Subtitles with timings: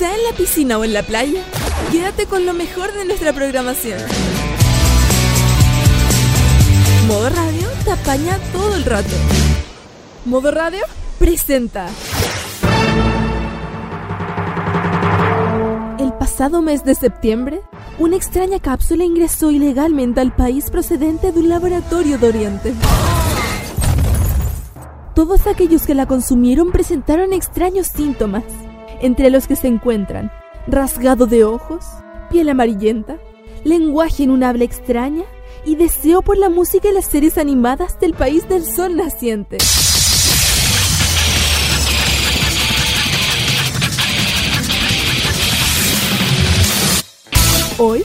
[0.00, 1.42] sea en la piscina o en la playa,
[1.92, 4.00] quédate con lo mejor de nuestra programación.
[7.06, 9.14] Modo Radio te apaña todo el rato.
[10.24, 10.86] Modo Radio
[11.18, 11.86] presenta.
[15.98, 17.60] El pasado mes de septiembre,
[17.98, 22.72] una extraña cápsula ingresó ilegalmente al país procedente de un laboratorio de Oriente.
[25.14, 28.44] Todos aquellos que la consumieron presentaron extraños síntomas,
[29.00, 30.30] entre los que se encuentran
[30.66, 31.84] rasgado de ojos,
[32.30, 33.18] piel amarillenta,
[33.64, 35.24] lenguaje en un habla extraña
[35.64, 39.58] y deseo por la música y las series animadas del país del sol naciente.
[47.78, 48.04] Hoy,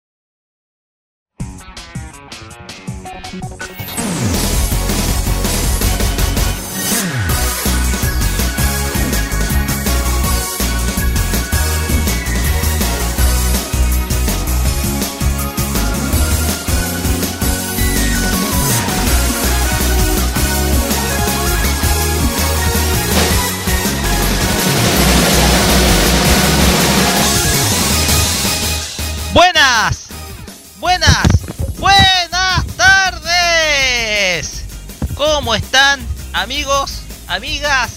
[36.41, 37.91] Amigos, amigas,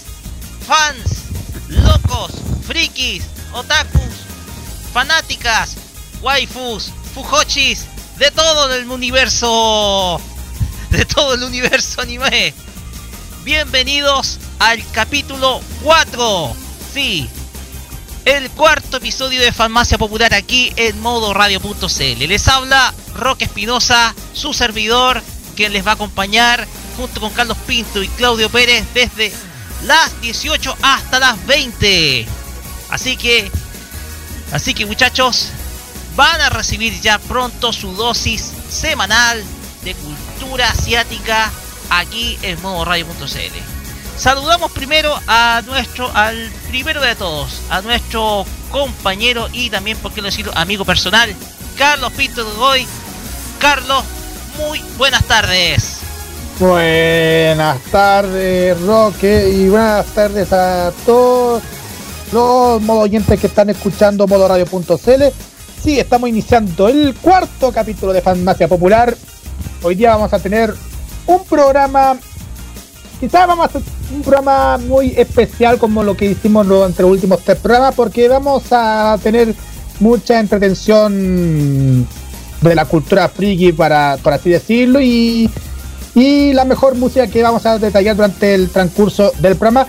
[0.67, 1.23] fans,
[1.67, 2.31] locos,
[2.67, 4.13] frikis, otakus,
[4.93, 5.75] fanáticas,
[6.21, 7.87] waifus, fujochis,
[8.19, 10.21] de todo el universo,
[10.91, 12.53] de todo el universo anime?
[13.43, 16.55] Bienvenidos al capítulo 4.
[16.93, 17.27] Sí,
[18.25, 22.27] el cuarto episodio de Farmacia Popular aquí en modo radio.cl.
[22.27, 25.23] Les habla Roque Espinosa, su servidor,
[25.55, 29.33] quien les va a acompañar junto con Carlos Pinto y Claudio Pérez desde
[29.83, 32.27] las 18 hasta las 20.
[32.89, 33.51] Así que,
[34.51, 35.49] así que muchachos,
[36.15, 39.43] van a recibir ya pronto su dosis semanal
[39.83, 41.51] de cultura asiática
[41.89, 43.75] aquí en modo radio.cl.
[44.17, 50.21] Saludamos primero a nuestro, al primero de todos, a nuestro compañero y también, por qué
[50.21, 51.35] no decirlo, amigo personal,
[51.77, 52.87] Carlos Pinto de Goy.
[53.59, 54.03] Carlos,
[54.57, 56.04] muy buenas tardes.
[56.57, 61.61] Buenas tardes, Roque, y buenas tardes a todos
[62.31, 65.23] los modo oyentes que están escuchando modo radio.cl.
[65.83, 69.13] Sí, estamos iniciando el cuarto capítulo de Farmacia Popular.
[69.83, 70.73] Hoy día vamos a tener
[71.27, 72.17] un programa
[73.19, 73.81] quizás vamos a hacer
[74.13, 78.63] un programa muy especial como lo que hicimos entre los últimos tres programas porque vamos
[78.71, 79.53] a tener
[79.99, 82.07] mucha entretención
[82.61, 85.49] de la cultura friki para por así decirlo y,
[86.15, 89.85] y la mejor música que vamos a detallar durante el transcurso del programa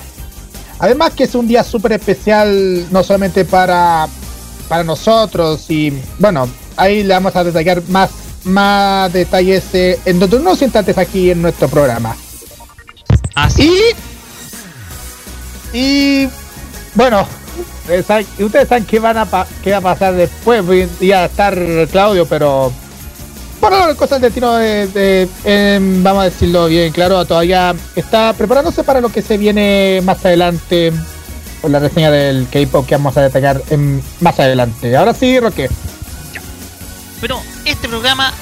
[0.79, 4.09] además que es un día súper especial no solamente para
[4.69, 8.11] para nosotros y bueno ahí le vamos a detallar más
[8.45, 12.15] más detalles eh, en unos instantes aquí en nuestro programa
[13.37, 13.71] Así.
[15.73, 16.29] Y, y
[16.95, 17.27] bueno,
[17.89, 20.65] eh, saben- ustedes saben qué, van a qué va a pasar después.
[20.65, 21.55] Voy a estar
[21.93, 22.73] Claudio, pero
[23.61, 28.33] bueno, las cosas del destino de, de- em, vamos a decirlo bien claro, todavía está
[28.33, 30.93] preparándose para lo que se viene más adelante
[31.63, 34.97] con la reseña del K-pop que vamos a detallar en- más adelante.
[34.97, 35.69] Ahora sí, Roque.
[37.21, 38.33] Pero este programa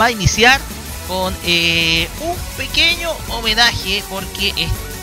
[0.00, 0.60] va a iniciar
[1.08, 4.54] con eh, un pequeño homenaje porque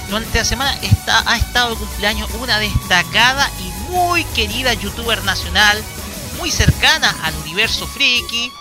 [0.07, 5.83] durante la semana está, ha estado de cumpleaños una destacada y muy querida youtuber nacional,
[6.39, 8.51] muy cercana al universo friki,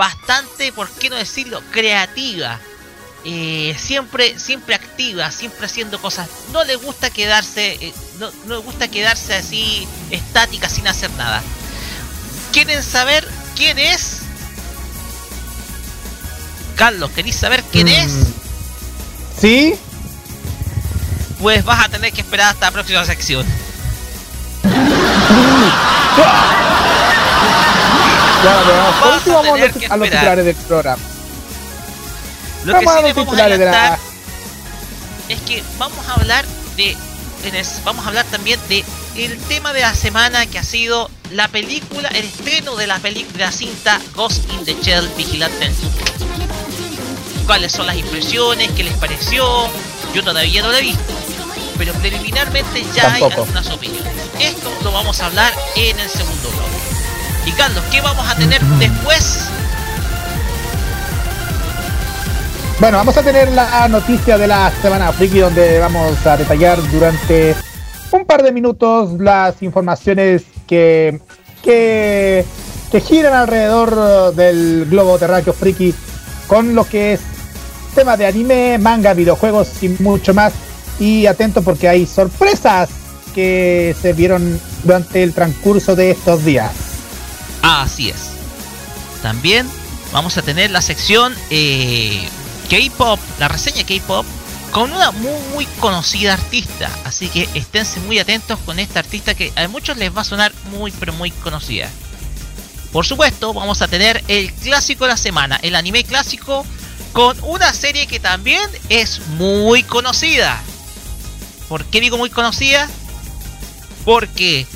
[0.00, 2.58] bastante, por qué no decirlo, creativa.
[3.22, 6.26] eh, siempre, siempre activa, siempre haciendo cosas.
[6.54, 11.42] No le gusta quedarse, eh, no, no le gusta quedarse así estática sin hacer nada.
[12.50, 14.20] ¿Quieren saber quién es?
[16.76, 17.90] Carlos, ¿queréis saber quién Mm.
[17.90, 18.12] es?
[19.38, 19.74] ¿Sí?
[21.40, 23.44] Pues vas a tener que esperar hasta la próxima sección.
[28.44, 31.02] Ya, por último vamos a los, a los titulares del programa.
[32.64, 33.98] Lo que Vamos a sí los titulares de la-
[35.28, 36.44] es que vamos a hablar
[36.76, 36.96] de
[37.44, 38.84] en es- vamos a hablar también de
[39.16, 43.38] el tema de la semana que ha sido la película, el estreno de la película
[43.38, 45.70] de la cinta Ghost in the Shell Vigilante.
[47.46, 48.70] ¿Cuáles son las impresiones?
[48.72, 49.44] ¿Qué les pareció?
[50.14, 51.02] Yo todavía no la he visto.
[51.78, 54.12] pero preliminarmente ya hay algunas opiniones.
[54.38, 56.79] Esto lo vamos a hablar en el segundo bloque.
[57.46, 59.48] Y Carlos, ¿qué vamos a tener después?
[62.80, 67.54] Bueno, vamos a tener la noticia de la semana friki donde vamos a detallar durante
[68.10, 71.20] un par de minutos las informaciones que,
[71.62, 72.44] que,
[72.90, 75.94] que giran alrededor del globo terráqueo friki
[76.46, 77.20] con lo que es
[77.94, 80.52] tema de anime, manga, videojuegos y mucho más.
[80.98, 82.88] Y atento porque hay sorpresas
[83.34, 86.89] que se vieron durante el transcurso de estos días.
[87.62, 88.30] Así es.
[89.22, 89.68] También
[90.12, 92.28] vamos a tener la sección eh,
[92.68, 94.24] K-Pop, la reseña K-Pop,
[94.70, 96.90] con una muy, muy conocida artista.
[97.04, 100.52] Así que esténse muy atentos con esta artista que a muchos les va a sonar
[100.70, 101.88] muy, pero muy conocida.
[102.92, 106.66] Por supuesto, vamos a tener el clásico de la semana, el anime clásico
[107.12, 110.60] con una serie que también es muy conocida.
[111.68, 112.88] ¿Por qué digo muy conocida?
[114.04, 114.66] Porque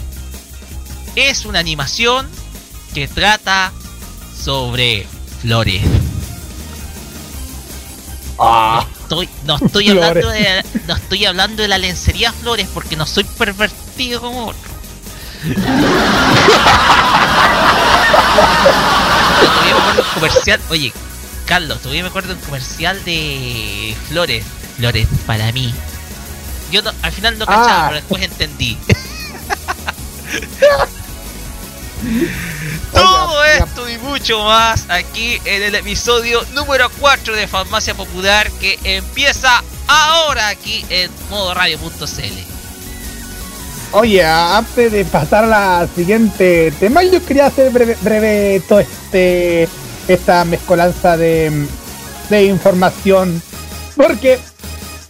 [1.17, 2.29] es una animación
[2.95, 3.73] que trata
[4.41, 5.05] sobre
[5.43, 5.83] flores.
[8.39, 13.05] Ah, estoy, no estoy hablando de no estoy hablando de la lencería flores porque no
[13.05, 14.75] soy pervertido como otro.
[20.15, 20.93] comercial, oye,
[21.47, 24.45] Carlos, todavía me acuerdo un comercial de Flores.
[24.77, 25.73] Flores para mí.
[26.71, 27.89] Yo al final no cachaba, ah.
[27.89, 28.79] pero después entendí.
[32.95, 38.79] Todo esto y mucho más aquí en el episodio número 4 de Farmacia Popular que
[38.85, 42.55] empieza ahora aquí en modoradio.cl.
[43.93, 49.69] Oye, antes de pasar a la siguiente tema, yo quería hacer breve, breve todo este
[50.09, 51.67] esta mezcolanza de,
[52.29, 53.41] de información.
[53.97, 54.39] Porque,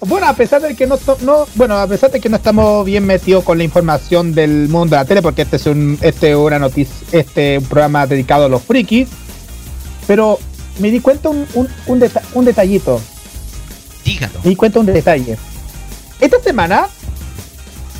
[0.06, 3.06] bueno, a pesar de que no, no, bueno, a pesar de que no estamos bien
[3.06, 6.58] metidos con la información del mundo de la tele, porque este es un, este una
[6.58, 9.08] noticia, este un programa dedicado a los frikis,
[10.06, 10.38] pero
[10.78, 13.00] me di cuenta un, un, un, detallito.
[14.04, 14.40] Dígalo.
[14.42, 15.38] Me di cuenta un detalle.
[16.20, 16.86] Esta semana,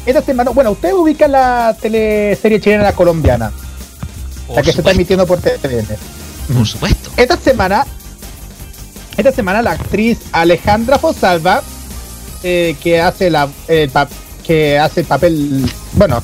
[0.07, 3.53] esta semana, bueno, usted ubica la teleserie chilena la colombiana,
[4.55, 5.87] la que se está emitiendo por TVN.
[6.55, 7.11] Por supuesto.
[7.17, 7.87] Esta semana,
[9.17, 11.63] esta semana la actriz Alejandra Fosalva,
[12.45, 13.49] eh, que hace la
[14.47, 16.23] que hace el papel, bueno,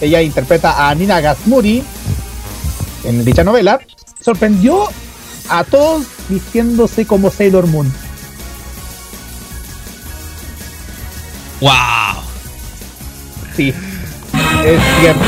[0.00, 1.84] ella interpreta a Nina Gasmuri
[3.04, 3.78] en dicha novela,
[4.20, 4.88] sorprendió
[5.50, 7.92] a todos vistiéndose como Sailor Moon.
[11.60, 12.22] ¡Wow!
[13.56, 13.68] Sí,
[14.64, 15.22] es cierto.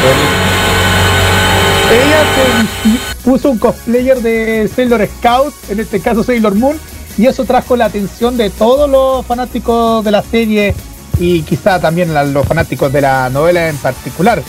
[1.93, 6.79] Ella se puso un cosplayer de Sailor Scout, en este caso Sailor Moon,
[7.19, 10.75] y eso trajo la atención de todos los fanáticos de la serie
[11.19, 14.43] y quizá también los fanáticos de la novela en particular.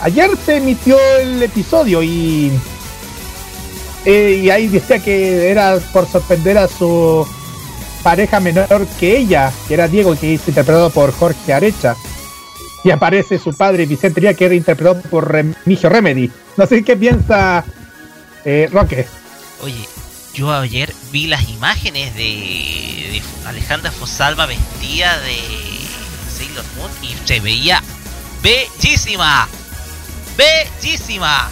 [0.00, 2.52] Ayer se emitió el episodio y,
[4.04, 7.26] eh, y ahí decía que era por sorprender a su
[8.02, 11.96] pareja menor que ella, que era Diego, que es interpretado por Jorge Arecha.
[12.84, 16.30] Y aparece su padre Vicente Ría, que era interpretado por Remigio Remedy.
[16.56, 17.64] No sé qué piensa
[18.44, 19.04] eh, Roque.
[19.62, 19.86] Oye,
[20.38, 25.36] yo ayer vi las imágenes de, Alejandra Fosalva vestida de
[26.32, 27.82] Sailor Moon y se veía
[28.40, 29.48] bellísima.
[30.36, 31.50] Bellísima.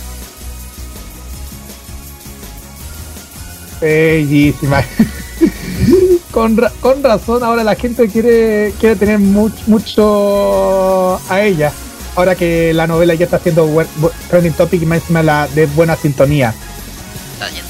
[3.81, 4.85] Bellísima.
[6.31, 11.73] con, con razón, ahora la gente quiere, quiere tener mucho a ella
[12.15, 13.85] ahora que la novela ya está haciendo
[14.31, 16.55] trending topic y más encima la de buena sintonía.
[17.33, 17.66] Está bien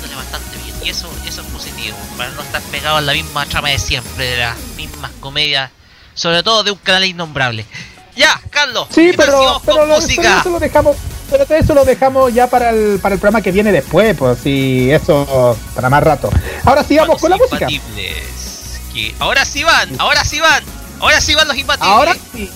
[0.87, 4.25] y eso, eso es positivo, para no estar pegado a la misma trama de siempre,
[4.25, 5.69] de las mismas comedias,
[6.15, 7.67] sobre todo de un canal innombrable.
[8.15, 8.87] Ya, Carlos.
[8.91, 10.39] Sí, pero, pero, lo, música.
[10.41, 10.97] eso lo dejamos,
[11.29, 14.93] pero eso lo dejamos ya para el, para el programa que viene después, pues y
[14.93, 16.31] eso para más rato.
[16.65, 17.67] Ahora sí vamos con la música.
[17.67, 20.63] Que ahora sí van, ahora sí van,
[21.01, 21.93] ahora sí van los imbatibles.
[21.93, 22.51] Ahora sí.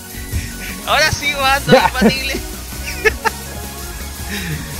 [0.86, 2.34] Ahora sí, bando compatible.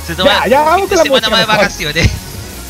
[0.07, 2.11] Se toma ya, ya, vamos con la semana más de vacaciones.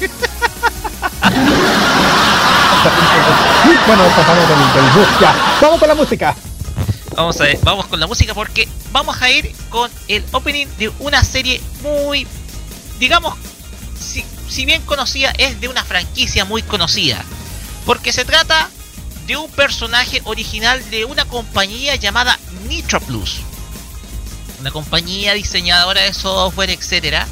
[3.88, 5.08] bueno, pasamos del, del bus.
[5.20, 6.36] Ya, vamos con la música.
[7.16, 10.90] Vamos a ver, vamos con la música porque vamos a ir con el opening de
[11.00, 12.26] una serie muy,
[13.00, 13.38] digamos,
[14.00, 17.24] si, si bien conocida, es de una franquicia muy conocida.
[17.86, 18.70] Porque se trata
[19.28, 23.42] de un personaje original de una compañía llamada Nitro Plus,
[24.60, 27.28] una compañía diseñadora de software, etcétera,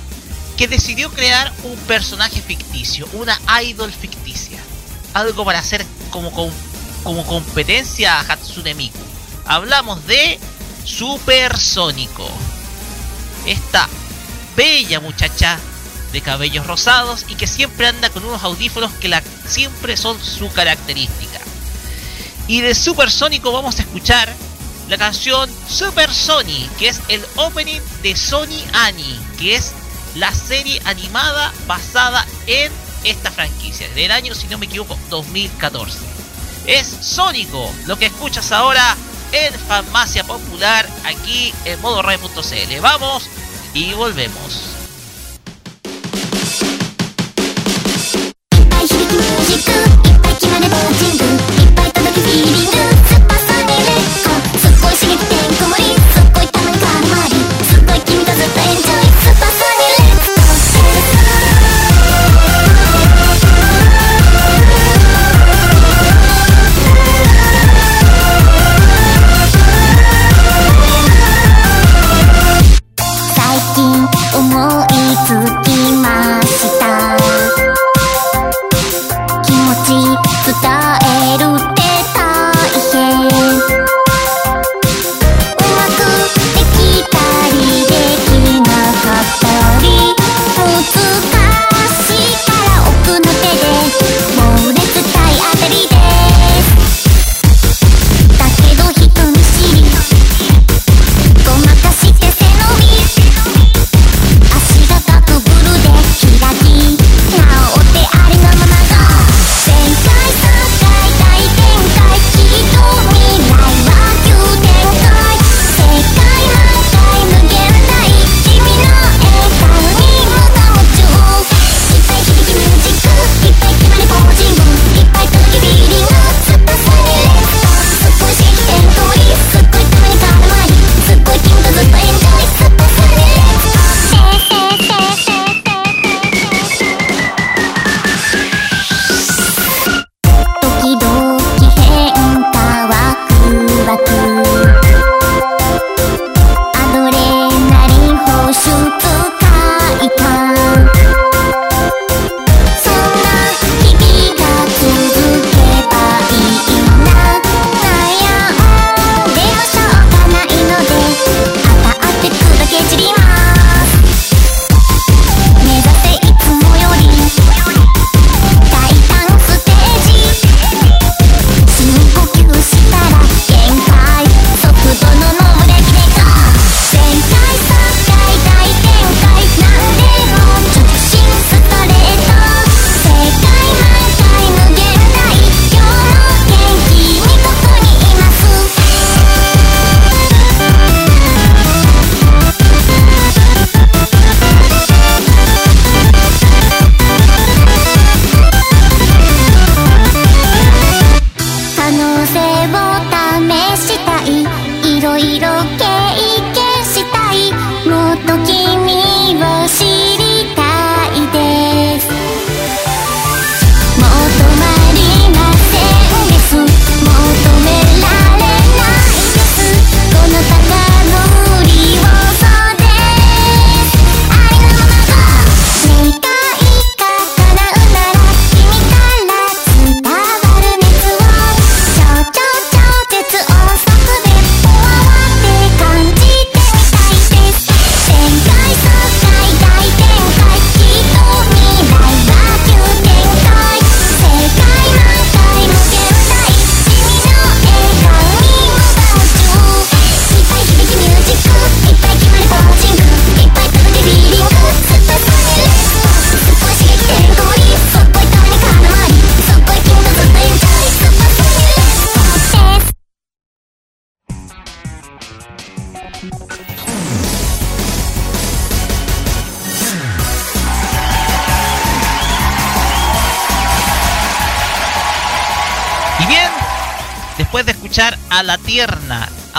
[0.60, 4.60] que decidió crear un personaje ficticio, una idol ficticia,
[5.14, 6.34] algo para hacer como,
[7.26, 9.00] competencia a Hatsune Miku,
[9.46, 10.38] Hablamos de
[10.84, 12.30] Supersónico.
[13.46, 13.88] Esta
[14.58, 15.58] bella muchacha
[16.12, 20.52] de cabellos rosados y que siempre anda con unos audífonos que la, siempre son su
[20.52, 21.40] característica.
[22.50, 24.28] Y de Supersónico vamos a escuchar
[24.90, 29.72] la canción Super Sony, que es el opening de Sony Annie, que es
[30.16, 32.72] la serie animada basada en
[33.04, 36.00] esta franquicia, del año, si no me equivoco, 2014.
[36.66, 38.96] Es Sónico, lo que escuchas ahora
[39.32, 42.02] en Farmacia Popular, aquí en modo
[42.82, 43.30] Vamos
[43.74, 44.79] y volvemos.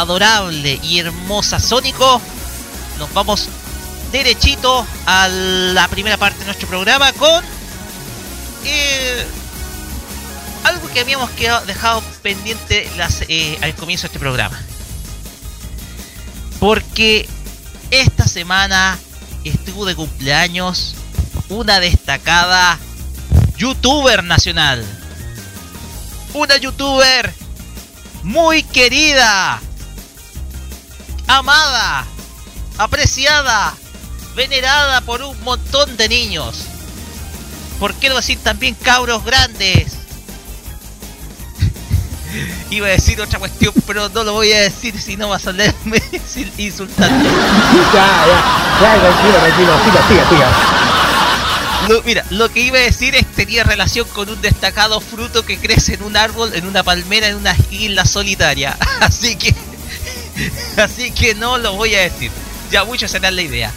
[0.00, 2.20] Adorable y hermosa Sónico,
[2.98, 3.48] nos vamos
[4.12, 7.44] derechito a la primera parte de nuestro programa con
[8.64, 9.26] eh,
[10.64, 12.88] algo que habíamos quedado, dejado pendiente
[13.28, 14.58] eh, al comienzo de este programa.
[16.58, 17.28] Porque
[17.90, 18.98] esta semana
[19.44, 20.94] estuvo de cumpleaños
[21.48, 22.78] una destacada
[23.56, 24.84] youtuber nacional.
[26.32, 27.32] Una youtuber
[28.22, 29.60] muy querida
[31.38, 32.04] amada,
[32.78, 33.74] apreciada,
[34.34, 36.64] venerada por un montón de niños.
[37.78, 39.92] ¿Por qué no decir también cabros grandes?
[42.70, 45.38] Iba a decir otra cuestión, pero no lo voy a decir si no va a
[45.38, 46.02] salirme
[46.58, 47.30] insultando.
[47.94, 48.42] Ya, ya,
[48.82, 52.02] ya, tranquilo, tranquilo, siga, siga, siga.
[52.04, 55.58] mira, lo que iba a decir es que tenía relación con un destacado fruto que
[55.58, 58.76] crece en un árbol, en una palmera, en una isla solitaria.
[59.00, 59.54] Así que,
[60.76, 62.30] así que no lo voy a decir.
[62.70, 63.72] Ya muchos se dan la idea.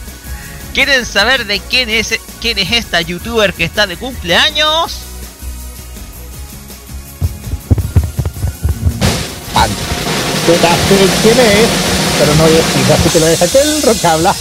[0.74, 5.00] ¿Quieren saber de quién es, quién es esta youtuber que está de cumpleaños?
[11.22, 11.70] Quién es,
[12.20, 14.36] pero no voy a decir, así que lo deja que el rock habla.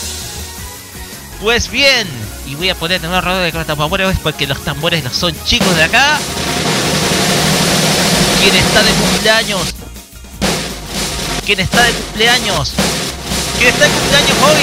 [1.41, 2.09] Pues bien,
[2.47, 5.85] y voy a poner una rueda de tambores porque los tambores no son chicos de
[5.85, 6.19] acá.
[8.41, 9.75] ¿Quién está de cumpleaños?
[11.45, 12.73] ¿Quién está de cumpleaños?
[13.59, 14.63] ¿Quién está de cumpleaños hoy?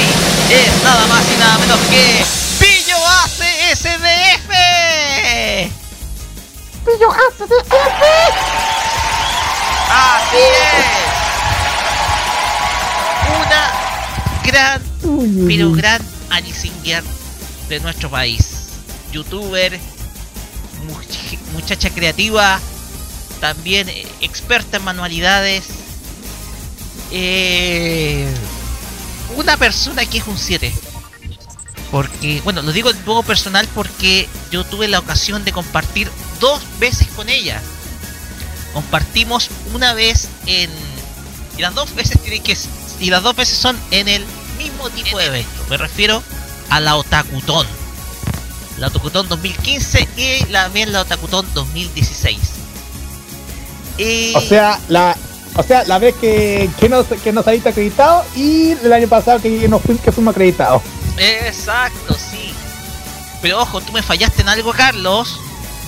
[0.50, 2.24] Es nada más y nada menos que
[2.60, 4.50] Pillo ACSDF.
[6.86, 8.02] Pillo ACSDF.
[9.92, 10.86] Así es.
[13.46, 13.72] Una
[14.46, 14.82] gran,
[15.48, 17.04] pero gran Anisinger
[17.68, 18.70] de nuestro país.
[19.12, 19.78] Youtuber,
[21.54, 22.60] muchacha creativa,
[23.42, 23.90] también
[24.22, 25.79] experta en manualidades.
[27.12, 28.32] Eh,
[29.36, 30.74] una persona que es un 7.
[31.92, 36.62] Porque, bueno, lo digo de modo personal porque yo tuve la ocasión de compartir dos
[36.80, 37.62] veces con ella
[38.74, 40.70] compartimos una vez en
[41.58, 42.58] y las dos veces tienen que
[43.00, 44.26] y las dos veces son en el
[44.58, 45.66] mismo tipo de evento.
[45.70, 46.24] Me refiero
[46.70, 47.68] a la Otakutón.
[48.78, 52.38] La Otakutón 2015 y también la Otakutón 2016.
[54.36, 55.18] O sea, la
[55.60, 59.40] o sea, la vez que, que nos que nos habéis acreditado y el año pasado
[59.42, 60.82] que nos que fuimos acreditados.
[61.18, 62.54] Exacto, sí.
[63.42, 65.40] Pero ojo, tú me fallaste en algo, Carlos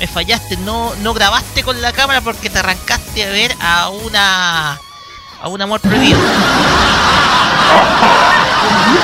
[0.01, 4.81] me fallaste, no, no grabaste con la cámara porque te arrancaste a ver a una
[5.39, 6.17] a un amor prohibido.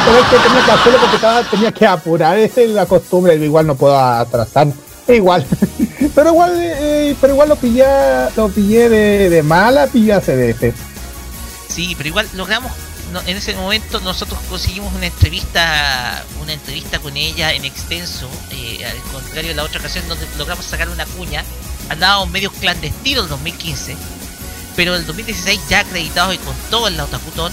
[0.06, 1.18] Pero es que tenía que hacerlo porque
[1.52, 4.70] tenía que apurar, esa es la costumbre, igual no puedo atrasar.
[5.08, 5.46] Igual,
[6.16, 7.86] pero igual, eh, pero igual lo pillé,
[8.36, 10.74] lo pillé de, de mala, pillé a CDF.
[11.70, 12.72] Sí, pero igual logramos
[13.26, 18.98] en ese momento nosotros conseguimos una entrevista una entrevista con ella en extenso eh, al
[19.12, 21.44] contrario de la otra ocasión donde logramos sacar una cuña
[21.90, 23.98] andábamos medios clandestinos en 2015
[24.76, 27.52] pero el 2016 ya acreditados y con todo el Otakutón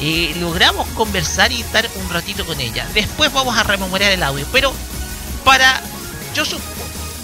[0.00, 4.46] eh, logramos conversar y estar un ratito con ella después vamos a rememorar el audio
[4.52, 4.72] pero
[5.42, 5.80] para
[6.34, 6.44] yo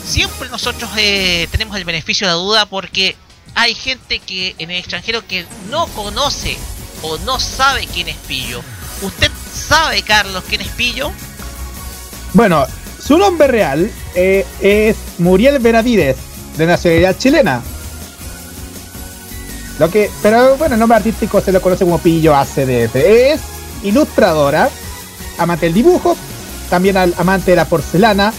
[0.04, 3.16] siempre nosotros eh, tenemos el beneficio de la duda porque
[3.54, 6.56] hay gente que en el extranjero que no conoce
[7.02, 8.62] o no sabe quién es Pillo.
[9.02, 11.12] ¿Usted sabe, Carlos, quién es Pillo?
[12.34, 12.66] Bueno,
[13.04, 16.16] su nombre real eh, es Muriel Benavides,
[16.56, 17.62] de nacionalidad chilena.
[19.78, 22.94] Lo que, pero bueno, el nombre artístico se lo conoce como Pillo ACDF.
[22.96, 23.40] Es
[23.82, 24.70] ilustradora,
[25.38, 26.16] amante del dibujo,
[26.70, 28.32] también amante de la porcelana,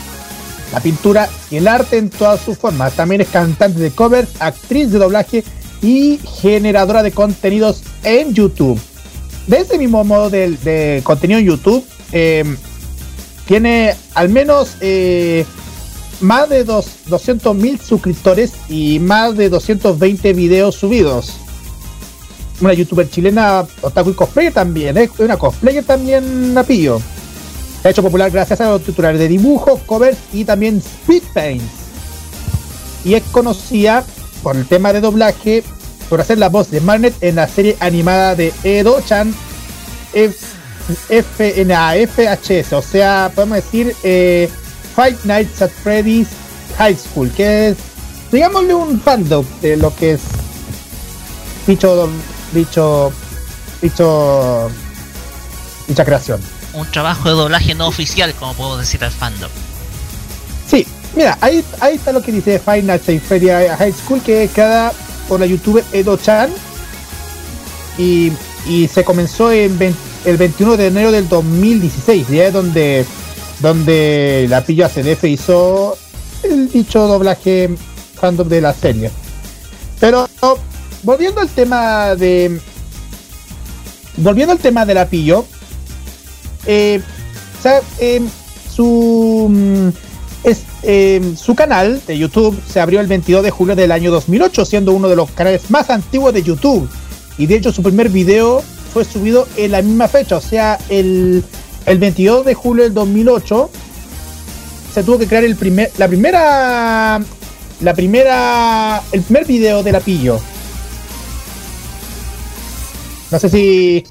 [0.73, 2.93] la pintura y el arte en todas sus formas.
[2.93, 5.43] También es cantante de covers, actriz de doblaje
[5.83, 8.79] y generadora de contenidos en YouTube.
[9.47, 12.57] De ese mismo modo de, contenido en YouTube, em,
[13.45, 15.45] tiene al menos eh,
[16.21, 21.33] más de 200 mil suscriptores y más de 220 videos subidos.
[22.61, 26.99] Una youtuber chilena, otaku y cosplayer también, es una cosplayer también Napillo.
[27.83, 31.65] Se ha hecho popular gracias a los tutoriales de dibujo, covers y también speed paints.
[33.03, 34.05] Y es conocida
[34.41, 35.65] por el tema de doblaje
[36.09, 39.35] por hacer la voz de Marnet en la serie animada de Edo-chan
[41.09, 44.49] FNAFHS, o sea, podemos decir eh,
[44.95, 46.29] Five Nights at Freddy's
[46.77, 47.77] High School, que es,
[48.31, 50.21] digámosle, un fandom de lo que es
[51.67, 52.09] dicho,
[52.53, 53.11] dicho,
[53.81, 54.69] dicho,
[55.87, 56.52] dicha creación.
[56.73, 59.49] Un trabajo de doblaje no oficial, como puedo decir al fandom.
[60.67, 64.91] Sí, Mira, ahí, ahí está lo que dice Five Nights Freddy's High School, que cada
[65.27, 66.49] por la youtuber Edo-chan
[67.97, 68.31] y,
[68.67, 69.77] y, se comenzó en
[70.25, 73.05] el 21 de enero del 2016, ya es donde,
[73.59, 75.97] donde la pillo a CDF hizo
[76.41, 77.69] el dicho doblaje
[78.15, 79.11] fandom de la serie.
[79.99, 80.27] Pero
[81.03, 82.59] volviendo al tema de.
[84.17, 85.45] Volviendo al tema de la pillo.
[86.65, 87.01] Eh,
[87.99, 88.21] eh,
[88.73, 89.89] su mm,
[90.83, 94.91] em, su canal de YouTube se abrió el 22 de julio del año 2008, siendo
[94.93, 96.89] uno de los canales más antiguos de YouTube.
[97.37, 101.43] Y de hecho su primer video fue subido en la misma fecha, o sea, el,
[101.85, 103.69] el 22 de julio del 2008
[104.93, 107.19] se tuvo que crear el primer, la primera,
[107.81, 110.39] la primera, el primer video de la pillo.
[113.31, 114.03] No sé si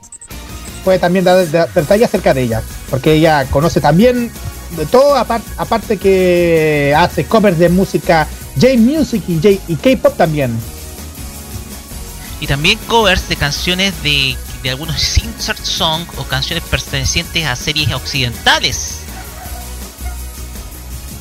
[0.84, 4.30] puede también dar detalles acerca de ella, porque ella conoce también
[4.76, 8.26] de todo, aparte, aparte que hace covers de música
[8.60, 10.58] J-Music y K-Pop también.
[12.40, 17.92] Y también covers de canciones de, de algunos insert song o canciones pertenecientes a series
[17.92, 19.00] occidentales.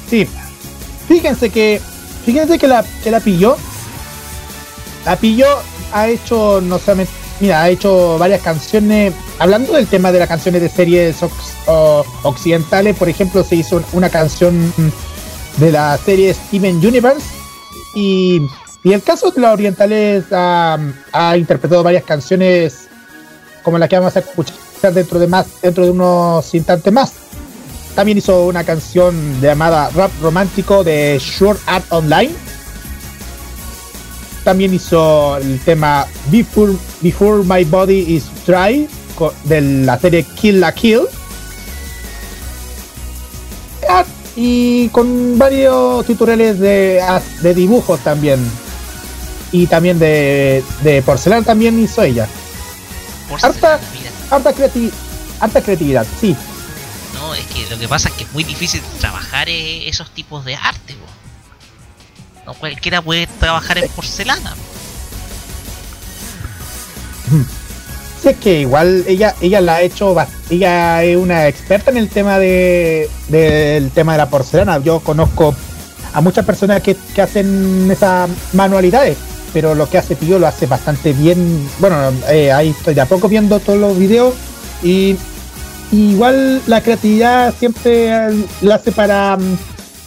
[0.10, 0.28] Sí,
[1.08, 1.82] fíjense que,
[2.26, 3.58] fíjense que la, que la pilló,
[5.06, 5.48] la pilló
[5.94, 9.14] ha hecho no solamente mira, ha hecho varias canciones.
[9.40, 11.18] Hablando del tema de las canciones de series
[12.24, 14.72] occidentales, por ejemplo, se hizo una canción
[15.58, 17.26] de la serie Steven Universe.
[17.96, 18.42] Y,
[18.84, 20.78] y el caso de las orientales ha,
[21.36, 22.88] interpretado varias canciones
[23.64, 27.14] como la que vamos a escuchar dentro de más, dentro de unos instantes más.
[27.96, 32.32] También hizo una canción llamada Rap Romántico de Short Art Online
[34.44, 38.88] también hizo el tema Before, Before My Body Is Dry
[39.44, 41.02] de la serie Kill la Kill.
[43.90, 47.04] Ah, y con varios tutoriales de,
[47.42, 48.40] de dibujos también.
[49.52, 52.28] Y también de, de porcelana también hizo ella.
[53.42, 53.80] harta,
[54.30, 54.54] harta,
[55.40, 56.36] harta creatividad, sí.
[57.14, 60.46] No, es que lo que pasa es que es muy difícil trabajar eh, esos tipos
[60.46, 60.96] de arte.
[62.54, 64.56] Cualquiera puede trabajar en porcelana.
[68.22, 70.16] Sí, es que igual ella, ella la ha hecho,
[70.50, 74.78] ella es una experta en el tema de del tema de la porcelana.
[74.80, 75.56] Yo conozco
[76.14, 79.18] a muchas personas que, hacen esas manualidades,
[79.54, 81.68] pero lo que hace Pío lo hace bastante bien.
[81.80, 84.36] Bueno, eh, ahí estoy de a poco viendo todos los videos
[84.84, 85.16] y,
[85.92, 88.12] igual la creatividad siempre
[88.62, 89.38] la hace para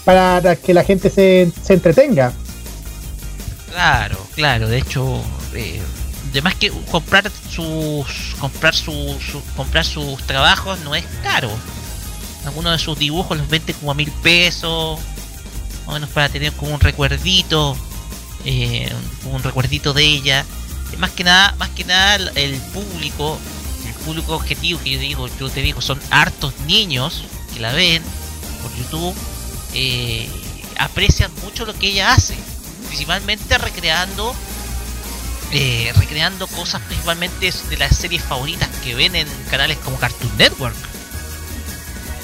[0.05, 2.33] para que la gente se, se entretenga.
[3.71, 5.21] Claro, claro, de hecho,
[5.55, 5.81] eh,
[6.31, 9.17] además que comprar sus comprar sus
[9.57, 11.51] comprar sus trabajos no es caro.
[12.45, 15.01] Algunos de sus dibujos los vende como a mil pesos,
[15.87, 17.77] más o menos para tener como un recuerdito,
[18.45, 18.93] eh,
[19.25, 20.45] un recuerdito de ella.
[20.99, 23.39] Más que nada, más que nada el público,
[23.87, 28.03] el público objetivo que yo digo, yo te digo, son hartos niños que la ven
[28.63, 29.17] por YouTube
[29.75, 30.29] eh,
[30.79, 32.35] aprecian mucho lo que ella hace,
[32.89, 34.35] principalmente recreando
[35.53, 40.75] eh, recreando cosas principalmente de las series favoritas que ven en canales como Cartoon Network.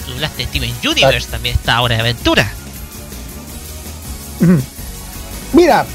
[0.04, 1.32] Tú hablaste de Steven Universe, ah.
[1.32, 2.50] también está Hora de Aventura.
[5.52, 5.86] Mira,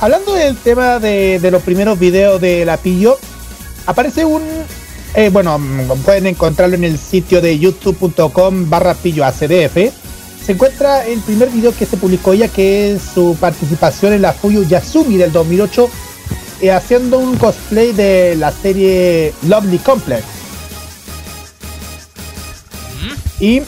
[0.00, 3.18] hablando del tema de, los primeros videos de la Pillo,
[3.86, 4.42] aparece un...
[5.14, 5.60] Eh, bueno,
[6.04, 9.97] pueden encontrarlo en el sitio de youtube.com barra pillo ACDF
[10.48, 14.32] se encuentra el primer video que se publicó ella, que es su participación en la
[14.32, 15.90] Fuyu Yasumi del 2008,
[16.62, 20.24] eh, haciendo un cosplay de la serie Lovely Complex.
[23.38, 23.60] Y,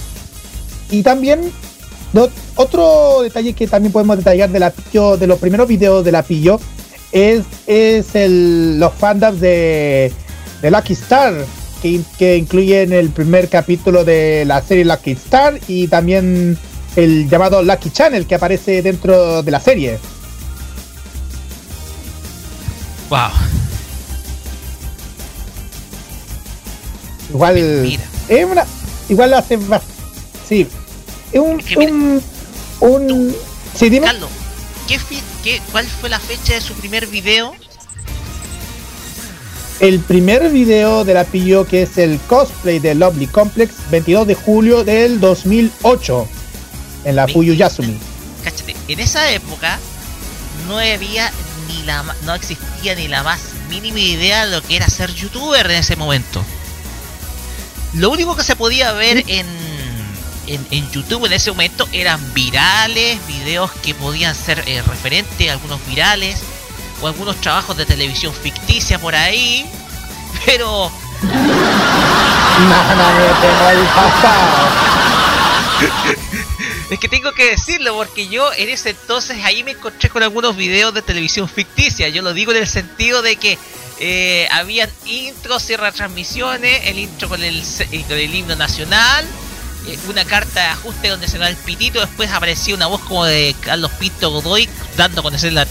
[0.91, 1.53] y también
[2.57, 4.73] otro detalle que también podemos detallar de la
[5.19, 6.59] de los primeros videos de la Pillo
[7.13, 10.11] es, es el, los fandoms de,
[10.63, 11.35] de Lucky Star
[11.83, 16.59] que, que, incluyen el primer capítulo de la serie Lucky Star y también
[16.97, 19.99] el llamado Lucky Channel que aparece dentro de la serie.
[23.09, 23.31] Wow.
[27.31, 27.59] Igual
[28.29, 28.65] es una
[29.09, 29.59] igual hace
[30.49, 30.67] sí.
[31.33, 32.23] Es un un,
[32.81, 33.37] un
[33.75, 34.07] sí, dime.
[34.07, 34.31] Carlos,
[34.89, 34.99] ¿qué,
[35.43, 37.55] qué, ¿cuál fue la fecha de su primer video?
[39.79, 44.35] El primer video de la pillo que es el cosplay de Lovely Complex 22 de
[44.35, 46.29] julio del 2008
[47.05, 47.99] en la Fuyu Yasumi.
[48.45, 49.79] Cáchate, en esa época
[50.67, 51.31] no había
[51.69, 55.67] ni la no existía ni la más mínima idea de lo que era ser youtuber
[55.67, 56.45] en ese momento.
[57.95, 59.47] Lo único que se podía ver en,
[60.47, 66.39] en, YouTube en ese momento eran virales, videos que podían ser eh, referentes, algunos virales,
[67.01, 69.67] o algunos trabajos de televisión ficticia por ahí,
[70.45, 70.91] pero...
[71.23, 71.31] no
[73.15, 73.29] me
[73.95, 74.90] pasado.
[76.91, 80.57] Es que tengo que decirlo porque yo en ese entonces ahí me encontré con algunos
[80.57, 82.09] videos de televisión ficticia.
[82.09, 83.59] Yo lo digo en el sentido de que
[84.01, 89.25] eh, habían intros y retransmisiones, el intro con el, eh, con el himno nacional,
[89.87, 93.25] eh, una carta de ajuste donde se da el pitito, después aparecía una voz como
[93.25, 95.67] de Carlos Pinto Godoy dando a conocer la,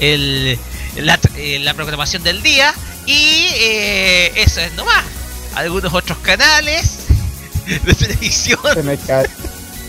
[0.00, 0.58] el,
[0.96, 1.20] la,
[1.60, 2.74] la programación del día
[3.06, 5.04] Y eh, eso es nomás.
[5.54, 7.06] Algunos otros canales
[7.66, 8.60] de televisión.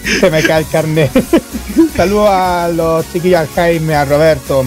[0.19, 1.11] Se me cae, el carnet.
[1.95, 4.63] Saludos a los chiquillos, Jaime, a Roberto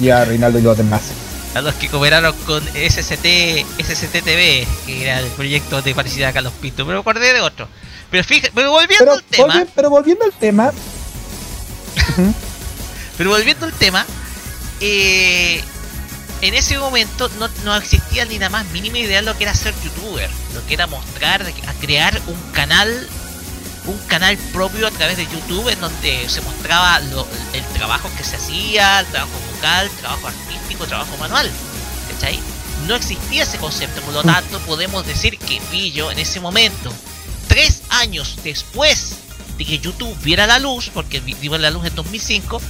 [0.00, 1.02] y a Reinaldo y los demás.
[1.54, 6.32] A los que cooperaron con SCT, SCT TV, que era el proyecto de parecida a
[6.32, 6.84] Carlos Pinto.
[6.84, 7.68] Pero me acordé de otro.
[8.10, 9.54] Pero fíjate, pero volviendo Pero, al tema.
[9.54, 10.72] volvi- pero volviendo al tema,
[13.16, 14.04] Pero volviendo al tema,
[14.80, 15.60] eh,
[16.40, 19.54] en ese momento no, no existía ni la más mínima idea de lo que era
[19.54, 23.08] ser youtuber, lo que era mostrar, a crear un canal,
[23.86, 28.24] un canal propio a través de YouTube en donde se mostraba lo- el trabajo que
[28.24, 31.50] se hacía, el trabajo vocal, trabajo artístico, trabajo manual.
[32.10, 32.38] ¿Cachai?
[32.86, 36.92] No existía ese concepto, por lo tanto podemos decir que Pillo en ese momento,
[37.48, 39.16] tres años después
[39.58, 42.60] de que YouTube viera la luz, porque vi- vio la luz en 2005,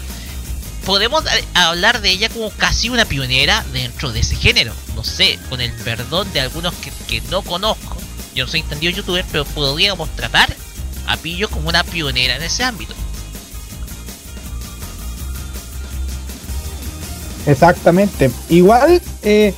[0.85, 1.25] podemos
[1.55, 4.75] hablar de ella como casi una pionera dentro de ese género.
[4.95, 7.97] No sé, con el perdón de algunos que, que no conozco,
[8.35, 10.55] yo no soy entendido youtuber, pero podríamos tratar
[11.07, 12.95] a Pillo como una pionera en ese ámbito.
[17.47, 18.31] Exactamente.
[18.49, 19.53] Igual, eh,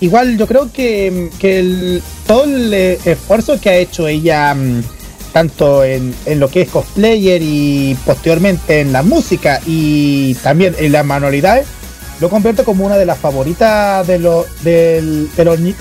[0.00, 4.82] igual yo creo que, que el- todo el eh, esfuerzo que ha hecho ella, mm,
[5.32, 10.92] tanto en, en lo que es cosplayer y posteriormente en la música y también en
[10.92, 11.66] las manualidades,
[12.20, 15.26] lo convierte como una de las favoritas de, lo, de,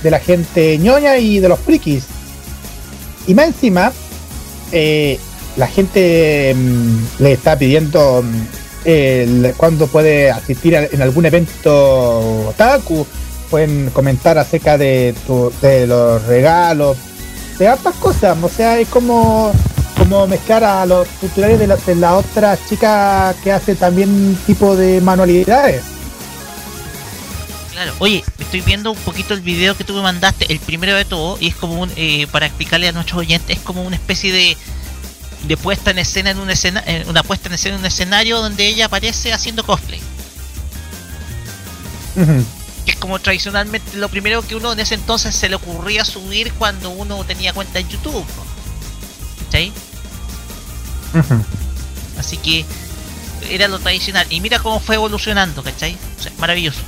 [0.03, 2.03] de la gente ñoña y de los frikis.
[3.25, 3.91] Y más encima,
[4.71, 5.19] eh,
[5.55, 8.47] la gente mm, le está pidiendo mm,
[8.85, 13.05] el- cuando puede asistir en algún evento otaku.
[13.49, 15.51] Pueden comentar acerca de, tu-
[15.87, 16.97] los regalos,
[17.57, 18.37] de hartas cosas.
[18.41, 19.53] O sea, es como,
[19.97, 24.75] como mezclar a los tutoriales de la, de la otra chica que hace también tipo
[24.75, 25.81] de manualidades.
[27.77, 31.05] Claro, oye, estoy viendo un poquito el video que tú me mandaste, el primero de
[31.05, 34.33] todo, y es como un, eh, para explicarle a nuestros oyentes, es como una especie
[34.33, 34.57] de,
[35.43, 38.41] de puesta en escena en un escena, en una puesta en escena en un escenario
[38.41, 40.01] donde ella aparece haciendo cosplay.
[42.83, 46.51] Que es como tradicionalmente lo primero que uno en ese entonces se le ocurría subir
[46.53, 48.25] cuando uno tenía cuenta en YouTube.
[51.13, 51.45] Ujú.
[52.17, 52.65] Así que
[53.51, 54.25] era lo tradicional.
[54.31, 55.95] Y mira cómo fue evolucionando, ¿cachai?
[56.19, 56.81] O sea, maravilloso.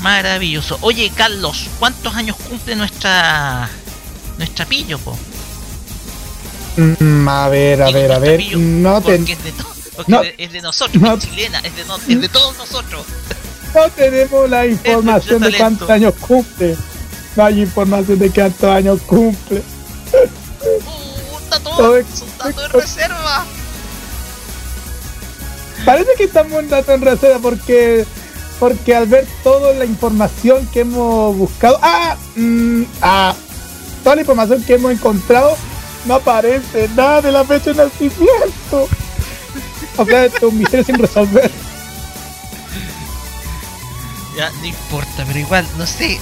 [0.00, 0.78] Maravilloso.
[0.80, 3.68] Oye, Carlos, ¿cuántos años cumple nuestra
[4.38, 5.18] nuestra pillo, po?
[6.76, 8.38] Mm, a ver, a ver, a ver.
[8.38, 9.52] pillo, No, te- porque es de,
[9.96, 10.22] porque no.
[10.22, 11.14] es de nosotros, No.
[11.14, 13.04] es chilena, es de, no- es de todos nosotros.
[13.74, 16.76] no tenemos la información de cuántos años cumple.
[17.36, 19.62] No hay información de cuántos años cumple.
[20.12, 23.44] Uh, un dato, Ay, un dato de reserva.
[25.84, 28.04] Parece que estamos en dato en reserva porque
[28.60, 33.34] porque al ver toda la información que hemos buscado, ah, mm, ah,
[34.04, 35.56] toda la información que hemos encontrado
[36.04, 38.86] no aparece nada de la fecha de nacimiento.
[39.96, 41.50] O sea, esto es un misterio sin resolver.
[44.36, 46.20] Ya, no importa, pero igual, no sé.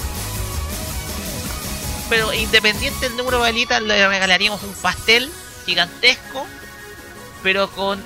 [2.08, 5.30] Pero independiente del número de velitas, le regalaríamos un pastel
[5.66, 6.46] gigantesco,
[7.42, 8.02] pero con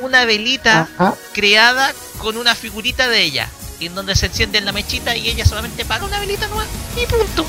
[0.00, 1.14] una velita Ajá.
[1.32, 3.48] creada con una figurita de ella,
[3.80, 6.64] en donde se enciende la mechita y ella solamente paga una velita nueva
[6.96, 7.44] y punto.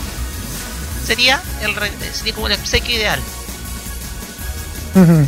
[1.06, 1.74] Sería el
[2.14, 3.20] sería como el obsequio ideal.
[4.96, 5.28] Ujú.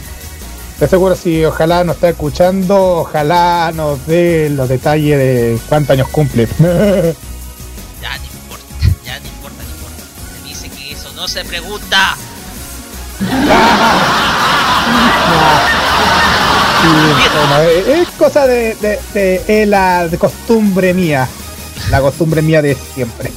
[0.80, 6.10] De seguro si ojalá nos está escuchando, ojalá nos dé los detalles de cuántos años
[6.10, 6.48] cumple.
[8.02, 8.66] Ya no importa,
[9.06, 10.04] ya no importa, no importa.
[10.42, 12.16] Se dice que eso no se pregunta.
[16.84, 17.60] Y, bueno,
[18.02, 21.28] es cosa de, de- de- eh, la de costumbre mía.
[21.92, 23.32] La costumbre mía de siempre.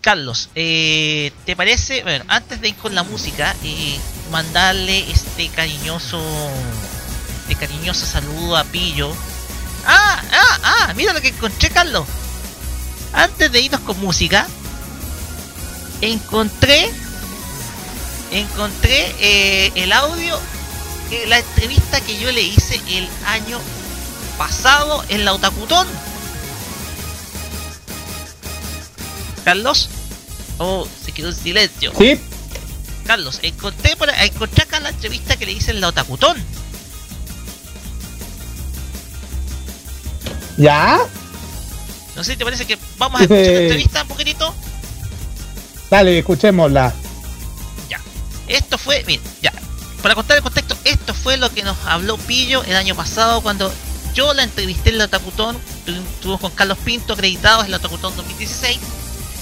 [0.00, 2.02] Carlos, eh, ¿te parece?
[2.02, 3.96] Bueno, antes de ir con la música, eh,
[4.30, 6.20] mandarle este cariñoso,
[7.48, 9.12] este cariñoso saludo a Pillo.
[9.86, 12.04] Ah, ah, ah, mira lo que encontré, Carlos.
[13.12, 14.46] Antes de irnos con música,
[16.00, 16.90] encontré,
[18.32, 20.38] encontré eh, el audio,
[21.12, 23.60] eh, la entrevista que yo le hice el año
[24.38, 25.86] pasado en la Otacutón.
[29.44, 29.90] Carlos.
[30.58, 31.92] Oh, se quedó en silencio.
[31.98, 32.18] ¿Sí?
[33.06, 36.36] Carlos, encontré, por, encontré acá la entrevista que le hice en la Otacutón.
[40.56, 40.98] ¿Ya?
[42.16, 44.54] No sé te parece que vamos a escuchar la entrevista un poquitito.
[45.90, 46.94] Dale, escuchémosla.
[47.90, 48.00] Ya.
[48.48, 49.52] Esto fue, mira, ya.
[50.02, 50.61] Para contar el contexto,
[51.22, 53.72] fue lo que nos habló Pillo el año pasado cuando
[54.14, 55.56] yo la entrevisté en la Otacutón
[55.86, 58.78] estuvimos con Carlos Pinto acreditados en la Tocutón 2016.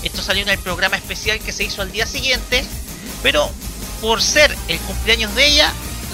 [0.02, 2.64] Esto salió en el programa especial que se hizo al día siguiente,
[3.22, 3.50] pero
[4.00, 5.72] por ser el cumpleaños de ella,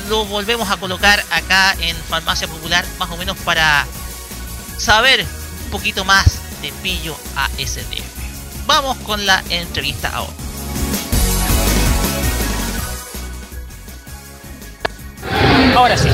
[0.08, 3.86] lo volvemos a colocar acá en Farmacia Popular, más o menos para
[4.78, 5.24] saber
[5.64, 8.66] un poquito más de Pillo ASDF.
[8.66, 10.45] Vamos con la entrevista ahora.
[15.76, 16.08] Ahora sí.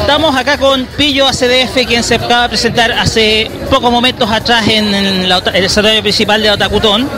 [0.00, 4.92] Estamos acá con Pillo ACDF, quien se acaba de presentar hace pocos momentos atrás en,
[4.92, 7.08] el escenario principal de Otacutón.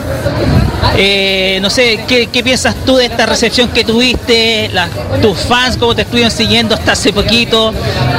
[0.97, 4.71] Eh, no sé, ¿qué, piensas tú de esta recepción que tuviste?
[5.21, 7.73] tus fans, cómo te estuvieron siguiendo hasta hace poquito.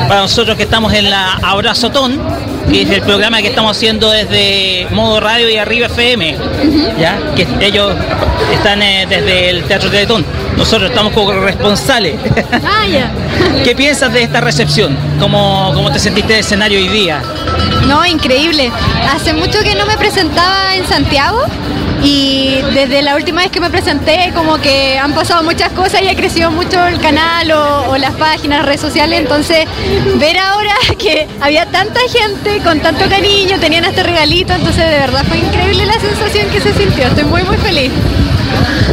[0.07, 2.21] Para nosotros que estamos en la Abrazotón,
[2.71, 6.37] que es el programa que estamos haciendo desde Modo Radio y Arriba FM,
[6.99, 7.19] ¿ya?
[7.35, 7.95] que ellos
[8.53, 10.25] están eh, desde el Teatro Teletón.
[10.57, 12.17] Nosotros estamos como responsables.
[12.65, 12.85] Ah,
[13.65, 14.97] ¿Qué piensas de esta recepción?
[15.21, 17.23] ¿Cómo, ¿Cómo te sentiste de escenario hoy día?
[17.87, 18.71] No, increíble.
[19.15, 21.45] Hace mucho que no me presentaba en Santiago
[22.07, 26.09] y desde la última vez que me presenté como que han pasado muchas cosas y
[26.09, 29.65] ha crecido mucho el canal o, las páginas, redes sociales, entonces
[30.17, 35.25] ver ahora que había tanta gente con tanto cariño, tenían este regalito, entonces de verdad
[35.27, 37.91] fue increíble la sensación que se sintió, estoy muy muy feliz.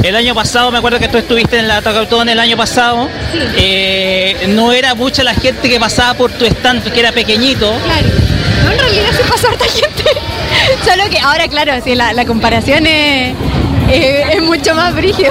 [0.02, 3.08] El año pasado, me acuerdo que tú estuviste en la Tocautón el año pasado,
[3.56, 7.72] eh, no era mucha la gente que pasaba por tu stand, que era pequeñito.
[7.86, 8.23] Claro,
[8.64, 10.04] no, en realidad se pasó harta gente.
[10.86, 13.34] Solo que ahora, claro, sí, la, comparación es,
[14.42, 15.30] mucho más brígida.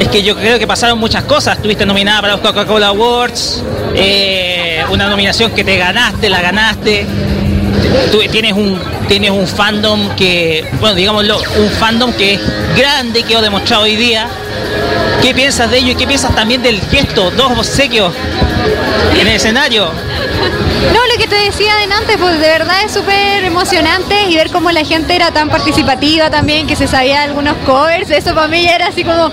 [0.00, 1.56] Es que yo creo que pasaron muchas cosas.
[1.56, 3.62] Estuviste nominada para los Coca-Cola Awards,
[3.94, 7.06] eh, una nominación que te ganaste, la ganaste.
[8.12, 12.40] Tú tienes un, tienes un fandom que, bueno, digámoslo, un fandom que es
[12.76, 14.28] grande, que he demostrado hoy día.
[15.22, 18.12] ¿Qué piensas de ello y qué piensas también del gesto, dos obsequios
[19.18, 19.90] en el escenario?
[20.92, 24.70] No, lo que te decía antes, pues de verdad es súper emocionante y ver cómo
[24.70, 28.76] la gente era tan participativa también, que se sabía algunos covers, eso para mí ya
[28.76, 29.30] era así como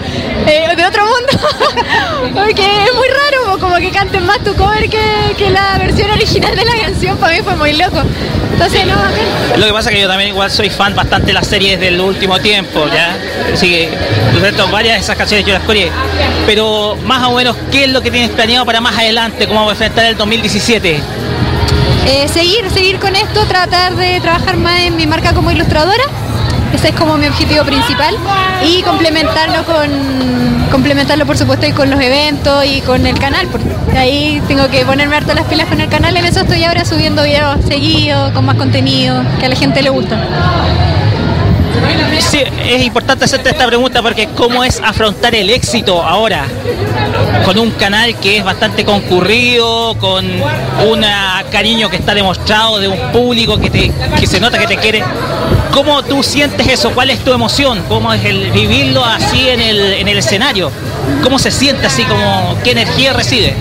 [0.48, 5.50] eh, de otro mundo, porque es muy raro, como que canten más tu cover que,
[5.50, 8.02] la versión original de la canción, para mí fue muy loco.
[8.54, 8.96] Entonces, no,
[9.58, 12.00] Lo que pasa es que yo también igual soy fan bastante de las series del
[12.00, 13.16] último tiempo, ¿ya?
[13.54, 13.90] Así que,
[14.72, 15.92] varias de esas canciones yo las coreé.
[16.46, 19.46] Pero más o menos, ¿qué es lo que tienes planeado para más adelante?
[19.46, 21.02] ¿Cómo va a enfrentar el 2017?
[22.08, 26.04] Eh, seguir, seguir con esto, tratar de trabajar más en mi marca como ilustradora.
[26.74, 28.16] Ese es como mi objetivo principal.
[28.64, 33.48] Y complementarlo con complementarlo por supuesto y con los eventos y con el canal.
[33.48, 36.16] Porque ahí tengo que ponerme harto las pilas con el canal.
[36.16, 39.90] En eso estoy ahora subiendo videos seguidos, con más contenido, que a la gente le
[39.90, 40.20] gusta.
[42.20, 46.46] Sí, es importante hacerte esta pregunta porque cómo es afrontar el éxito ahora
[47.46, 51.06] con un canal que es bastante concurrido, con un
[51.52, 55.04] cariño que está demostrado de un público que, te, que se nota que te quiere.
[55.72, 56.92] ¿Cómo tú sientes eso?
[56.92, 57.84] ¿Cuál es tu emoción?
[57.88, 60.72] ¿Cómo es el vivirlo así en el, en el escenario?
[61.24, 62.04] ¿Cómo se siente así?
[62.04, 63.54] Como, ¿Qué energía recibe?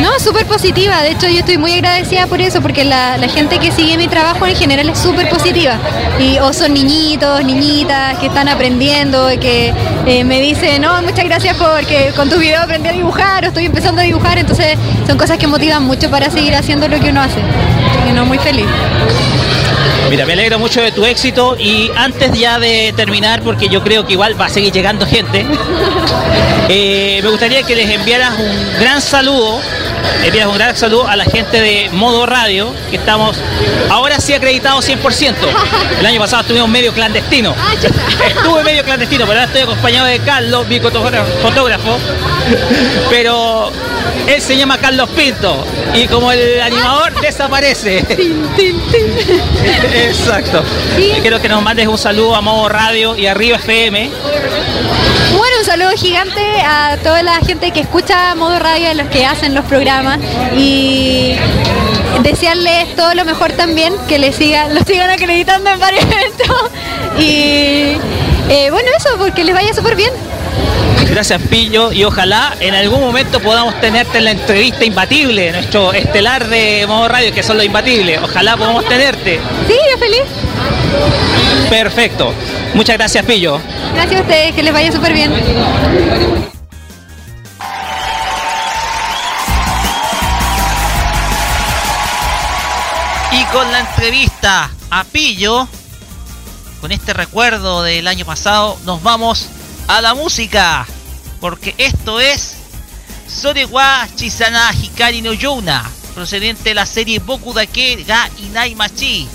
[0.00, 1.02] No, súper positiva.
[1.02, 4.46] De hecho, yo estoy muy agradecida por eso, porque la, gente que sigue mi trabajo
[4.46, 5.78] en general es súper positiva.
[6.18, 9.72] Y o son niñitos, niñitas que están aprendiendo, que
[10.06, 13.66] eh, me dicen, no, muchas gracias porque con tu video aprendí a dibujar o estoy
[13.66, 14.38] empezando a dibujar.
[14.38, 14.76] Entonces,
[15.06, 17.40] son cosas que motivan mucho para seguir haciendo lo que uno hace.
[18.08, 18.66] Y no, muy feliz.
[20.10, 24.06] Mira, me alegro mucho de tu éxito y antes ya de terminar, porque yo creo
[24.06, 25.44] que igual va a seguir llegando gente,
[26.68, 29.60] eh, me gustaría que les enviaras un gran saludo,
[30.24, 33.36] enviaras un gran saludo a la gente de Modo Radio, que estamos
[33.90, 35.34] ahora sí acreditados 100%.
[36.00, 37.54] El año pasado estuvimos medio clandestino.
[37.58, 37.74] Ah,
[38.26, 41.98] Estuve medio clandestino, pero ahora estoy acompañado de Carlos, mi fotógrafo,
[43.10, 43.70] pero
[44.26, 45.64] él se llama Carlos Pinto
[45.94, 48.04] y como el animador desaparece.
[49.94, 50.62] Exacto.
[51.20, 54.10] Quiero que nos mandes un saludo a Modo Radio y Arriba FM.
[55.36, 59.26] Bueno, un saludo gigante a toda la gente que escucha Modo Radio, a los que
[59.26, 60.18] hacen los programas
[60.56, 61.34] y
[62.22, 66.70] desearles todo lo mejor también, que les sigan, los sigan acreditando en varios eventos
[67.18, 67.96] y
[68.48, 70.10] eh, bueno eso, porque les vaya súper bien.
[71.10, 76.48] Gracias Pillo y ojalá en algún momento podamos tenerte en la entrevista imbatible, nuestro estelar
[76.48, 78.20] de modo radio que son los imbatibles.
[78.22, 79.38] Ojalá podamos tenerte.
[79.68, 80.22] Sí, yo feliz.
[81.68, 82.32] Perfecto.
[82.74, 83.60] Muchas gracias Pillo.
[83.94, 85.32] Gracias a ustedes, que les vaya súper bien.
[93.54, 95.68] con la entrevista a Pillo.
[96.80, 99.46] Con este recuerdo del año pasado, nos vamos
[99.86, 100.84] a la música.
[101.40, 102.56] Porque esto es
[103.28, 109.28] Sorewa Chisana Hikari no Yuna, procedente de la serie Boku Dake ga Inai Machi,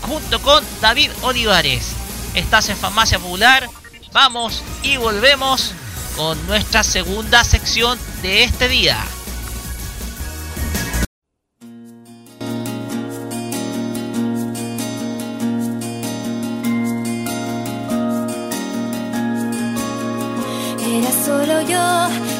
[0.00, 1.88] junto con David Olivares.
[2.32, 3.68] Estás en Farmacia Popular.
[4.12, 5.72] Vamos y volvemos
[6.16, 8.96] con nuestra segunda sección de este día.
[21.22, 22.31] solo yo.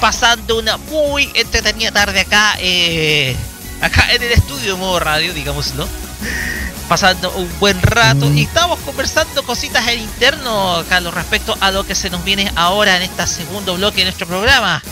[0.00, 3.36] Pasando una muy entretenida tarde acá, eh,
[3.80, 5.86] acá en el estudio de modo radio, digámoslo.
[6.88, 8.38] Pasando un buen rato Mm.
[8.38, 12.96] y estamos conversando cositas en interno, Carlos, respecto a lo que se nos viene ahora
[12.96, 14.82] en este segundo bloque de nuestro programa.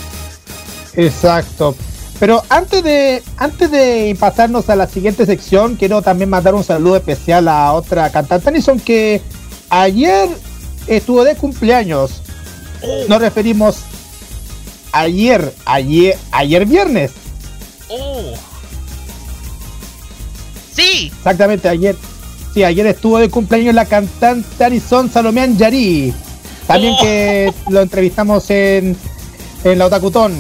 [0.95, 1.75] Exacto.
[2.21, 6.97] Pero antes de antes de pasarnos a la siguiente sección, quiero también mandar un saludo
[6.97, 9.23] especial a otra cantante Anison que
[9.71, 10.29] ayer
[10.87, 12.23] estuvo de cumpleaños.
[13.09, 13.79] Nos referimos
[14.93, 17.13] ayer, ayer, ayer viernes.
[17.89, 18.35] Oh.
[20.75, 21.97] Sí, Exactamente, ayer.
[22.55, 26.15] Sí, ayer estuvo de cumpleaños la cantante Anison Salomé Yari.
[26.67, 27.03] También Oh.
[27.03, 28.97] que lo entrevistamos en,
[29.65, 30.35] en la Otakutón.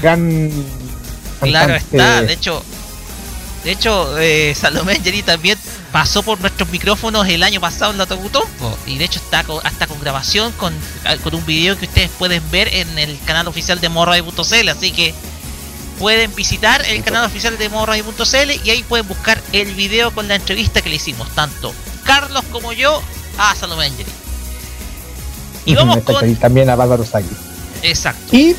[0.00, 0.50] Gran.
[1.40, 2.22] claro está.
[2.22, 2.62] De hecho,
[3.64, 5.58] de hecho, eh, Salomé Angeli también
[5.92, 9.64] pasó por nuestros micrófonos el año pasado en la po, y de hecho está con-
[9.66, 10.74] hasta con grabación con,
[11.22, 15.14] con un video que ustedes pueden ver en el canal oficial de morradio.cl, así que
[15.98, 20.36] pueden visitar el canal oficial de morradio.cl y ahí pueden buscar el video con la
[20.36, 21.72] entrevista que le hicimos, tanto
[22.04, 23.00] Carlos como yo
[23.38, 24.10] a Salomé Angeli.
[25.64, 26.34] Y vamos con...
[26.36, 27.28] también a Bárbaro Sagi.
[27.82, 28.34] Exacto.
[28.36, 28.56] Y,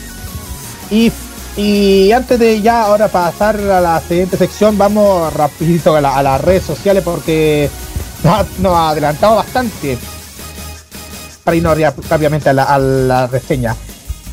[0.90, 1.12] y,
[1.56, 6.24] y antes de ya ahora pasar a la siguiente sección, vamos rapidito a, la- a
[6.24, 7.70] las redes sociales porque
[8.24, 9.97] nos, ha- adelantado bastante
[11.43, 11.78] para irnos
[12.10, 13.76] rápidamente a la, a la reseña.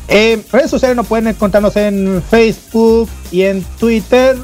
[0.07, 4.37] En redes sociales nos pueden encontrarnos en Facebook y en Twitter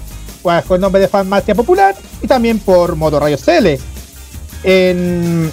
[0.44, 3.80] pues, con el nombre de Farmacia Popular y también por Modo Radio CL.
[4.64, 5.52] En,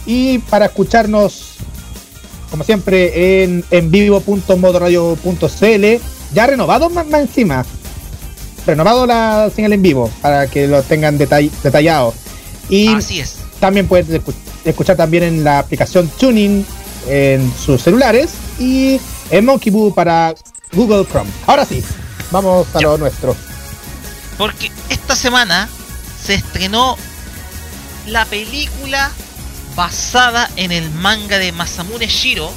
[0.05, 1.55] Y para escucharnos,
[2.49, 5.85] como siempre, en, en vivo.modoradio.cl,
[6.33, 7.65] ya renovado más, más encima.
[8.65, 12.13] Renovado la señal en vivo para que lo tengan detall- detallado.
[12.69, 13.37] Y Así es.
[13.59, 14.33] también pueden escu-
[14.65, 16.65] escuchar también en la aplicación Tuning
[17.07, 18.99] en sus celulares y
[19.31, 20.35] en Monkey Boo para
[20.73, 21.29] Google Chrome.
[21.47, 21.83] Ahora sí,
[22.31, 23.35] vamos a lo nuestro.
[24.37, 25.67] Porque esta semana
[26.23, 26.95] se estrenó
[28.05, 29.11] la película
[29.75, 32.51] basada en el manga de Masamune Shiro,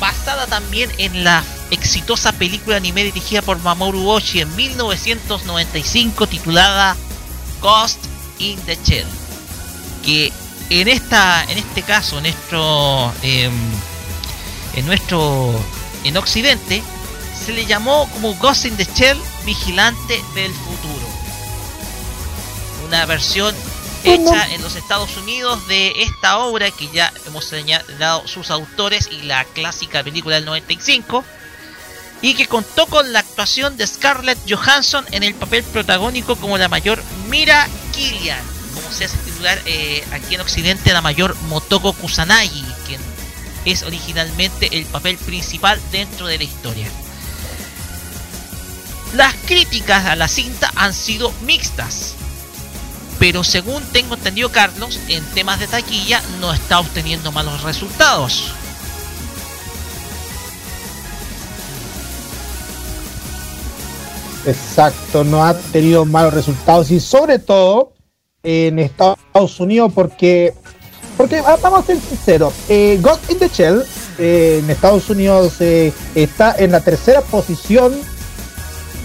[0.00, 6.96] basada también en la exitosa película anime dirigida por Mamoru Oshii en 1995 titulada
[7.60, 7.98] Ghost
[8.38, 9.06] in the Shell,
[10.04, 10.32] que
[10.70, 13.52] en esta en este caso nuestro em,
[14.74, 15.52] en nuestro
[16.04, 16.82] en occidente
[17.44, 21.06] se le llamó como Ghost in the Shell Vigilante del Futuro.
[22.86, 23.54] Una versión
[24.04, 29.22] hecha en los Estados Unidos de esta obra que ya hemos señalado sus autores y
[29.22, 31.24] la clásica película del 95
[32.22, 36.68] y que contó con la actuación de Scarlett Johansson en el papel protagónico como la
[36.68, 38.40] mayor Mira Killian,
[38.74, 43.00] como se hace titular eh, aquí en Occidente la mayor Motoko Kusanagi, quien
[43.64, 46.88] es originalmente el papel principal dentro de la historia.
[49.14, 52.14] Las críticas a la cinta han sido mixtas,
[53.22, 58.52] pero según tengo entendido Carlos, en temas de taquilla no está obteniendo malos resultados.
[64.44, 67.92] Exacto, no ha tenido malos resultados y sobre todo
[68.42, 70.52] en Estados Unidos porque,
[71.16, 73.84] porque ah, vamos a ser sinceros, eh, Ghost in the Shell
[74.18, 77.94] eh, en Estados Unidos eh, está en la tercera posición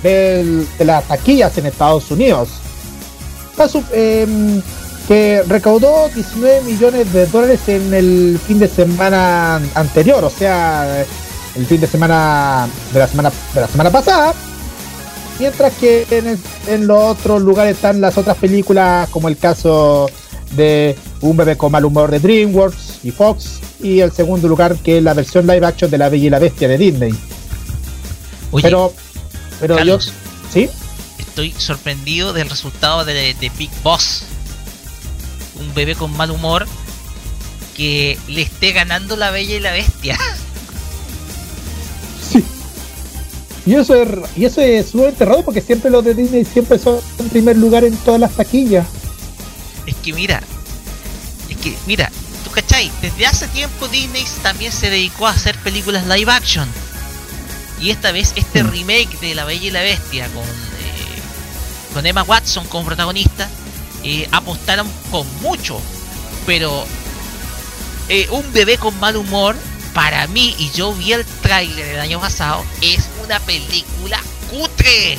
[0.01, 2.49] de las taquillas en Estados Unidos.
[3.57, 4.61] Está em,
[5.07, 11.03] que recaudó 19 millones de dólares en el fin de semana anterior, o sea,
[11.55, 14.33] el fin de semana de la semana de la semana pasada.
[15.39, 20.09] Mientras que en, el- en los otros lugares están las otras películas, como el caso
[20.55, 24.97] de Un bebé con mal humor de DreamWorks y Fox, y el segundo lugar que
[24.97, 27.13] es la versión live action de La Bella y la Bestia de Disney.
[28.51, 28.93] Oye, pero
[29.59, 30.11] pero Carlos, yo,
[30.53, 30.69] ¿sí?
[31.37, 34.23] Estoy sorprendido del resultado de, de Big Boss.
[35.59, 36.65] Un bebé con mal humor
[37.75, 40.17] que le esté ganando la bella y la bestia.
[42.29, 42.43] Sí.
[43.65, 46.99] Y eso es, y eso es sumamente raro porque siempre los de Disney siempre son
[47.19, 48.85] en primer lugar en todas las taquillas.
[49.85, 50.41] Es que mira,
[51.49, 52.11] es que mira,
[52.43, 56.67] tú cachai, desde hace tiempo Disney también se dedicó a hacer películas live action.
[57.79, 58.71] Y esta vez este Mm.
[58.71, 60.43] remake de La Bella y la Bestia con,
[61.97, 63.49] con Emma Watson como protagonista
[64.03, 65.81] eh, apostaron con mucho.
[66.45, 66.85] Pero
[68.07, 69.55] eh, un bebé con mal humor,
[69.95, 74.21] para mí, y yo vi el tráiler el año pasado, es una película
[74.51, 75.17] cutre.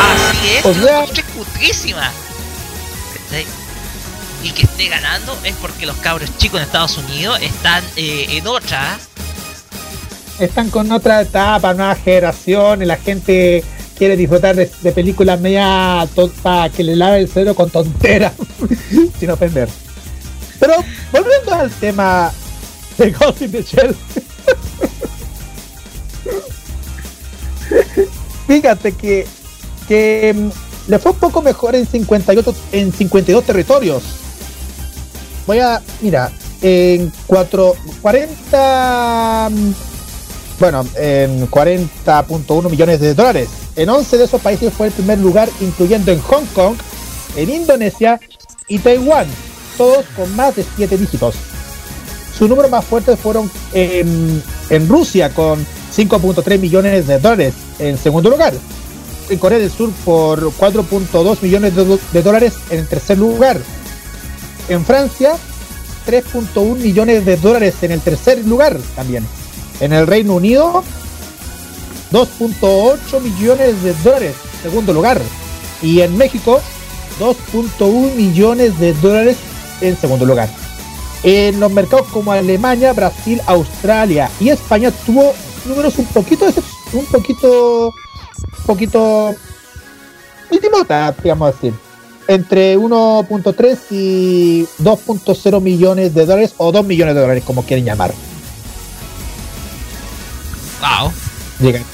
[0.00, 2.10] Así es, O sea- encontré cutrísima.
[4.42, 8.46] Y que esté ganando es porque los cabros chicos en Estados Unidos están eh, en
[8.46, 8.98] otra.
[10.38, 13.64] Están con otra etapa, nueva generación, y la gente
[13.96, 16.06] quiere disfrutar de, películas media
[16.42, 18.34] para que le lave el cerebro con tonteras,
[19.18, 19.68] sin ofender.
[20.60, 20.74] Pero
[21.12, 22.30] volviendo al tema
[22.98, 23.64] de Ghost in the.
[28.46, 29.26] Fíjate que,
[29.88, 30.50] que mm,
[30.90, 34.02] le fue un poco mejor en 58 en 52 territorios.
[35.46, 36.30] Voy a, mira,
[36.60, 39.95] en 4 40 mm,
[40.58, 43.48] bueno, en 40.1 millones de dólares.
[43.76, 46.76] En 11 de esos países fue el primer lugar, incluyendo en Hong Kong,
[47.36, 48.20] en Indonesia
[48.68, 49.26] y Taiwán,
[49.76, 51.34] todos con más de 7 dígitos.
[52.36, 58.30] Su número más fuerte fueron en, en Rusia con 5.3 millones de dólares en segundo
[58.30, 58.52] lugar.
[59.28, 63.58] En Corea del Sur por 4.2 millones de, de dólares en tercer lugar.
[64.68, 65.36] En Francia
[66.06, 69.26] 3.1 millones de dólares en el tercer lugar también.
[69.80, 70.82] En el Reino Unido
[72.12, 75.20] 2.8 millones de dólares, segundo lugar.
[75.82, 76.60] Y en México
[77.20, 79.36] 2.1 millones de dólares
[79.80, 80.48] en segundo lugar.
[81.22, 85.34] En los mercados como Alemania, Brasil, Australia y España tuvo
[85.66, 86.46] números un poquito
[86.92, 89.34] un poquito un poquito
[90.50, 91.74] ultimota, digamos decir.
[92.28, 98.12] Entre 1.3 y 2.0 millones de dólares o 2 millones de dólares, como quieren llamar.
[100.80, 101.12] Wow.
[101.60, 101.84] Llegan.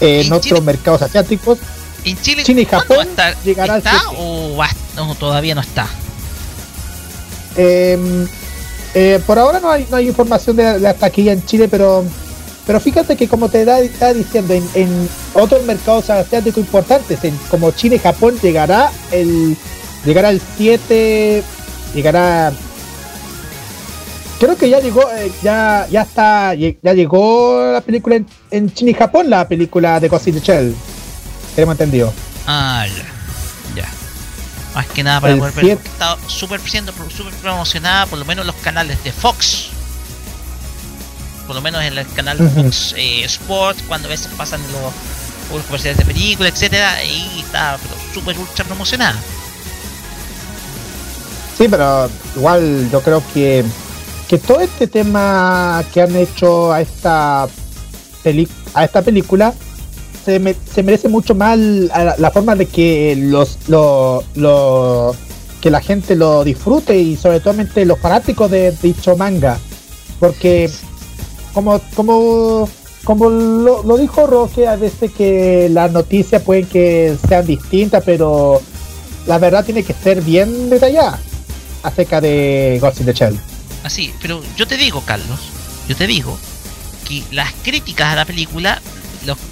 [0.00, 0.60] En ¿En otros Chile?
[0.60, 1.58] mercados asiáticos,
[2.04, 3.34] En Chile, China y ¿cuándo Japón estar?
[3.44, 5.86] llegará ¿Está o va- no, todavía no está?
[7.56, 8.26] eh,
[8.94, 12.04] eh, por ahora no hay, no hay información de la taquilla en Chile, pero
[12.66, 17.36] pero fíjate que como te da- estaba diciendo, en, en otros mercados asiáticos importantes, en,
[17.50, 19.56] como China y Japón, llegará el
[20.04, 21.42] llegará el 7,
[21.94, 22.52] llegará
[24.44, 28.90] creo que ya llegó, eh, ya ya está, ya llegó la película en, en China
[28.90, 30.74] y Japón, la película de Ghost in the Shell.
[31.54, 32.12] Tenemos entendido.
[32.46, 33.82] Ah, ya.
[33.82, 33.88] Ya.
[34.74, 35.78] Más que nada para El poder ver.
[35.82, 39.68] Está súper siendo súper promocionada, por lo menos los canales de Fox.
[41.46, 42.64] Por lo menos en el canal de Ujú.
[42.64, 47.78] Fox eh, Sports, cuando a veces pasan los, los comerciales de películas, etcétera, y está
[48.12, 49.16] súper ultra promocionada.
[51.56, 53.64] Sí, pero igual yo creo que,
[54.28, 57.42] que todo este tema que han hecho a esta
[58.74, 59.52] a esta película
[60.24, 65.14] se, me- se merece mucho más la, forma de que los lo, lo-
[65.60, 67.54] que la gente lo disfrute y sobre todo
[67.84, 69.58] los fanáticos de dicho manga
[70.20, 70.70] porque
[71.52, 72.68] como como
[73.04, 78.60] como lo, lo dijo Roque a veces que las noticias pueden que sean distintas pero
[79.26, 81.18] la verdad tiene que ser bien detallada
[81.82, 83.38] acerca de Ghost in the Shell.
[83.84, 85.38] Así, pero yo te digo, Carlos,
[85.88, 86.38] yo te digo
[87.06, 88.80] que las críticas a la película,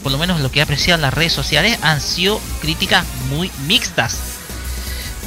[0.03, 3.51] por lo menos lo que he apreciado en las redes sociales, han sido críticas muy
[3.66, 4.16] mixtas.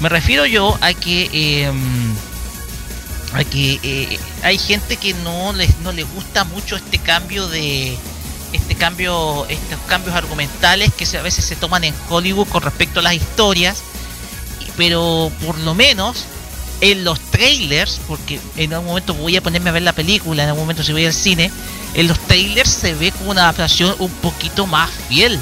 [0.02, 1.72] Me refiero yo a que eh,
[3.34, 7.96] a que eh, hay gente que no les no le gusta mucho este cambio de
[8.54, 13.04] este cambio estos cambios argumentales que a veces se toman en Hollywood con respecto a
[13.04, 13.84] las historias
[14.78, 16.26] pero por lo menos
[16.92, 20.50] en los trailers, porque en algún momento voy a ponerme a ver la película, en
[20.50, 21.52] algún momento si voy al cine,
[21.96, 25.40] en los trailers se ve como una adaptación un poquito más fiel.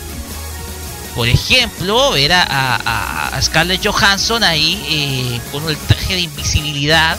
[1.16, 7.18] Por ejemplo, ver a, Scarlett Johansson ahí eh, con el traje de invisibilidad,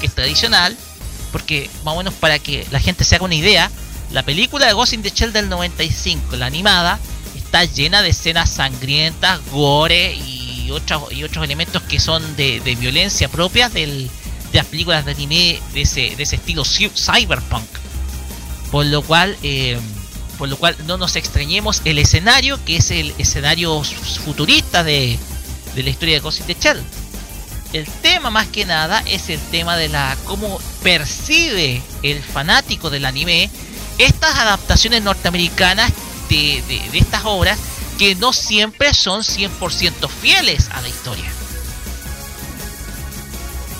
[0.00, 0.76] que es tradicional,
[1.32, 3.68] porque más o menos para que la gente se haga una idea,
[4.12, 7.00] la película de Ghost in the Shell del 95, la animada,
[7.34, 10.35] está llena de escenas sangrientas, gore y
[10.70, 14.10] otros, y otros elementos que son de, de violencia propias del,
[14.52, 17.66] de las películas de anime de ese, de ese estilo cy- cyberpunk.
[18.70, 19.78] Por lo cual, eh,
[20.38, 23.82] por lo cual no nos extrañemos el escenario, que es el escenario
[24.24, 25.18] futurista de,
[25.74, 26.82] de la historia de Ghost in the Shell.
[27.72, 33.04] El tema más que nada es el tema de la cómo percibe el fanático del
[33.04, 33.50] anime
[33.98, 35.90] estas adaptaciones norteamericanas
[36.28, 36.62] de-
[36.92, 37.58] de estas obras
[37.98, 41.30] que no siempre son 100% fieles a la historia.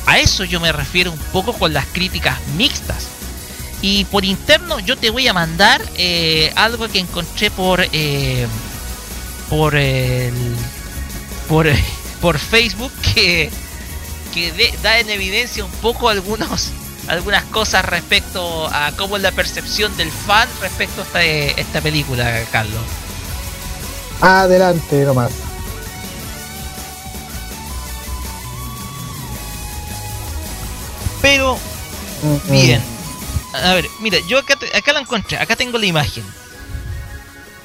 [0.07, 3.09] A eso yo me refiero un poco con las críticas mixtas.
[3.83, 8.47] Y por interno yo te voy a mandar eh, algo que encontré por eh,
[9.51, 9.75] por
[11.49, 11.67] por,
[12.21, 13.51] por Facebook que,
[14.33, 16.71] que da en evidencia un poco algunos
[17.09, 22.83] algunas cosas respecto a cómo es la percepción del fan respecto a esta película, Carlos.
[24.21, 25.33] Adelante nomás.
[31.23, 31.59] Pero,
[32.51, 32.83] bien.
[33.53, 36.25] A ver, mira, yo acá, te- acá la encontré, acá tengo la imagen.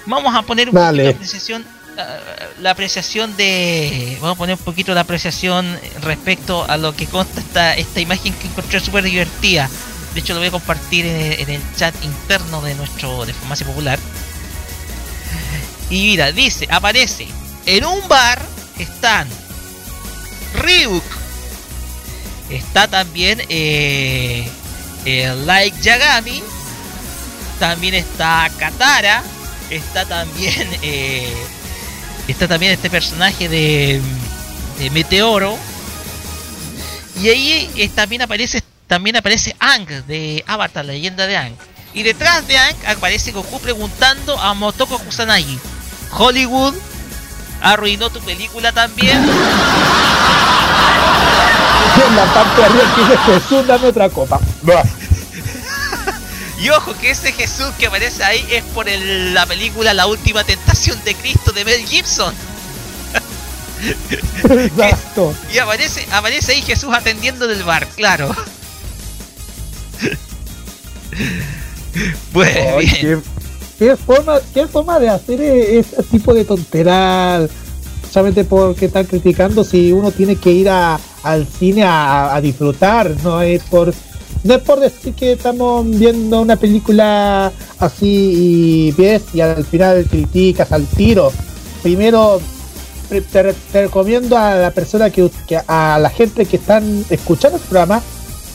[0.05, 1.03] Vamos a poner un Dale.
[1.03, 1.65] poquito de apreciación,
[1.97, 2.17] ah,
[2.59, 7.39] la apreciación de, vamos a poner un poquito la apreciación respecto a lo que consta
[7.41, 9.69] esta, esta imagen que encontré súper divertida.
[10.13, 13.33] De hecho, lo voy a compartir en el, en el chat interno de nuestro de
[13.33, 13.99] Farmacia Popular.
[15.91, 17.27] Y mira, dice, aparece
[17.67, 18.41] en un bar
[18.79, 19.27] están
[20.55, 21.03] Ryuk,
[22.49, 24.49] está también eh,
[25.05, 26.41] el Like Yagami,
[27.59, 29.21] también está Katara,
[29.69, 31.31] está también eh,
[32.27, 34.01] está también este personaje de,
[34.79, 35.57] de Meteoro
[37.21, 41.55] y ahí eh, también aparece también aparece Ang de Avatar, la leyenda de Ang.
[41.93, 45.57] Y detrás de Ang aparece Goku preguntando a Motoko Kusanagi,
[46.17, 46.73] Hollywood
[47.61, 49.17] arruinó tu película también.
[52.07, 54.39] En la parte de arriba que dice Jesús, dame otra copa.
[56.59, 60.43] Y ojo que ese Jesús que aparece ahí es por el- la película La Última
[60.43, 62.33] Tentación de Cristo de Mel Gibson.
[64.43, 65.33] Exacto.
[65.53, 68.33] Y aparece, aparece ahí Jesús atendiendo del bar, claro.
[72.31, 73.21] Pues Ay, bien.
[73.23, 73.40] ¿qué,
[73.81, 77.49] qué forma, qué forma de hacer e- ese tipo de tonteras?
[78.11, 83.41] Solamente porque están criticando si uno tiene que ir a- al cine a, disfrutar, no
[83.41, 83.91] es por
[84.43, 90.05] no es por decir que estamos viendo una película así y ves y al final
[90.09, 91.31] criticas al tiro.
[91.81, 92.39] Primero
[93.09, 95.29] te, te recomiendo a la persona que-
[95.67, 98.01] a la gente que están escuchando el programa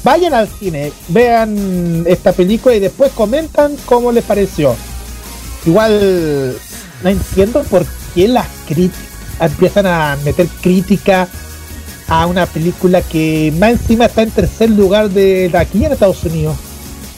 [0.04, 4.76] vayan al cine, vean esta película y después comentan cómo les pareció.
[5.66, 6.56] Igual
[7.02, 9.02] no entiendo por qué las críticas
[9.40, 11.28] empiezan a meter crítica
[12.08, 16.56] a una película que más encima está en tercer lugar de aquí en Estados Unidos.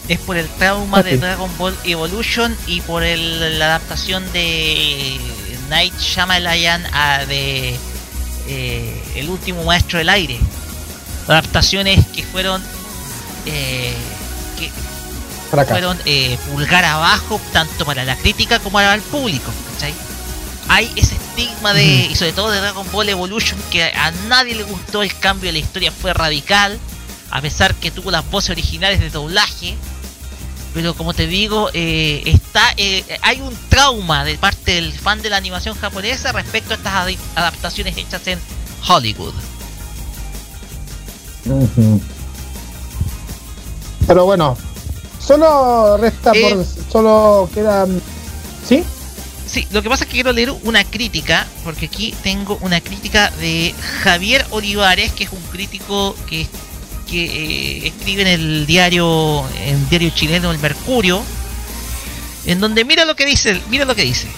[0.09, 1.19] Es por el trauma de.
[1.19, 5.19] Dragon Ball Evolution y por el- la adaptación de
[5.69, 7.77] Night Shyamalan a de
[8.51, 10.39] eh, El último maestro del aire.
[11.29, 12.63] Adaptaciones que fueron
[13.45, 13.93] eh,
[15.51, 19.51] Fueron eh, pulgar abajo tanto para la crítica como para el público.
[19.73, 19.95] ¿cachai?
[20.69, 24.65] Hay ese estigma de, y sobre todo de Dragon Ball Evolution, que a nadie le
[24.65, 26.79] gustó el cambio de la historia, fue radical,
[27.31, 29.77] a pesar que tuvo las voces originales de doblaje.
[30.75, 35.31] Pero como te digo, eh, está eh, hay un trauma de parte del fan de
[35.31, 38.39] la animación japonesa respecto a estas adaptaciones hechas en
[38.87, 39.33] Hollywood.
[44.07, 44.57] Pero bueno,
[45.29, 46.55] solo resta Eh.
[46.55, 46.67] por.
[46.91, 48.01] Solo quedan.
[48.67, 48.83] ¿Sí?
[49.47, 53.31] Sí, lo que pasa es que quiero leer una crítica, porque aquí tengo una crítica
[53.41, 56.47] de Javier Olivares, que es un crítico que,
[57.09, 61.23] que eh, escribe en el diario, en el diario chileno El Mercurio,
[62.45, 64.29] en donde mira lo que dice, mira lo que dice.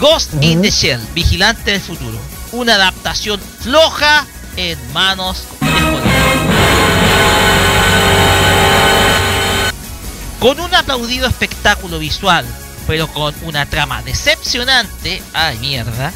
[0.00, 2.18] Ghost in the Shell, Vigilante del Futuro,
[2.52, 5.44] una adaptación floja en manos
[10.44, 12.44] Con un aplaudido espectáculo visual,
[12.86, 16.12] pero con una trama decepcionante, ay mierda,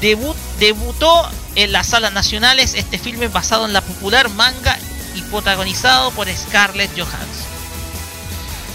[0.00, 4.76] debu- debutó en las salas nacionales este filme basado en la popular manga
[5.14, 7.52] y protagonizado por Scarlett Johansson.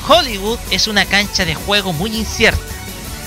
[0.07, 2.61] Hollywood es una cancha de juego muy incierta.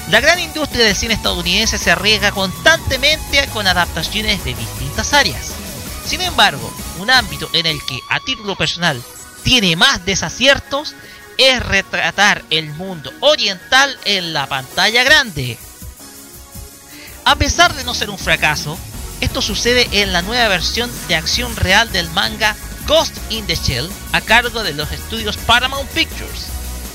[0.09, 5.53] La gran industria del cine estadounidense se arriesga constantemente con adaptaciones de distintas áreas.
[6.07, 9.03] Sin embargo, un ámbito en el que a título personal
[9.43, 10.95] tiene más desaciertos
[11.39, 15.59] es retratar el mundo oriental en la pantalla grande.
[17.25, 18.79] A pesar de no ser un fracaso,
[19.21, 22.57] esto sucede en la nueva versión de acción real del manga
[22.87, 26.47] Ghost in the Shell a cargo de los estudios Paramount Pictures.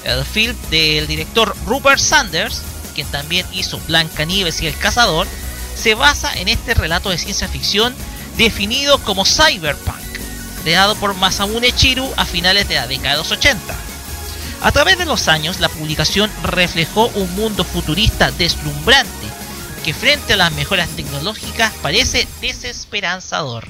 [0.03, 2.61] El film del director Rupert Sanders,
[2.93, 5.27] quien también hizo Blancanieves y El Cazador,
[5.75, 7.95] se basa en este relato de ciencia ficción
[8.37, 9.95] definido como cyberpunk,
[10.63, 13.84] creado por Masamune Chiru a finales de la década de los 80.
[14.65, 19.27] A través de los años, la publicación reflejó un mundo futurista deslumbrante
[19.83, 23.67] que frente a las mejoras tecnológicas parece desesperanzador.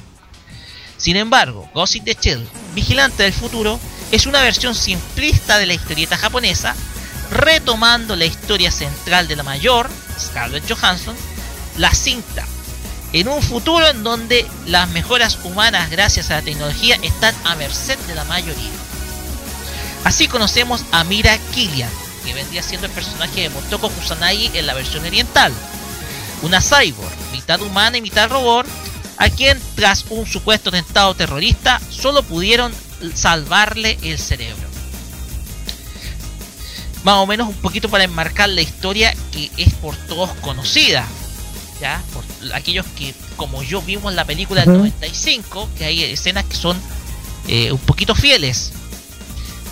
[0.95, 3.77] Sin embargo, Ghost in the Shell, Vigilante del Futuro,
[4.13, 6.73] es una versión simplista de la historieta japonesa,
[7.29, 11.17] retomando la historia central de la mayor, Scarlett Johansson,
[11.77, 12.45] la cinta
[13.11, 17.99] en un futuro en donde las mejoras humanas gracias a la tecnología están a merced
[18.07, 18.84] de la mayoría.
[20.05, 21.89] Así conocemos a Mira Killian,
[22.23, 25.51] que vendría siendo el personaje de Motoko Kusanagi en la versión oriental.
[26.43, 28.67] Una cyborg, mitad humana y mitad robot,
[29.17, 32.71] a quien tras un supuesto atentado terrorista solo pudieron
[33.15, 34.67] salvarle el cerebro.
[37.03, 41.07] Más o menos un poquito para enmarcar la historia que es por todos conocida.
[41.81, 42.01] ¿Ya?
[42.13, 44.77] Por aquellos que, como yo, vimos la película del Ujú.
[44.85, 46.79] 95, que hay escenas que son
[47.47, 48.71] eh, un poquito fieles.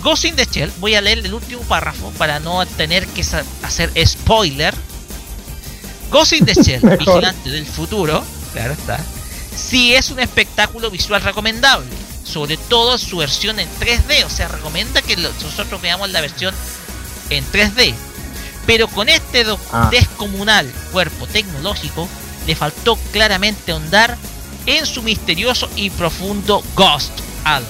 [0.04, 3.22] Ghost in the Shell, voy a leer el último párrafo para no tener que
[3.62, 4.74] hacer spoiler.
[6.10, 9.00] Ghost in the Shell, vigilante del futuro, claro está,
[9.56, 11.88] sí es un espectáculo visual recomendable,
[12.22, 16.54] sobre todo su versión en 3D, o sea, recomienda que nosotros veamos la versión
[17.30, 17.94] en 3D.
[18.66, 19.88] Pero con este Ah.
[19.90, 22.08] descomunal cuerpo tecnológico,
[22.46, 24.16] le faltó claramente ahondar
[24.66, 27.10] en su misterioso y profundo Ghost
[27.44, 27.68] alma.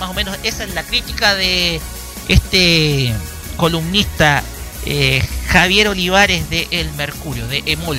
[0.00, 1.80] Más o menos esa es la crítica de
[2.28, 3.12] este
[3.56, 4.42] columnista
[4.86, 7.98] eh, Javier Olivares de El Mercurio, de Emol,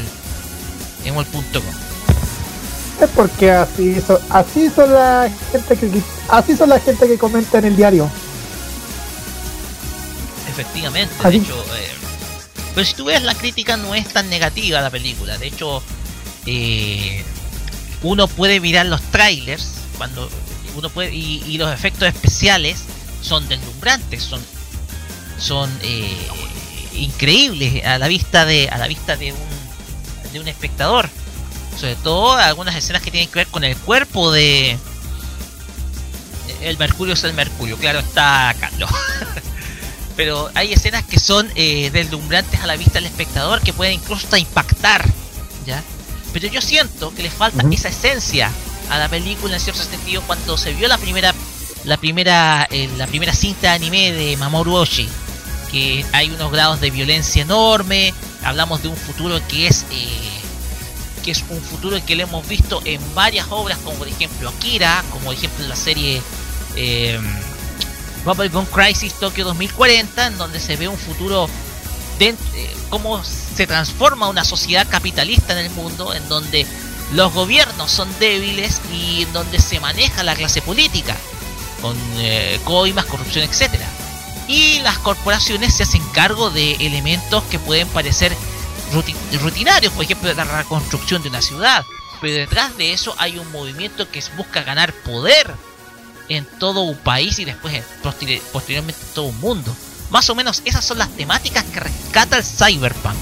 [1.06, 1.62] emol.com.
[3.02, 7.60] Es porque así son, así son la gente que así son la gente que comenta
[7.60, 8.10] en el diario.
[10.50, 11.92] Efectivamente, Así- de hecho, eh,
[12.76, 15.38] pero si tú ves la crítica no es tan negativa a la película.
[15.38, 15.82] De hecho,
[16.46, 17.24] eh,
[18.04, 20.30] uno puede mirar los trailers cuando
[20.76, 22.80] uno puede y, y los efectos especiales
[23.22, 24.42] son deslumbrantes, son
[25.40, 26.28] son eh,
[26.94, 31.10] increíbles a la vista de a la vista de un de un espectador.
[31.80, 34.78] Sobre todo algunas escenas que tienen que ver con el cuerpo de
[36.62, 38.90] el Mercurio es el Mercurio, claro está Carlos.
[40.16, 44.26] pero hay escenas que son eh, deslumbrantes a la vista del espectador que pueden incluso
[44.26, 45.08] hasta impactar
[45.66, 45.82] ya
[46.34, 48.52] pero yo siento que le falta esa esencia
[48.92, 51.34] a la película en cierto sentido cuando se vio la primera
[51.86, 55.10] la primera eh, la primera cinta de anime de Mamoru Oshii
[55.72, 58.14] que hay unos grados de violencia enorme
[58.44, 60.08] hablamos de un futuro que es eh,
[61.24, 65.04] que es un futuro que lo hemos visto en varias obras como por ejemplo Akira
[65.12, 66.22] como por ejemplo la serie
[66.76, 67.20] eh,
[68.26, 71.50] Bubblegum Crisis Tokyo 2040, en donde se ve un futuro
[72.20, 72.36] de eh,
[72.90, 76.68] cómo se transforma una sociedad capitalista en el mundo, en donde
[77.14, 81.16] los gobiernos son débiles y donde se maneja la clase política,
[81.82, 83.86] con eh, coimas, corrupción, etcétera.
[84.48, 88.36] Y las corporaciones se hacen cargo de elementos que pueden parecer
[88.94, 91.86] ruti- rutinarios, por ejemplo, la reconstrucción de una ciudad.
[92.20, 95.52] Pero detrás de eso hay un movimiento que busca ganar poder
[96.30, 99.76] en todo un país y después en posteri- posteriormente en todo un mundo.
[100.12, 103.16] Más o menos esas son las temáticas que rescata el cyberpunk,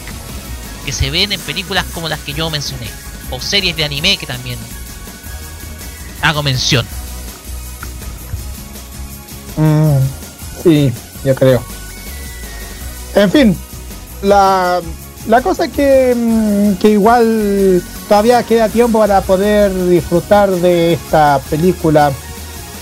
[0.86, 2.90] que se ven en películas como las que yo mencioné,
[3.32, 4.58] o series de anime que también
[6.22, 6.86] hago mención.
[9.58, 9.98] Mm,
[10.64, 10.92] sí,
[11.24, 11.62] yo creo.
[13.16, 13.58] En fin,
[14.22, 14.82] la,
[15.28, 22.12] la cosa que, mm, que igual todavía queda tiempo para poder disfrutar de esta película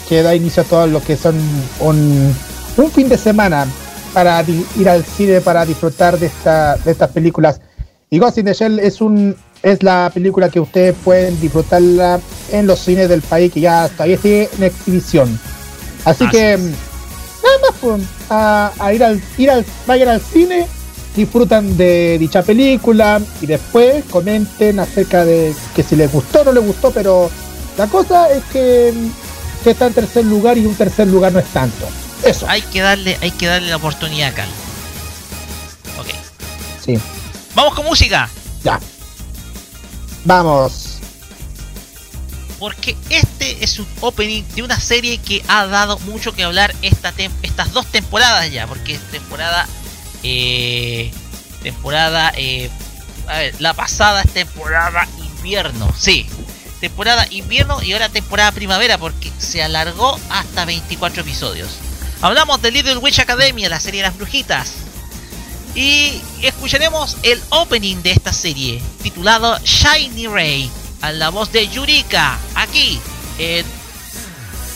[0.08, 1.36] que da inicio a todo lo que son
[1.80, 2.36] un,
[2.78, 3.68] un fin de semana
[4.14, 4.44] para
[4.78, 7.60] ir al cine para disfrutar de, esta, de estas películas.
[8.10, 9.36] Y Ghost in the Shell es un
[9.68, 12.20] es la película que ustedes pueden disfrutarla
[12.52, 15.40] en los cines del país que ya todavía sigue en exhibición.
[16.06, 16.60] Así Así que es.
[16.62, 20.68] nada más pues, a, a ir al ir al vayan al cine,
[21.16, 26.52] disfrutan de dicha película y después comenten acerca de que si les gustó o no
[26.54, 27.30] les gustó, pero
[27.78, 28.94] la cosa es que,
[29.64, 31.88] que está en tercer lugar y un tercer lugar no es tanto.
[32.24, 34.50] Eso, Hay que darle, hay que darle la oportunidad a Cal.
[36.00, 36.08] Ok.
[36.84, 36.98] sí,
[37.56, 38.30] Vamos con música.
[38.64, 38.80] ya.
[40.26, 41.00] Vamos.
[42.60, 47.14] Porque este es un opening de una serie que ha dado mucho que hablar esta
[47.44, 48.66] estas dos temporadas ya.
[48.68, 49.68] Porque es temporada.
[50.24, 51.12] eh,
[51.62, 52.32] temporada.
[52.36, 52.70] eh,
[53.28, 55.94] a ver, la pasada es temporada invierno.
[55.98, 56.26] Sí.
[56.80, 58.98] Temporada invierno y ahora temporada primavera.
[58.98, 61.70] Porque se alargó hasta 24 episodios.
[62.22, 64.74] Hablamos de Little Witch Academia, la serie de las brujitas.
[65.78, 70.72] Y escucharemos el opening de esta serie, titulado Shiny Ray,
[71.02, 73.00] a la voz de Yurika, aquí
[73.38, 73.64] en...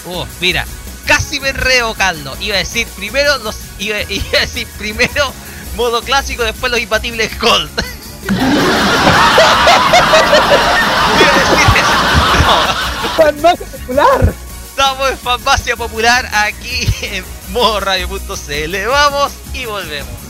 [0.06, 0.64] Oh, mira,
[1.08, 2.38] casi me enreo, Caldo.
[2.40, 3.56] Iba a decir primero los...
[3.80, 5.34] Iba, iba a decir primero
[5.76, 7.72] modo clásico, después los imbatibles Gold.
[8.30, 8.46] iba
[11.26, 11.98] a decir eso.
[12.46, 13.10] No.
[13.18, 14.34] Farmacia popular.
[14.70, 18.88] Estamos en Farmacia Popular aquí en modoradio.cl.
[18.88, 20.21] Vamos y volvemos.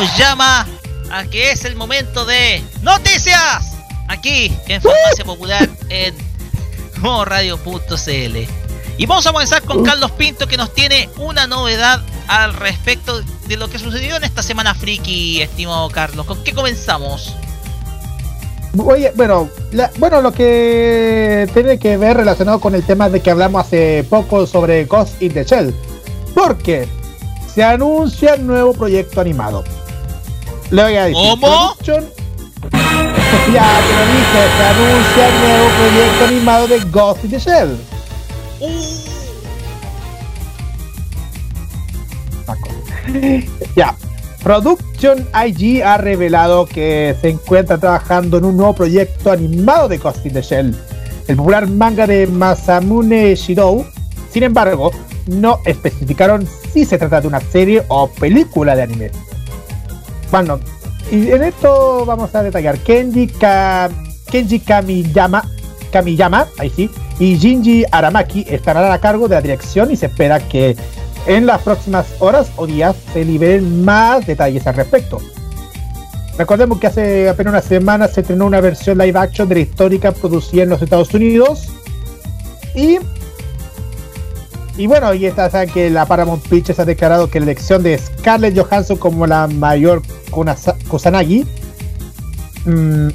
[0.00, 0.66] Nos llama
[1.10, 3.64] a que es el momento de noticias
[4.08, 6.14] aquí en Farmacia Popular en
[7.24, 8.36] Radio.cl.
[8.96, 13.56] Y vamos a comenzar con Carlos Pinto que nos tiene una novedad al respecto de
[13.56, 16.26] lo que sucedió en esta semana friki, estimado Carlos.
[16.26, 17.34] ¿Con qué comenzamos?
[18.76, 23.30] Oye, bueno, la- bueno, lo que tiene que ver relacionado con el tema de que
[23.30, 25.74] hablamos hace poco sobre Ghost in the Shell.
[26.34, 26.86] Porque
[27.52, 29.64] se anuncia nuevo proyecto animado.
[30.70, 31.16] Le voy a decir.
[31.16, 31.46] ¿Cómo?
[31.46, 32.06] Production-
[33.52, 37.78] ya te lo dije, se anuncia el nuevo proyecto animado de Ghost in the Shell.
[38.60, 38.98] Uh.
[43.76, 43.94] Ya.
[44.42, 50.24] Production IG ha revelado que se encuentra trabajando en un nuevo proyecto animado de Ghost
[50.26, 50.76] in the Shell,
[51.26, 53.84] el popular manga de Masamune Shirou.
[54.30, 54.90] Sin embargo,
[55.26, 59.10] no especificaron si se trata de una serie o película de anime.
[60.30, 60.60] Bueno,
[61.10, 63.88] y en esto vamos a detallar Kenji, Ka-
[64.30, 65.42] Kenji Kamiyama,
[65.90, 70.38] Kamiyama, ahí sí, y Jinji Aramaki estarán a cargo de la dirección y se espera
[70.38, 70.76] que
[71.26, 75.18] en las próximas horas o días se liberen más detalles al respecto.
[76.36, 80.12] Recordemos que hace apenas una semana se estrenó una versión live action de la histórica
[80.12, 81.68] producida en los Estados Unidos
[82.76, 82.98] y
[84.78, 87.98] y bueno, y esta saben que la Paramount Pictures ha declarado que la elección de
[87.98, 90.02] Scarlett Johansson como la mayor
[90.88, 91.44] Kusanagi
[92.64, 93.08] mm,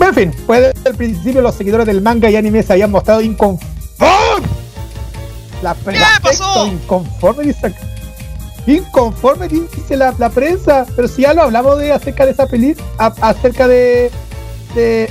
[0.00, 3.20] en fin, pues desde el principio los seguidores del manga y anime se habían mostrado
[3.20, 3.68] inconformes.
[5.62, 6.66] La ¿Qué pasó?
[6.66, 7.74] Inconforme dice,
[8.66, 10.86] inconforme dice la, la prensa.
[10.94, 12.86] Pero si ya lo hablamos de acerca de esa película,
[13.20, 14.10] acerca de,
[14.74, 15.10] de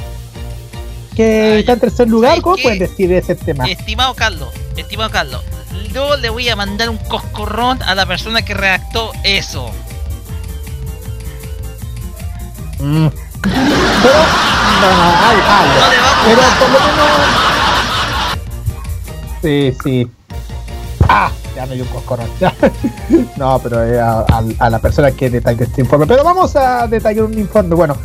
[1.18, 3.66] que Ah, está en tercer lugar, ¿Sabes ¿cómo pueden decir ese tema?
[3.66, 5.44] estimado Carlos, estimado Carlos,
[5.94, 9.72] yo le voy a mandar un coscorrón a la persona que redactó eso.
[12.80, 13.08] Mm.
[13.42, 13.54] Pero,
[14.82, 17.08] no, no, No le va a pero por lo menos.
[19.42, 20.08] Sí, sí.
[21.10, 22.28] Ah, ya me dio un coscorrón.
[23.38, 26.06] no, pero es a, a- a la persona que detalló este informe.
[26.06, 27.74] Pero vamos a detallar un informe.
[27.76, 27.98] Bueno,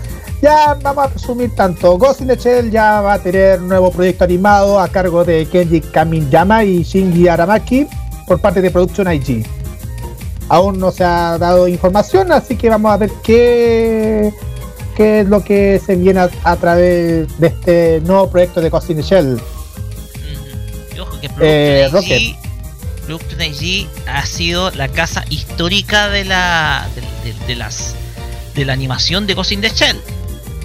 [0.43, 1.97] ya vamos a resumir tanto.
[1.97, 5.47] Ghost in the Shell ya va a tener un nuevo proyecto animado a cargo de
[5.47, 7.87] Kenji Kamiyama y Shinji Aramaki
[8.27, 9.47] por parte de Production IG.
[10.49, 14.33] Aún no se ha dado información, así que vamos a ver qué,
[14.97, 18.91] qué es lo que se viene a, a través de este nuevo proyecto de Ghost
[18.91, 19.41] in the Shell.
[21.01, 22.37] Ojo que Eh, Production IG,
[23.07, 27.01] Production IG ha sido la casa histórica de la de,
[27.33, 27.95] de- de las
[28.55, 29.99] de la animación de Ghost in the Shell.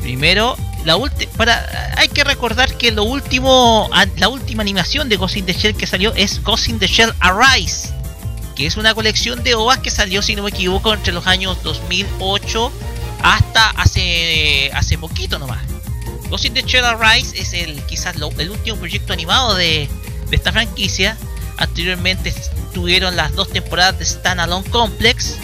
[0.08, 0.56] Primero,
[0.86, 0.98] la
[1.36, 5.76] para hay que recordar que lo último la última animación de Ghost in the Shell
[5.76, 7.90] que salió es Ghost in the Shell Arise,
[8.56, 11.62] que es una colección de ovas que salió si no me equivoco entre los años
[11.62, 12.72] 2008
[13.22, 15.60] hasta hace hace poquito nomás.
[16.30, 19.90] Ghost in the Shell Arise es el quizás el último proyecto animado de,
[20.30, 21.18] de esta franquicia.
[21.58, 22.34] Anteriormente
[22.74, 25.36] tuvieron las dos temporadas de Standalone Complex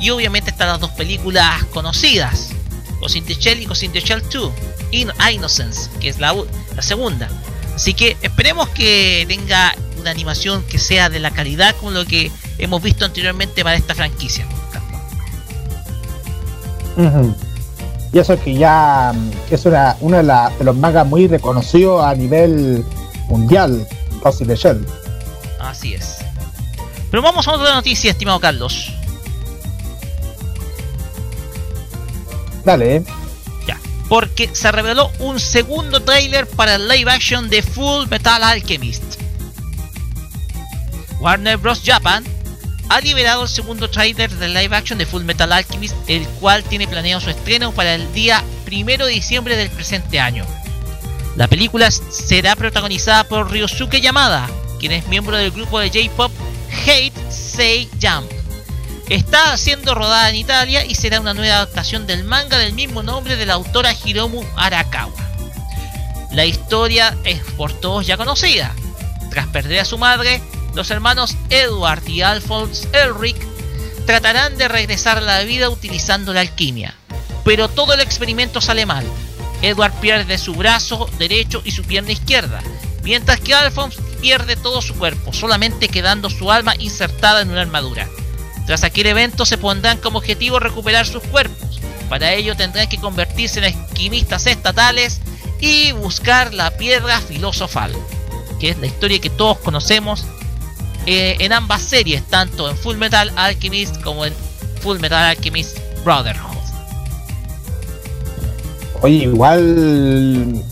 [0.00, 2.54] y obviamente están las dos películas conocidas,
[3.00, 4.52] Ghost in the Shell y Ghost in the Shell 2,
[4.92, 6.34] In Innocence, que es la,
[6.76, 7.28] la segunda.
[7.74, 12.30] Así que esperemos que tenga una animación que sea de la calidad como lo que
[12.58, 14.46] hemos visto anteriormente para esta franquicia.
[16.96, 17.34] Ujú.
[18.12, 22.04] Y eso que ya mm, es una, uno de, la- de los mangas muy reconocidos
[22.04, 22.84] a nivel
[23.28, 23.86] mundial,
[24.22, 24.84] Ghost in the Shell.
[25.60, 26.16] Así es.
[27.10, 28.92] Pero vamos a otra noticia, estimado Carlos.
[32.64, 33.02] Dale, eh.
[33.66, 39.20] Ya, porque se reveló un segundo tráiler para el live action de Full Metal Alchemist.
[41.20, 41.82] Warner Bros.
[41.84, 42.24] Japan
[42.88, 46.88] ha liberado el segundo tráiler del live action de Full Metal Alchemist, el cual tiene
[46.88, 50.44] planeado su estreno para el día 1 de diciembre del presente año.
[51.36, 54.48] La película será protagonizada por Ryosuke Yamada,
[54.80, 56.32] quien es miembro del grupo de J-pop
[56.84, 58.39] Hate Say Jump.
[59.10, 63.34] Está siendo rodada en Italia y será una nueva adaptación del manga del mismo nombre
[63.34, 65.12] de la autora Hiromu Arakawa.
[66.30, 68.72] La historia es por todos ya conocida.
[69.30, 70.40] Tras perder a su madre,
[70.76, 73.36] los hermanos Edward y Alphonse Elric
[74.06, 76.94] tratarán de regresar a la vida utilizando la alquimia.
[77.44, 79.04] Pero todo el experimento sale mal.
[79.60, 82.62] Edward pierde su brazo derecho y su pierna izquierda,
[83.02, 88.08] mientras que Alphonse pierde todo su cuerpo, solamente quedando su alma insertada en una armadura.
[88.66, 91.80] Tras aquel evento se pondrán como objetivo recuperar sus cuerpos.
[92.08, 95.20] Para ello tendrán que convertirse en alquimistas estatales
[95.60, 97.92] y buscar la piedra filosofal,
[98.58, 100.24] que es la historia que todos conocemos
[101.06, 104.34] eh, en ambas series, tanto en Full Metal Alchemist como en
[104.80, 106.50] Full Metal Alchemist Brotherhood.
[109.02, 110.62] Oye, igual.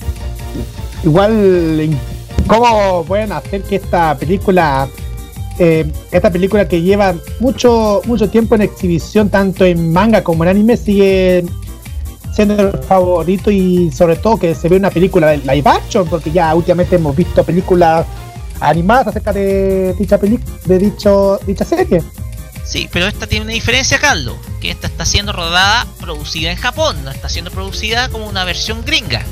[1.02, 1.98] Igual.
[2.46, 4.88] ¿Cómo pueden hacer que esta película.
[5.58, 10.50] Eh, esta película que lleva mucho, mucho tiempo en exhibición, tanto en manga como en
[10.50, 11.44] anime, sigue
[12.32, 16.30] siendo el favorito y sobre todo que se ve una película de live action, porque
[16.30, 18.06] ya últimamente hemos visto películas
[18.60, 22.02] animadas acerca de dicha de dicho dicha serie.
[22.64, 27.02] Sí, pero esta tiene una diferencia, Carlos, que esta está siendo rodada, producida en Japón,
[27.02, 29.22] no está siendo producida como una versión gringa.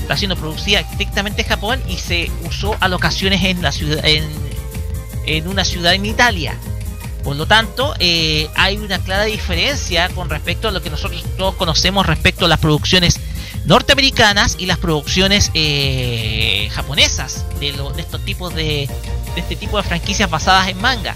[0.00, 4.24] Está siendo producida estrictamente en Japón y se usó a locaciones en la ciudad, en,
[5.26, 6.56] en una ciudad en Italia.
[7.22, 11.54] Por lo tanto, eh, hay una clara diferencia con respecto a lo que nosotros todos
[11.54, 13.18] conocemos respecto a las producciones
[13.64, 18.88] norteamericanas y las producciones eh, japonesas de, lo- de estos tipos de,
[19.36, 21.14] este tipo de franquicias basadas en manga.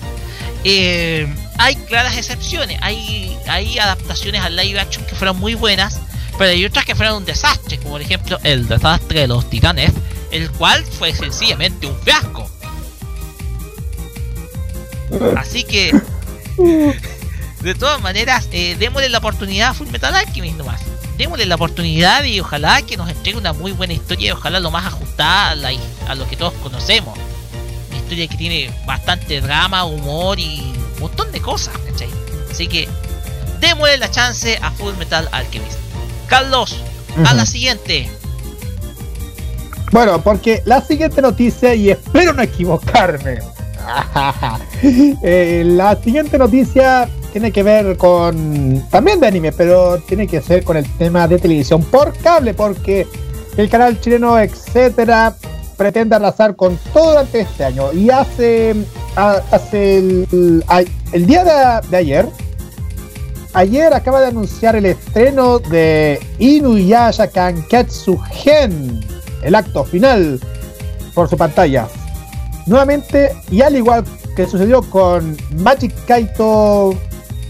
[0.65, 6.01] Eh, hay claras excepciones, hay, hay adaptaciones al live action que fueron muy buenas,
[6.39, 9.93] pero hay otras que fueron un desastre, como por ejemplo el desastre de los titanes,
[10.31, 12.51] el cual fue sencillamente un fiasco.
[15.37, 15.93] Así que,
[17.63, 20.81] de todas maneras, eh, démosle la oportunidad a Full Metal Alchemist nomás.
[21.17, 24.71] Démosle la oportunidad y ojalá que nos entregue una muy buena historia y ojalá lo
[24.71, 25.71] más ajustada a, la-
[26.09, 27.19] a lo que todos conocemos.
[27.89, 32.09] Una historia que tiene bastante drama, humor y un montón de cosas, ¿cachai?
[32.51, 32.89] Así que,
[33.61, 35.79] démosle la chance a Full Metal Alchemist.
[36.29, 36.77] Carlos,
[37.25, 38.09] a la siguiente.
[39.91, 43.39] Bueno, porque la siguiente noticia, y espero no equivocarme.
[45.23, 50.63] Eh, la siguiente noticia tiene que ver con también de anime, pero tiene que ser
[50.63, 53.07] con el tema de televisión por cable, porque
[53.57, 55.35] el canal chileno, etcétera,
[55.77, 57.93] pretende arrasar con todo durante este año.
[57.93, 58.75] Y hace,
[59.17, 62.29] hace el día de, de ayer,
[63.55, 69.01] ayer acaba de anunciar el estreno de Inuyasha Kanketsu Gen,
[69.43, 70.41] el acto final
[71.15, 71.89] por su pantalla.
[72.69, 74.05] Nuevamente, y al igual
[74.37, 76.91] que sucedió con Magic Kaito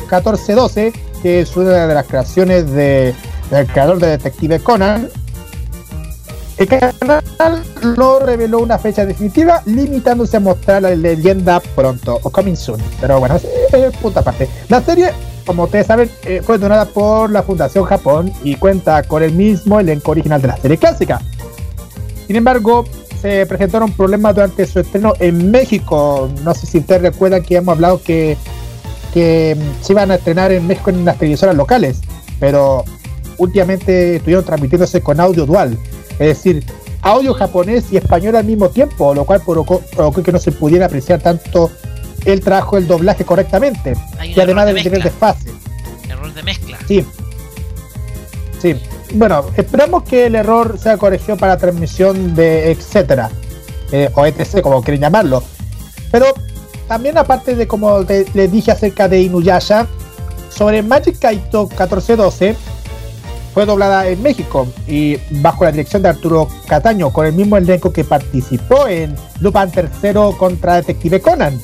[0.03, 3.15] 1412, que es una de las creaciones de,
[3.51, 5.09] del creador de Detective Conan,
[6.57, 7.62] el canal
[7.97, 12.81] no reveló una fecha definitiva, limitándose a mostrar la leyenda pronto, o coming soon.
[13.01, 14.49] Pero bueno, es, es punto aparte.
[14.69, 15.11] La serie,
[15.45, 19.81] como ustedes saben, eh, fue donada por la Fundación Japón y cuenta con el mismo
[19.81, 21.20] elenco original de la serie clásica.
[22.27, 22.85] Sin embargo,
[23.20, 26.31] se presentaron problemas durante su estreno en México.
[26.45, 28.36] No sé si ustedes recuerdan que hemos hablado que,
[29.12, 32.01] que mm, se iban a estrenar en México en las televisoras locales,
[32.39, 32.85] pero
[33.39, 35.78] últimamente estuvieron transmitiéndose con audio dual,
[36.12, 36.65] es decir,
[37.03, 40.86] audio japonés y español al mismo tiempo, lo cual provocó, provocó que no se pudiera
[40.86, 41.70] apreciar tanto
[42.24, 45.51] el trabajo del doblaje correctamente, y además de de tener desfase.
[46.09, 46.78] Error de mezcla.
[46.86, 47.05] Sí.
[48.61, 48.74] Sí.
[49.14, 53.30] Bueno, esperamos que el error sea corregido para transmisión de etcétera.
[53.90, 55.43] eh, o etc, como quieren llamarlo.
[56.10, 56.26] Pero
[56.89, 59.86] también aparte de como te- les dije acerca de Inuyasha,
[60.51, 62.55] sobre Magic Kaito 1412
[63.55, 67.90] fue doblada en México y bajo la dirección de Arturo Cataño, con el mismo elenco
[67.90, 71.59] que participó en Lupin III contra Detective Conan.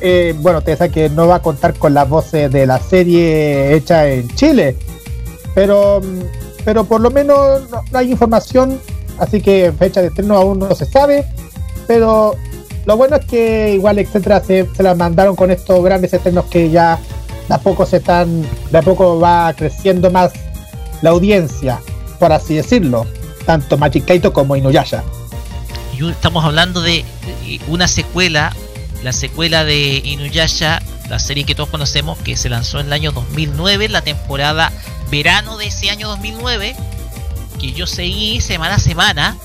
[0.00, 3.74] Eh, bueno, ustedes saben que no va a contar con las voces de la serie
[3.74, 4.76] hecha en Chile,
[5.54, 6.00] pero,
[6.64, 8.80] pero por lo menos no, hay información,
[9.18, 11.26] así que fecha de estreno aún no se sabe,
[11.86, 12.36] pero
[12.86, 16.70] lo bueno es que igual etcétera se, se las mandaron con estos grandes estrenos que
[16.70, 16.98] ya
[17.48, 20.32] de a poco se están, de a poco va creciendo más
[21.02, 21.80] la audiencia,
[22.18, 23.06] por así decirlo,
[23.44, 25.02] tanto Magic Kaito como Inuyasha.
[25.98, 27.04] Y estamos hablando de
[27.68, 28.54] una secuela,
[29.02, 33.12] la secuela de Inuyasha, la serie que todos conocemos, que se lanzó en el año
[33.12, 34.72] 2009, la temporada
[35.10, 36.76] verano de ese año 2009,
[37.58, 39.36] que yo seguí semana a semana,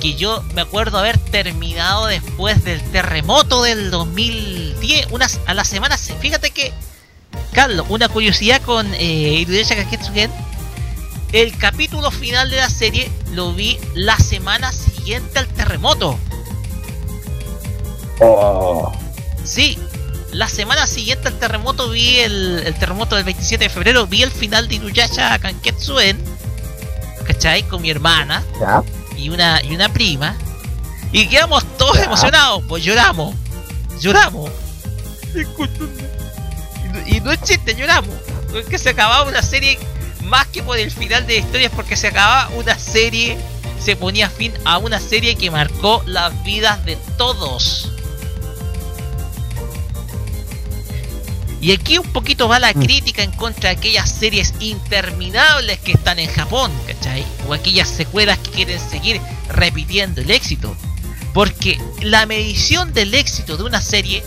[0.00, 5.96] que yo me acuerdo haber terminado después del terremoto del 2010, unas a la semana,
[5.98, 6.72] fíjate que,
[7.52, 9.44] Carlos, una curiosidad con eh,
[11.32, 16.18] el capítulo final de la serie lo vi la semana siguiente al terremoto.
[18.20, 18.92] Oh.
[19.44, 19.78] Sí,
[20.36, 24.30] la semana siguiente al terremoto vi el, el terremoto del 27 de febrero, vi el
[24.30, 26.22] final de Inuyasha Kanketsuen,
[27.26, 27.62] ¿cachai?
[27.62, 28.82] Con mi hermana ¿Ya?
[29.16, 30.36] y una, y una prima.
[31.10, 32.04] Y quedamos todos Ya.
[32.04, 33.34] emocionados, pues lloramos,
[34.00, 34.50] lloramos.
[37.06, 38.14] Y y no es chiste, lloramos.
[38.52, 39.78] Porque se acababa una serie,
[40.24, 43.38] más que por el final de la historia, es porque se acababa una serie,
[43.82, 47.90] se ponía fin a una serie que marcó las vidas de todos.
[51.66, 56.20] Y aquí un poquito va la crítica en contra de aquellas series interminables que están
[56.20, 57.26] en Japón, ¿cachai?
[57.48, 60.76] O aquellas secuelas que quieren seguir repitiendo el éxito.
[61.34, 64.22] Porque la medición del éxito de una serie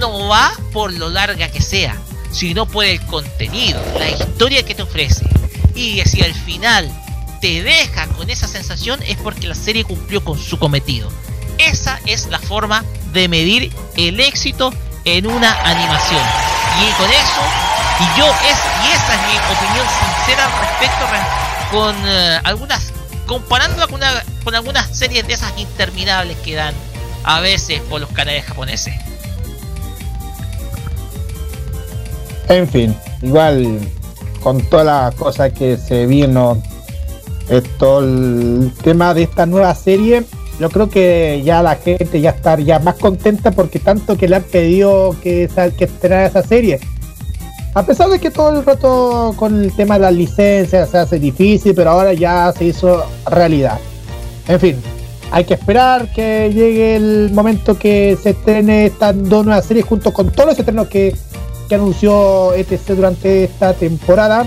[0.00, 1.96] no va por lo larga que sea,
[2.32, 5.24] sino por el contenido, la historia que te ofrece.
[5.76, 6.90] Y si al final
[7.40, 11.08] te deja con esa sensación es porque la serie cumplió con su cometido.
[11.58, 16.51] Esa es la forma de medir el éxito en una animación.
[16.80, 17.42] Y con eso,
[18.00, 22.92] y yo es, y esa es mi opinión sincera al respecto re- con eh, algunas,
[23.26, 26.74] comparándola con, una- con algunas series de esas interminables que dan
[27.24, 28.94] a veces por los canales japoneses.
[32.48, 33.78] En fin, igual
[34.42, 36.60] con todas las cosas que se vino,
[37.48, 40.24] esto, el tema de esta nueva serie,
[40.62, 44.36] yo creo que ya la gente ya está ya más contenta porque tanto que le
[44.36, 46.78] han pedido que, que estrenara esa serie.
[47.74, 51.18] A pesar de que todo el rato con el tema de las licencias se hace
[51.18, 53.80] difícil, pero ahora ya se hizo realidad.
[54.46, 54.76] En fin,
[55.32, 60.12] hay que esperar que llegue el momento que se estrene estas dos nuevas series junto
[60.12, 61.12] con todos los estrenos que,
[61.68, 64.46] que anunció ETC durante esta temporada.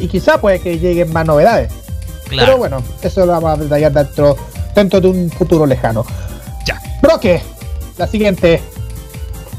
[0.00, 1.72] Y quizá puede que lleguen más novedades.
[2.28, 2.46] Claro.
[2.46, 4.36] Pero bueno, eso lo vamos a detallar dentro,
[4.76, 6.06] dentro de un futuro lejano.
[6.64, 6.80] Ya.
[7.02, 7.42] Broque,
[7.96, 8.62] la siguiente.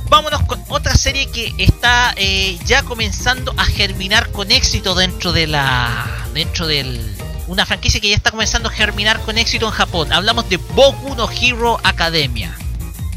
[0.10, 5.48] Vámonos con otra serie que está eh, ya comenzando a germinar con éxito dentro de
[5.48, 6.06] la.
[6.34, 7.16] dentro del.
[7.48, 10.14] Una franquicia que ya está comenzando a germinar con éxito en Japón.
[10.14, 12.56] Hablamos de Boku no Hero Academia,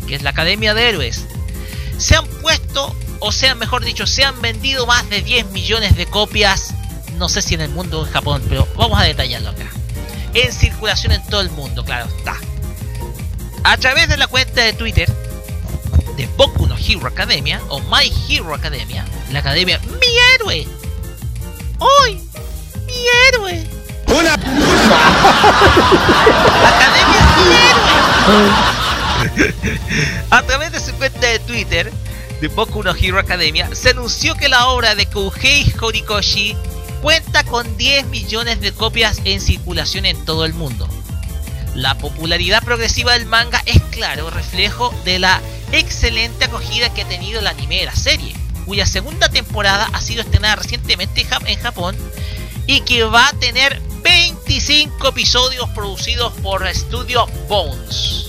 [0.07, 1.27] que es la Academia de Héroes.
[1.99, 6.07] Se han puesto, o sea, mejor dicho, se han vendido más de 10 millones de
[6.07, 6.75] copias.
[7.19, 9.67] No sé si en el mundo o en Japón, pero vamos a detallarlo acá.
[10.35, 12.37] En circulación en todo el mundo, claro está.
[13.65, 15.13] A través de la cuenta de Twitter
[16.17, 20.67] de Boku no Hero Academia o My Hero Academia, la academia Mi Héroe.
[21.79, 22.21] ¡Hoy!
[22.87, 22.95] ¡Mi
[23.29, 23.67] héroe!
[24.07, 24.61] Una Academia
[27.37, 28.51] Mi Héroe.
[30.31, 31.93] A través de su cuenta de Twitter
[32.41, 36.57] de Boku no Hero Academia, se anunció que la obra de Kouhei Horikoshi
[37.03, 40.89] cuenta con 10 millones de copias en circulación en todo el mundo.
[41.75, 45.41] La popularidad progresiva del manga es claro reflejo de la
[45.73, 48.35] excelente acogida que ha tenido el anime de la serie,
[48.67, 51.97] cuya segunda temporada ha sido estrenada recientemente en Jap- en Japón
[52.67, 58.27] y que va a tener 25 episodios producidos por Studio Bones.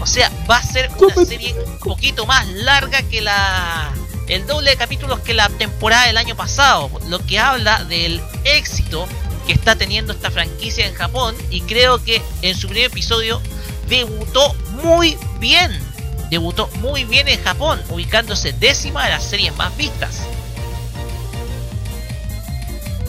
[0.00, 3.92] O sea, va a ser una serie un poquito más larga que la
[4.28, 9.06] el doble de capítulos que la temporada del año pasado, lo que habla del éxito
[9.46, 13.40] que está teniendo esta franquicia en Japón y creo que en su primer episodio
[13.88, 15.72] debutó muy bien.
[16.30, 20.20] Debutó muy bien en Japón, ubicándose décima de las series más vistas.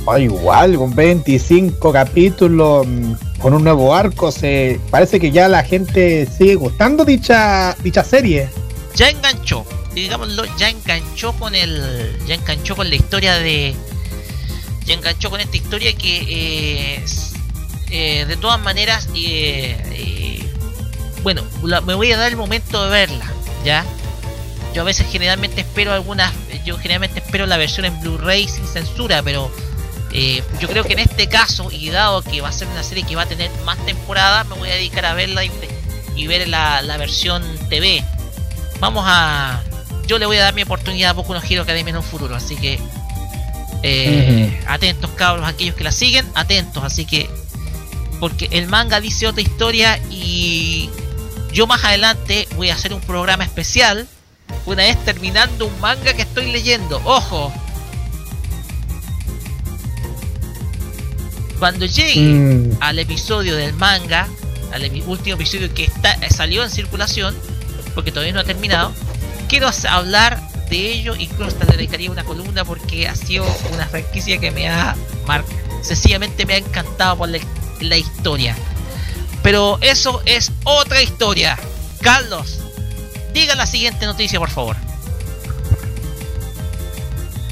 [0.07, 5.63] Ah, igual, con 25 capítulos, mm, con un nuevo arco, se parece que ya la
[5.63, 8.49] gente sigue gustando dicha, dicha serie.
[8.95, 13.75] Ya enganchó, digámoslo, ya enganchó con el, ya enganchó con la historia de,
[14.89, 17.05] ya enganchó con esta historia que eh,
[17.91, 20.43] eh, de todas maneras, eh,
[21.21, 21.43] bueno,
[21.85, 23.31] me voy a dar el momento de verla,
[23.63, 23.85] ya.
[24.73, 26.33] Yo a veces generalmente espero algunas,
[26.65, 29.51] yo generalmente espero la versión en Blu-ray sin censura, pero
[30.59, 33.15] yo creo que en este caso y dado que va a ser una serie que
[33.15, 37.43] va a tener más temporadas, me voy a dedicar a verla y, ver la versión
[37.69, 38.03] TV
[38.79, 39.61] vamos a.
[40.07, 42.35] Yo le voy a dar mi oportunidad a Boku no Hero Academia en un futuro,
[42.35, 42.79] así que.
[43.83, 47.29] eh, Atentos, cabros, aquellos que la siguen, atentos, así que.
[48.19, 50.89] Porque el manga dice otra historia y.
[51.53, 54.07] Yo más adelante voy a hacer un programa especial.
[54.65, 57.01] Una vez terminando un manga que estoy leyendo.
[57.05, 57.51] ¡Ojo!
[61.59, 64.27] Cuando llegue Mm, al episodio del manga,
[64.71, 67.35] al último episodio que está, salió en circulación,
[67.99, 68.93] porque todavía no ha terminado,
[69.49, 70.39] quiero hablar
[70.69, 74.95] de ello, incluso hasta dedicaría una columna porque ha sido una franquicia que me ha
[75.27, 75.43] mar
[75.81, 77.39] sencillamente me ha encantado por la,
[77.81, 78.55] la historia.
[79.43, 81.59] Pero eso es otra historia.
[81.99, 82.61] Carlos,
[83.33, 84.77] diga la siguiente noticia, por favor.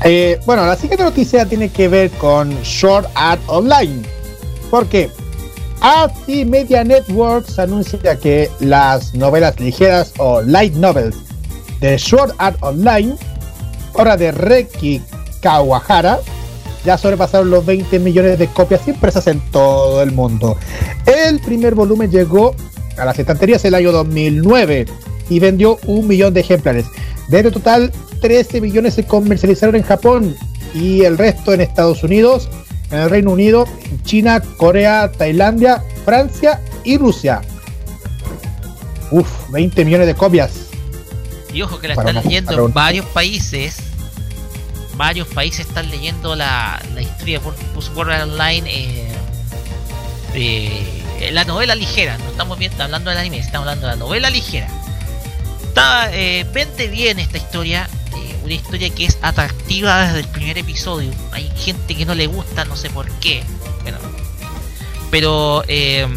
[0.06, 4.02] eh, bueno, la siguiente noticia tiene que ver con Short Art Online.
[4.72, 5.12] Porque
[5.82, 11.16] AT Media Networks anuncia que las novelas ligeras o light novels
[11.80, 13.16] de Short Art Online,
[13.94, 15.02] obra de Reki
[15.42, 16.20] Kawahara,
[16.84, 20.58] ya sobrepasaron los 20 millones de copias impresas en todo el mundo.
[21.06, 22.56] El primer volumen llegó
[22.98, 24.86] a las estanterías el año 2009
[25.30, 26.86] y vendió un millón de ejemplares.
[27.28, 27.92] De este total,
[28.22, 30.36] 13 millones se comercializaron en Japón
[30.74, 32.50] y el resto en Estados Unidos,
[32.92, 33.66] en el Reino Unido,
[34.04, 37.42] China, Corea, Tailandia, Francia y Rusia.
[39.12, 40.52] Uf, 20 millones de copias.
[41.54, 43.78] Y ojo que la Para están una- leyendo en varios países.
[44.96, 48.64] Varios países están leyendo la, la historia por Sword Online.
[48.68, 49.04] eh,
[50.34, 52.18] de la novela ligera.
[52.20, 54.68] No estamos bien hablando del anime, estamos hablando de la novela ligera.
[55.78, 57.88] Está, eh, vende bien esta historia.
[58.16, 61.12] eh, una historia que es atractiva desde el primer episodio.
[61.32, 63.44] Hay gente que no le gusta, no sé por qué.
[63.84, 64.00] Bueno,
[65.12, 66.08] pero eh,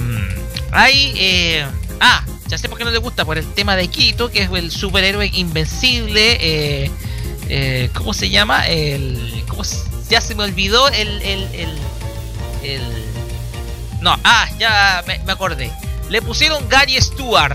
[0.72, 1.12] hay.
[1.14, 1.66] eh,
[2.00, 3.26] ah, ya sé por qué no le gusta.
[3.26, 6.38] Por el tema de Kirito, que es el superhéroe invencible.
[6.40, 8.66] eh, ¿Cómo se llama?
[8.66, 11.20] El, ¿cómo se- ya se me olvidó el.
[11.20, 11.46] el,
[12.62, 12.80] el,
[14.00, 15.70] no, ah, ya me acordé.
[16.08, 17.54] Le pusieron Gary Stewart.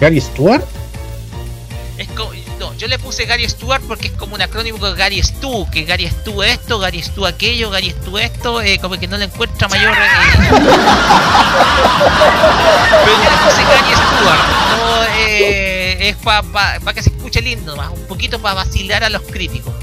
[0.00, 0.64] Gary Stewart.
[1.98, 5.22] Es como, no, yo le puse Gary Stewart porque es como un acrónimo de Gary
[5.22, 9.16] Stu, que Gary Stu esto, Gary Stu aquello, Gary Stu esto, eh, como que no
[9.16, 9.92] le encuentra mayor.
[9.92, 10.48] eh,
[13.04, 17.90] Pero yo le puse Gary Stewart, no, eh, es para que se escuche lindo, más
[17.90, 19.74] un poquito para vacilar a los críticos.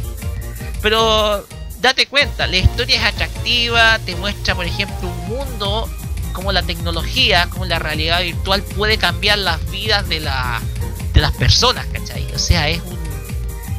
[0.84, 1.46] Pero
[1.82, 5.90] date cuenta, la historia es atractiva, te muestra, por ejemplo, un mundo
[6.34, 10.60] como la tecnología, como la realidad virtual puede cambiar las vidas de la
[11.14, 12.28] de las personas, ¿cachai?
[12.36, 13.00] O sea, es un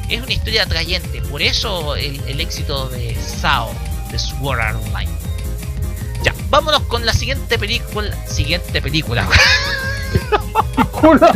[0.09, 3.71] es una historia atrayente, por eso el, el éxito de SAO,
[4.11, 5.11] de Sword Art Online.
[6.23, 9.27] Ya, vámonos con la siguiente película, siguiente película.
[10.35, 11.29] la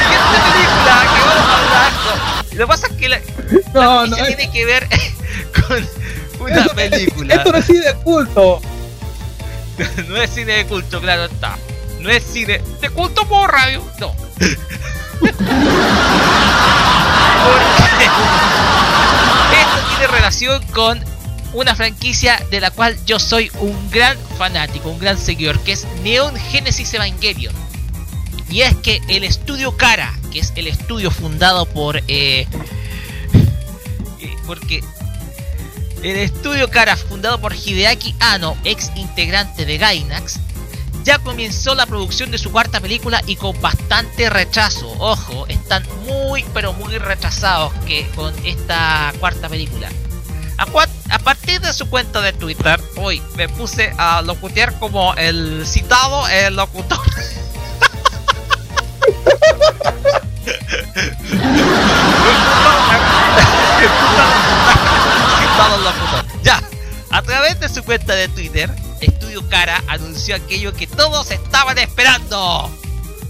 [0.00, 1.92] siguiente película que vamos a hablar.
[1.92, 3.18] no, Lo que pasa es que la,
[3.74, 4.88] No, la no, es- tiene que ver
[5.68, 5.88] con
[6.52, 7.34] una película.
[7.34, 8.60] Esto no es cine de culto.
[10.08, 11.58] no es cine de culto, claro está.
[12.00, 14.14] No es cine de culto por radio, no.
[19.52, 21.02] Esto tiene relación con
[21.54, 25.86] una franquicia de la cual yo soy un gran fanático, un gran seguidor, que es
[26.02, 27.54] Neon Genesis Evangelion.
[28.50, 31.96] Y es que el estudio Kara, que es el estudio fundado por...
[31.96, 32.46] eh, eh,
[34.46, 34.82] porque
[36.04, 40.38] el estudio Kara, fundado por Hideaki Anno, ex integrante de Gainax,
[41.02, 44.86] ya comenzó la producción de su cuarta película y con bastante retraso.
[44.98, 49.88] Ojo, están muy pero muy retrasados que con esta cuarta película.
[50.58, 50.66] A,
[51.10, 56.28] a partir de su cuenta de Twitter, hoy me puse a locutear como el citado
[56.28, 57.00] el locutor.
[65.72, 66.24] El locutor.
[66.42, 66.62] Ya,
[67.10, 68.70] a través de su cuenta de Twitter,
[69.00, 72.70] Estudio Cara anunció aquello que todos estaban esperando.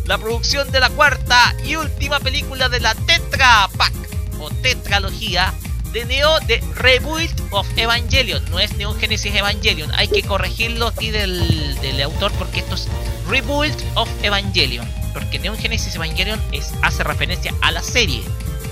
[0.06, 3.92] La producción de la cuarta y última película de la Tetra Pack
[4.40, 5.54] o tetralogía
[5.92, 8.44] de Neo de Rebuild of Evangelion.
[8.50, 9.90] No es Neon Genesis Evangelion.
[9.94, 12.88] Hay que corregirlo aquí del, del autor porque esto es
[13.28, 14.86] Rebuild of Evangelion.
[15.12, 18.22] Porque Neon Genesis Evangelion es, hace referencia a la serie.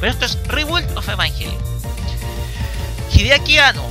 [0.00, 1.81] Pero esto es Rebuild of Evangelion.
[3.22, 3.84] Hideaki Anno,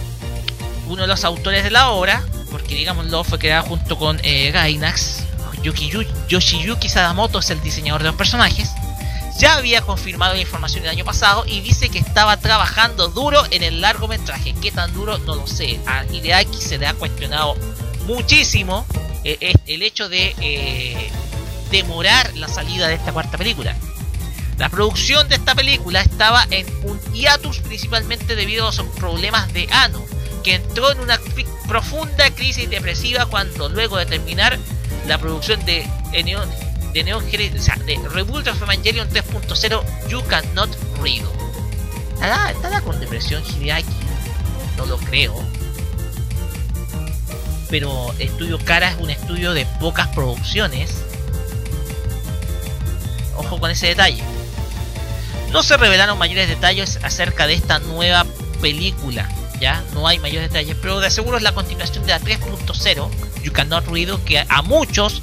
[0.88, 5.24] uno de los autores de la obra, porque digámoslo, fue creada junto con eh, Gainax.
[5.64, 8.70] Yuki- Yoshiyuki Sadamoto es el diseñador de los personajes.
[9.40, 13.64] Ya había confirmado la información el año pasado y dice que estaba trabajando duro en
[13.64, 14.54] el largometraje.
[14.62, 15.18] ¿Qué tan duro?
[15.20, 15.80] No lo sé.
[15.88, 17.56] A Hideaki se le ha cuestionado
[18.06, 18.86] muchísimo
[19.24, 21.10] eh, el hecho de eh,
[21.72, 23.76] demorar la salida de esta cuarta película.
[24.62, 29.68] La producción de esta película estaba en un hiatus principalmente debido a los problemas de
[29.72, 30.06] Ano,
[30.44, 31.20] que entró en una
[31.68, 34.60] profunda crisis depresiva cuando luego de terminar
[35.08, 36.48] la producción de Neon,
[36.94, 40.70] de Neon o sea, de Rebuild of Evangelion 3.0 You Cannot
[41.02, 41.24] Read.
[42.14, 43.90] ¿Estará, estará con depresión Hideaki?
[44.78, 45.44] No lo creo.
[47.68, 51.04] Pero Estudio Cara es un estudio de pocas producciones.
[53.36, 54.22] Ojo con ese detalle.
[55.52, 58.26] No se revelaron mayores detalles acerca de esta nueva
[58.62, 59.28] película.
[59.60, 63.10] Ya, no hay mayores detalles, pero de seguro es la continuación de la 3.0,
[63.44, 65.22] You Cannot Read, que a muchos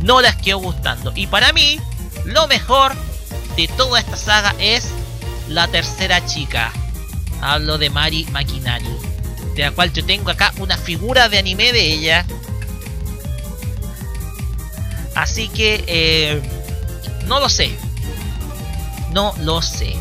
[0.00, 1.12] no les quedó gustando.
[1.16, 1.80] Y para mí,
[2.24, 2.92] lo mejor
[3.56, 4.88] de toda esta saga es
[5.48, 6.72] la tercera chica.
[7.40, 8.86] Hablo de Mari Makinari,
[9.56, 12.26] de la cual yo tengo acá una figura de anime de ella.
[15.14, 16.42] Así que, eh,
[17.26, 17.76] no lo sé.
[19.12, 19.94] No lo sé.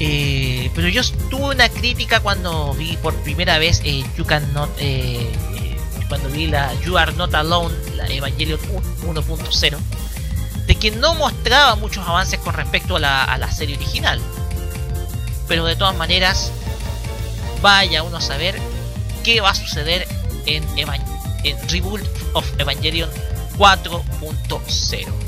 [0.00, 5.28] Eh, pero yo tuve una crítica cuando vi por primera vez eh, You Cannot, eh,
[5.56, 5.76] eh,
[6.08, 8.60] cuando vi la You Are Not Alone, la Evangelion
[9.04, 9.78] 1.0.
[10.66, 14.20] de que no mostraba muchos avances con respecto a la, serie original.
[15.48, 16.52] Pero de todas maneras,
[17.62, 18.58] vaya uno a saber
[19.24, 20.06] qué va a suceder
[20.46, 21.02] en, Evan-
[21.42, 21.56] en
[22.34, 23.10] of Evangelion
[23.56, 25.27] 4.0.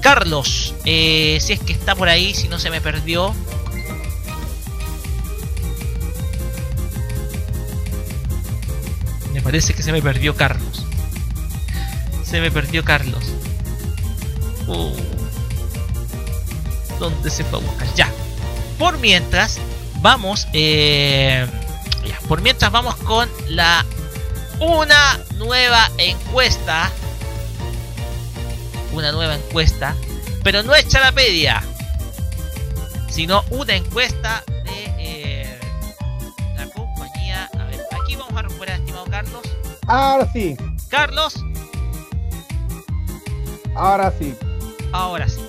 [0.00, 3.34] Carlos, eh, si es que está por ahí, si no se me perdió.
[9.32, 10.84] Me parece que se me perdió Carlos.
[12.24, 13.24] Se me perdió Carlos.
[14.66, 14.92] Uh.
[16.98, 17.94] ¿Dónde se fue a buscar?
[17.94, 18.10] Ya.
[18.78, 19.58] Por mientras,
[20.00, 20.48] vamos.
[20.52, 21.46] eh,
[22.06, 23.84] ya, por mientras vamos con la
[24.60, 26.90] una nueva encuesta.
[28.96, 29.94] Una nueva encuesta.
[30.42, 31.62] Pero no es Charapedia.
[33.10, 35.60] Sino una encuesta de eh,
[36.56, 37.50] la compañía.
[37.58, 39.42] A ver, aquí vamos a recuperar, estimado Carlos.
[39.86, 40.56] Ahora sí,
[40.88, 41.36] Carlos,
[43.74, 44.34] ahora sí.
[44.92, 45.40] ahora sí.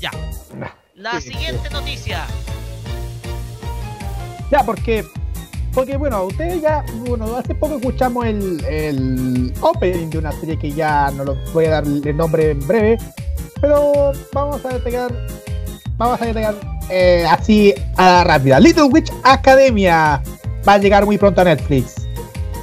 [0.00, 0.10] Ya.
[0.94, 2.26] La siguiente noticia.
[4.50, 5.06] Ya, porque,
[5.72, 10.72] porque bueno, ustedes ya, bueno, hace poco escuchamos el, el opening de una serie que
[10.72, 12.98] ya no lo voy a dar el nombre en breve,
[13.60, 15.12] pero vamos a detallar,
[15.96, 16.54] vamos a detallar
[16.90, 18.58] eh, así a la rápida.
[18.58, 20.22] Little Witch Academia
[20.68, 21.96] va a llegar muy pronto a Netflix.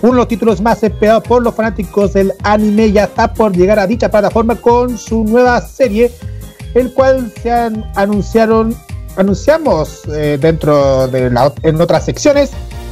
[0.01, 3.79] Uno de los títulos más esperados por los fanáticos del anime ya está por llegar
[3.79, 6.11] a dicha plataforma con su nueva serie,
[6.75, 8.75] el cual se han, anunciaron
[9.17, 12.51] anunciamos eh, dentro de la, en otras secciones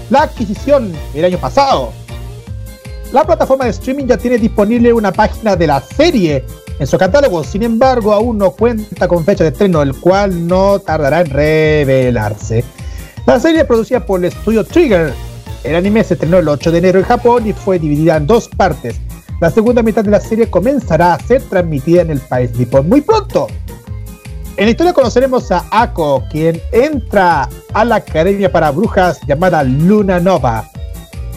[0.09, 1.91] la adquisición el año pasado.
[3.11, 6.43] La plataforma de streaming ya tiene disponible una página de la serie
[6.79, 10.79] en su catálogo, sin embargo aún no cuenta con fecha de estreno, el cual no
[10.79, 12.63] tardará en revelarse.
[13.25, 15.13] La serie producida por el estudio Trigger.
[15.63, 18.49] El anime se estrenó el 8 de enero en Japón y fue dividida en dos
[18.49, 18.99] partes.
[19.41, 23.01] La segunda mitad de la serie comenzará a ser transmitida en el país nipón muy
[23.01, 23.47] pronto.
[24.57, 30.21] En la historia conoceremos a Ako, quien entra a la academia para brujas llamada Luna
[30.21, 30.71] Nova.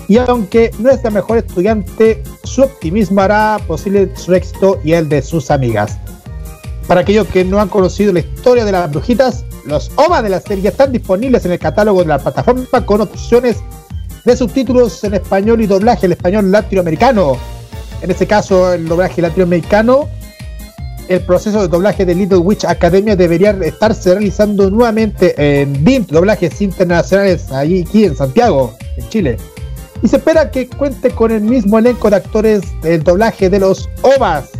[0.06, 5.08] Y aunque no es la mejor estudiante, su optimismo hará posible su éxito y el
[5.08, 5.98] de sus amigas.
[6.86, 10.40] Para aquellos que no han conocido la historia de las brujitas, los OVA de la
[10.40, 13.56] serie están disponibles en el catálogo de la plataforma con opciones
[14.24, 17.36] de subtítulos en español y doblaje en español latinoamericano.
[18.00, 20.08] En este caso, el doblaje latinoamericano
[21.08, 26.60] el proceso de doblaje de Little Witch Academia debería estarse realizando nuevamente en DIMP, doblajes
[26.60, 29.36] internacionales, allí aquí en Santiago, en Chile.
[30.02, 33.88] Y se espera que cuente con el mismo elenco de actores del doblaje de los
[34.02, 34.50] OVAs.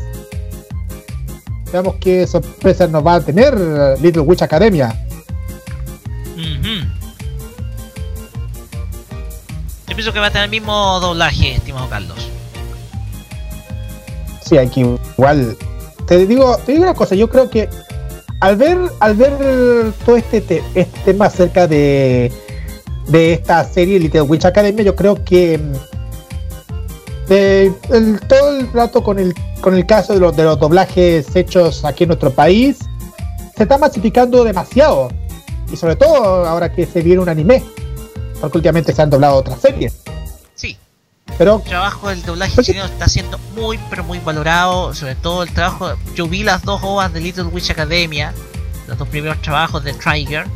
[1.70, 3.54] Veamos qué sorpresas nos va a tener
[4.00, 4.98] Little Witch Academia.
[9.86, 12.30] Yo pienso que va a tener el mismo doblaje, estimado Carlos.
[14.44, 14.80] Sí, aquí
[15.16, 15.56] igual.
[16.08, 17.68] Te digo, te digo una cosa, yo creo que
[18.40, 22.32] al ver, al ver todo este, te- este tema acerca de,
[23.08, 29.18] de esta serie Little Witch Academia, yo creo que mm, el- todo el rato con
[29.18, 32.78] el, con el caso de los, de los doblajes hechos aquí en nuestro país,
[33.56, 35.08] se está masificando demasiado.
[35.70, 37.62] Y sobre todo ahora que se viene un anime.
[38.40, 39.94] Porque últimamente se han doblado otras series.
[41.36, 44.94] Pero el trabajo del doblaje chileno está siendo muy, pero muy valorado.
[44.94, 45.92] Sobre todo el trabajo.
[46.14, 48.32] Yo vi las dos ovas de Little Witch Academia,
[48.86, 50.46] los dos primeros trabajos de Trigger,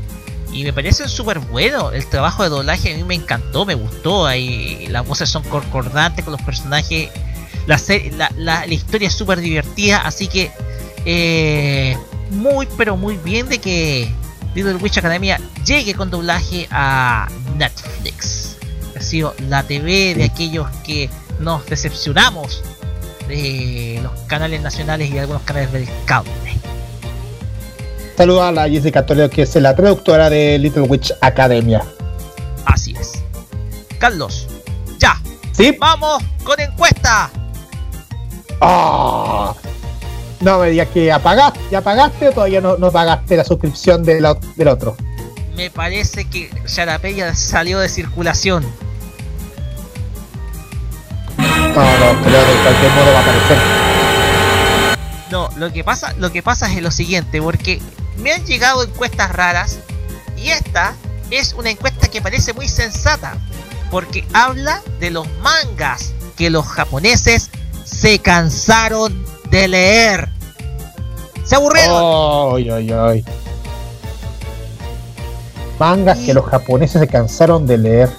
[0.53, 1.93] y me parecen súper buenos.
[1.94, 4.27] El trabajo de doblaje a mí me encantó, me gustó.
[4.27, 7.11] Ahí las voces son concordantes con los personajes.
[7.66, 7.81] La,
[8.16, 10.51] la, la- la historia es súper divertida, así que
[11.05, 11.97] eh,
[12.31, 14.12] muy, pero muy bien de que
[14.55, 18.41] Little Witch Academia llegue con doblaje a Netflix.
[19.12, 22.62] Sido la TV de aquellos que nos decepcionamos
[23.28, 26.30] de los canales nacionales y de algunos canales del cable.
[28.16, 31.82] saludo a la Jessica Toledo, que es la traductora de Little Witch Academia.
[32.64, 33.22] Así es.
[33.98, 34.47] Carlos,
[34.98, 35.20] ya,
[35.52, 35.76] ¿Sí?
[35.78, 37.30] vamos con encuesta.
[38.62, 39.52] ¡Ah!
[40.40, 44.22] No me digas que apagaste, ¿ya pagaste o todavía no, no pagaste la suscripción de
[44.22, 44.97] la- del otro?
[45.55, 48.64] Me parece que Sharapeya salió de circulación.
[51.74, 53.59] No, no, pero de cualquier modo va a aparecer.
[55.31, 57.81] No, lo que pasa, lo que pasa es lo siguiente, porque
[58.19, 59.78] me han llegado encuestas raras
[60.36, 60.94] y esta
[61.31, 63.35] es una encuesta que parece muy sensata,
[63.90, 67.49] porque habla de los mangas que los japoneses
[67.85, 70.28] se cansaron de leer.
[71.44, 72.55] Se aburrieron.
[72.55, 73.24] Ay, ay, ay.
[75.78, 78.11] Mangas Y- que los japoneses se cansaron de leer.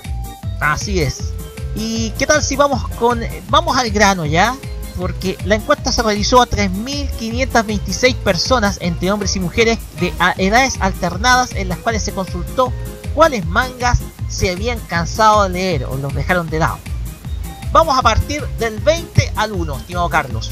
[0.60, 1.33] Así es.
[1.76, 4.56] ¿Y qué tal si vamos con vamos al grano ya?
[4.98, 11.54] porque la encuesta se realizó a 3.526 personas entre hombres y mujeres de edades alternadas
[11.56, 12.72] en las cuales se consultó
[13.14, 16.78] cuáles mangas se habían cansado de leer o los dejaron de lado.
[17.72, 20.52] Vamos a partir del 20 al 1, estimado Carlos.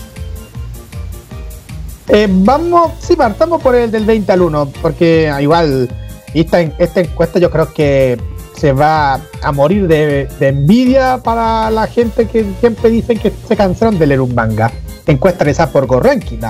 [2.08, 5.90] Eh, vamos, sí, partamos por el del 20 al 1, porque igual
[6.34, 8.20] esta, esta encuesta yo creo que
[8.62, 13.58] se va a morir de, de envidia para la gente que siempre dicen que se
[13.58, 14.72] cansaron de leer un manga.
[15.08, 16.42] Encuesta realizada por GoRanking,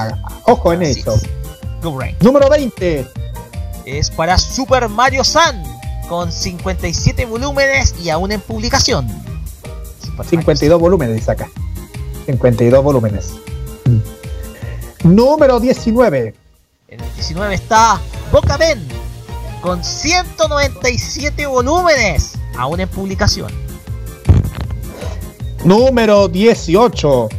[0.46, 1.16] ojo en Así eso.
[1.16, 2.22] es.
[2.22, 3.08] Número 20,
[3.86, 5.64] Es para Super Mario Sun,
[6.10, 9.08] con 57 volúmenes y aún en publicación.
[10.02, 11.50] Super Mario 52 volúmenes dice acá.
[12.26, 13.36] 52 volúmenes.
[15.06, 16.36] Número 19,
[16.90, 18.02] En el 19 está
[18.34, 19.01] Boca Ben
[19.62, 23.52] con 197 volúmenes aún en publicación.
[25.64, 27.30] número 18,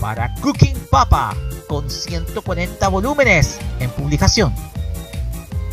[0.00, 1.34] Para Cooking Papa
[1.68, 4.52] con 140 volúmenes en publicación.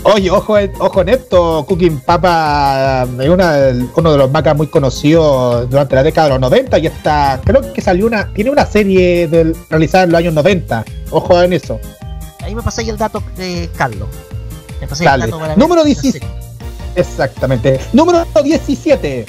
[0.03, 3.57] Oye, ojo, en- ojo en esto, Cooking Papa es una-
[3.97, 7.73] uno de los mangas muy conocidos durante la década de los 90 y está, creo
[7.73, 10.85] que salió una, tiene una serie del- realizada en los años 90.
[11.11, 11.77] Ojo en eso.
[12.41, 14.07] Ahí me pasáis el dato de Carlos.
[14.87, 16.19] Para Número ver esa 17.
[16.19, 16.29] serie.
[16.95, 17.79] Exactamente.
[17.93, 19.25] Número 17.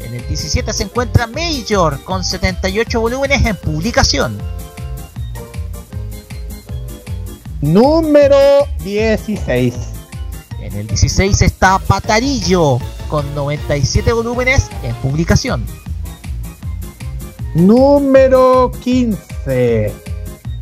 [0.00, 4.38] En el 17 se encuentra Major con 78 volúmenes en publicación.
[7.60, 8.36] Número
[8.84, 9.74] 16.
[10.60, 15.64] En el 16 está Patarillo con 97 volúmenes en publicación.
[17.54, 19.92] Número 15.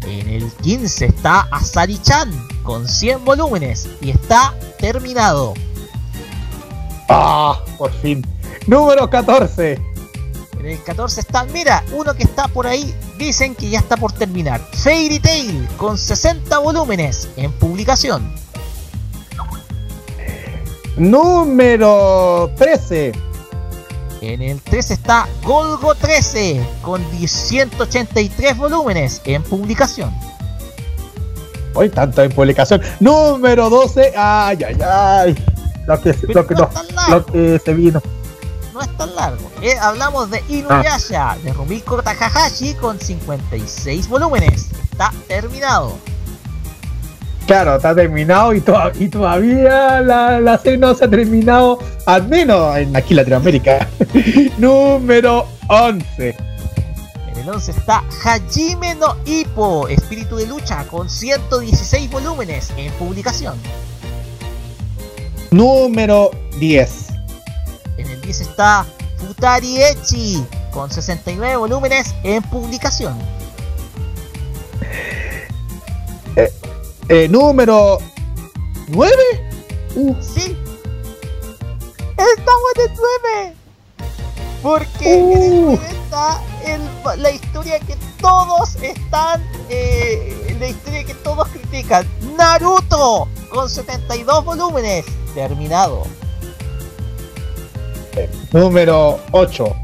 [0.06, 5.54] En el 15 está Asari-chan con 100 volúmenes y está terminado.
[7.08, 8.26] Ah, por fin.
[8.66, 9.80] Número 14.
[10.58, 14.12] En el 14 está, mira, uno que está por ahí, dicen que ya está por
[14.12, 14.60] terminar.
[14.72, 18.32] Fairy Tail con 60 volúmenes en publicación.
[20.96, 23.12] Número 13.
[24.20, 30.14] En el 13 está Golgo 13 con 183 volúmenes en publicación.
[31.74, 32.80] Hoy tanto en publicación.
[33.00, 34.12] Número 12.
[34.16, 35.44] Ay, ay, ay.
[35.86, 38.00] Lo que, lo que, no no, lo que se vino.
[38.72, 39.50] No es tan largo.
[39.60, 44.68] Eh, hablamos de Inuyasha de Rumiko Takahashi con 56 volúmenes.
[44.90, 45.98] Está terminado.
[47.46, 48.62] Claro, está terminado y,
[48.98, 53.88] y todavía la, la serie no se ha terminado, al menos en aquí Latinoamérica.
[54.58, 56.51] Número 11.
[57.42, 63.58] El 11 está Hajime no Ippo, Espíritu de Lucha, con 116 volúmenes en publicación.
[65.50, 67.08] Número 10.
[67.96, 68.86] En el 10 está
[69.16, 73.18] Futari Echi, con 69 volúmenes en publicación.
[77.08, 77.98] Eh, número
[78.86, 79.14] 9.
[79.96, 80.56] Uh, ¡Sí!
[82.16, 83.61] ¡Estamos en el 9!
[84.62, 85.76] Porque Uh.
[85.76, 89.42] 9 está el- la historia que todos están.
[89.68, 92.06] eh, la historia que todos critican.
[92.36, 95.04] Naruto, con 72 volúmenes.
[95.34, 96.02] Terminado.
[98.52, 99.74] número 8.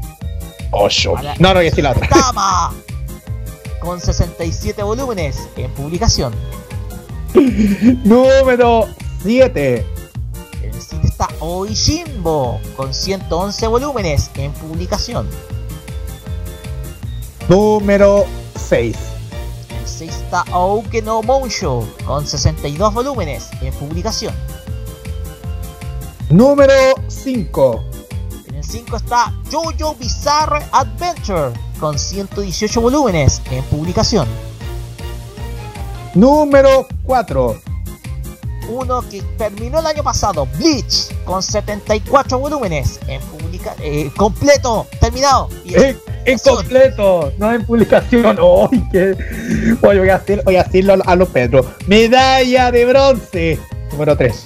[0.71, 1.13] 8.
[1.13, 2.07] Para- No, no decir la otra.
[2.07, 2.71] Tama,
[3.81, 6.33] con 67 volúmenes en publicación.
[8.03, 8.87] número
[9.23, 9.85] 7.
[10.79, 15.27] En el 7 está Oishimbo, con 111 volúmenes en publicación.
[17.49, 18.23] Número
[18.55, 18.95] 6.
[19.71, 24.33] En el 6 está Aouke no Monsho, con 62 volúmenes en publicación.
[26.29, 26.73] Número
[27.09, 27.83] 5.
[28.47, 34.29] En el 5 está Jojo Bizarre Adventure, con 118 volúmenes en publicación.
[36.15, 37.68] Número 4.
[38.69, 45.49] Uno que terminó el año pasado, Bleach, con 74 volúmenes en publica eh, completo, terminado.
[45.65, 48.37] Y En, incompleto, no en publicación.
[48.41, 49.17] Oye,
[49.81, 51.65] voy a, hacer, voy a decirlo a, los Pedro.
[51.87, 53.59] Medalla de bronce.
[53.91, 54.45] Número 3.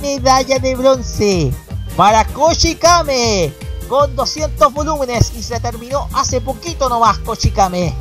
[0.00, 1.52] medalla de bronce
[1.96, 3.52] para Koshikame
[3.88, 7.94] con 200 volúmenes y se terminó hace poquito nomás Koshikame.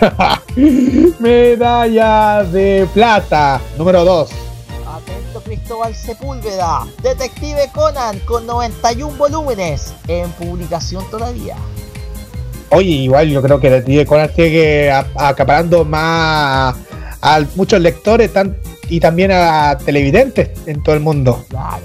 [1.18, 3.60] Medalla de plata.
[3.76, 4.30] Número 2.
[4.86, 11.56] Atento Cristóbal Sepúlveda, Detective Conan con 91 volúmenes en publicación todavía.
[12.70, 16.76] Oye, igual yo creo que Detective Conan sigue acaparando más
[17.22, 18.56] a muchos lectores tan-
[18.90, 21.44] y también a televidentes en todo el mundo.
[21.48, 21.82] Claro.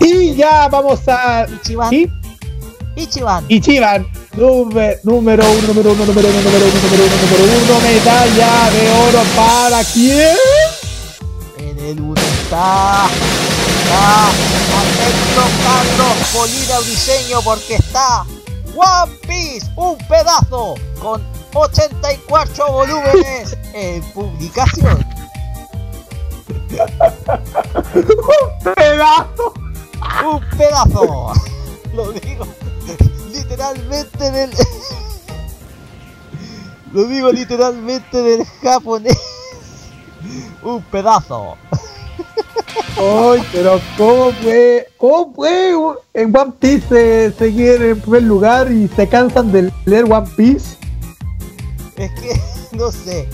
[0.00, 1.46] Y ya vamos a.
[1.62, 2.08] Ichiban, ¿Sí?
[2.96, 4.06] Ichiban, Ichiban.
[4.36, 8.90] Número, número uno, número uno, número uno, número uno, número uno, número uno, medalla de
[8.90, 10.36] oro para quién?
[11.56, 13.08] En el 1 está.
[13.82, 14.28] Está.
[14.76, 18.26] Atento Carlos Molina Briseño porque está.
[18.76, 21.22] One Piece, un pedazo con
[21.54, 25.06] 84 volúmenes en publicación.
[27.94, 29.54] ¡Un pedazo!
[30.26, 31.32] Un pedazo.
[31.94, 32.46] Lo digo
[33.56, 34.50] literalmente del.
[36.92, 39.18] Lo digo literalmente del japonés.
[40.62, 41.56] Un pedazo.
[42.98, 44.88] ¡Ay, pero cómo fue!
[44.98, 45.72] ¿Cómo fue
[46.14, 50.76] en One Piece seguir en primer lugar y se cansan de leer One Piece?
[51.96, 52.40] Es que,
[52.76, 53.28] no sé,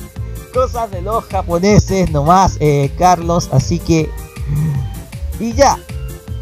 [0.52, 4.10] cosas de los japoneses nomás, eh, Carlos, así que...
[5.38, 5.78] Y ya,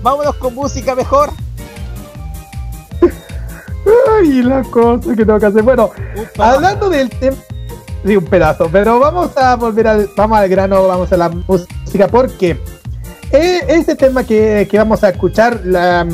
[0.03, 1.31] vámonos con música mejor.
[4.19, 5.63] Ay, la cosa que tengo que hacer.
[5.63, 5.91] Bueno,
[6.39, 7.37] hablando del tema...
[8.05, 12.09] Sí, un pedazo, pero vamos a volver al, vamos al grano, vamos a la música,
[12.09, 12.59] porque
[13.31, 16.07] eh, ese tema que, que, vamos a escuchar la,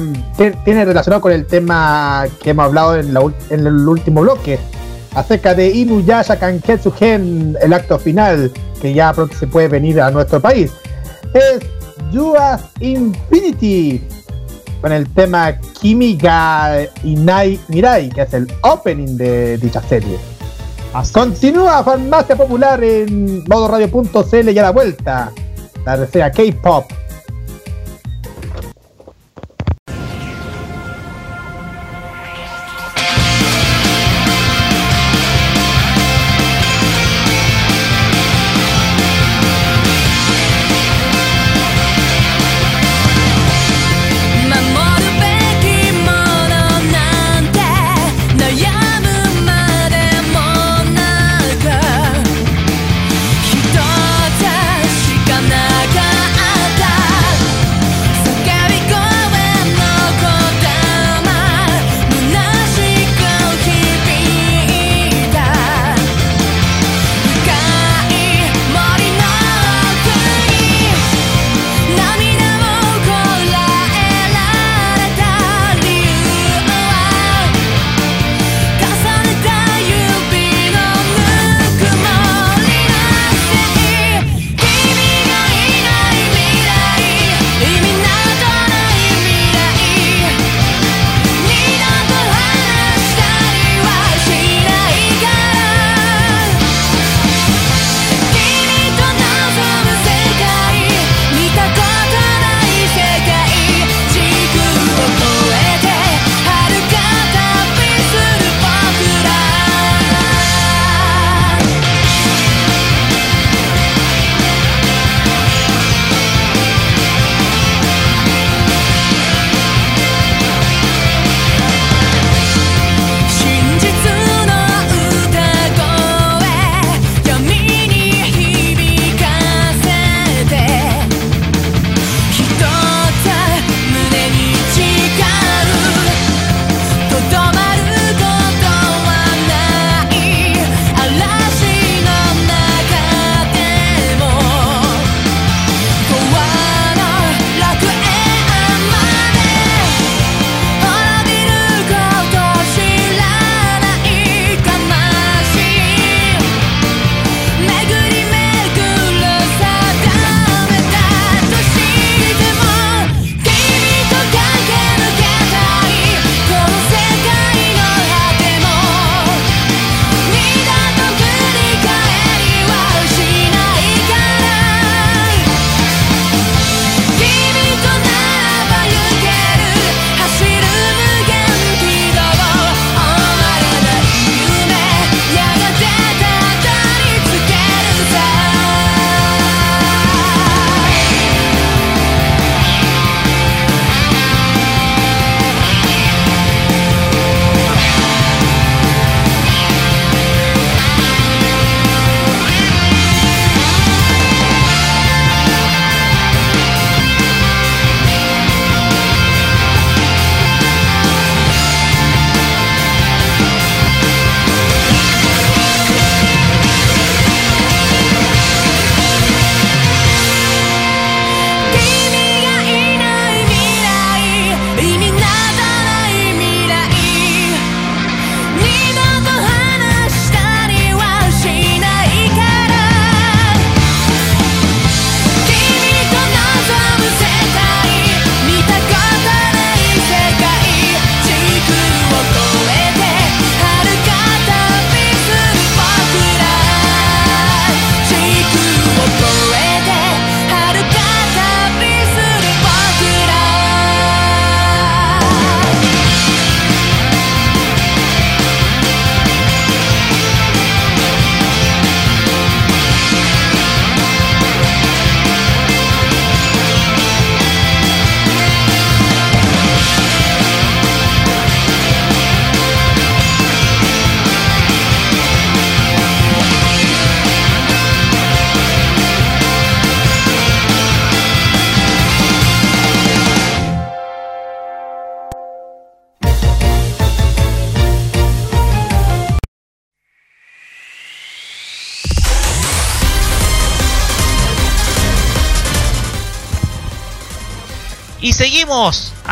[0.64, 3.20] tiene relacionado con el tema que hemos hablado en, la,
[3.50, 4.58] en el último bloque,
[5.14, 8.52] acerca de Inuyasha Kanketsu Gen, el acto final,
[8.82, 10.72] que ya pronto se puede venir a nuestro país.
[11.32, 11.60] Es
[12.12, 14.02] Yuas Infinity,
[14.86, 20.16] con el tema Kimiga Inai Mirai, que es el opening de dicha serie.
[20.94, 25.32] Así Continúa Farmacia Popular en modoradio.cl y a la vuelta.
[25.84, 26.84] La reseña K-Pop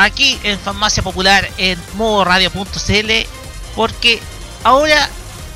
[0.04, 3.10] aquí en Farmacia Popular en modo radio.cl
[3.74, 4.20] porque
[4.62, 5.08] ahora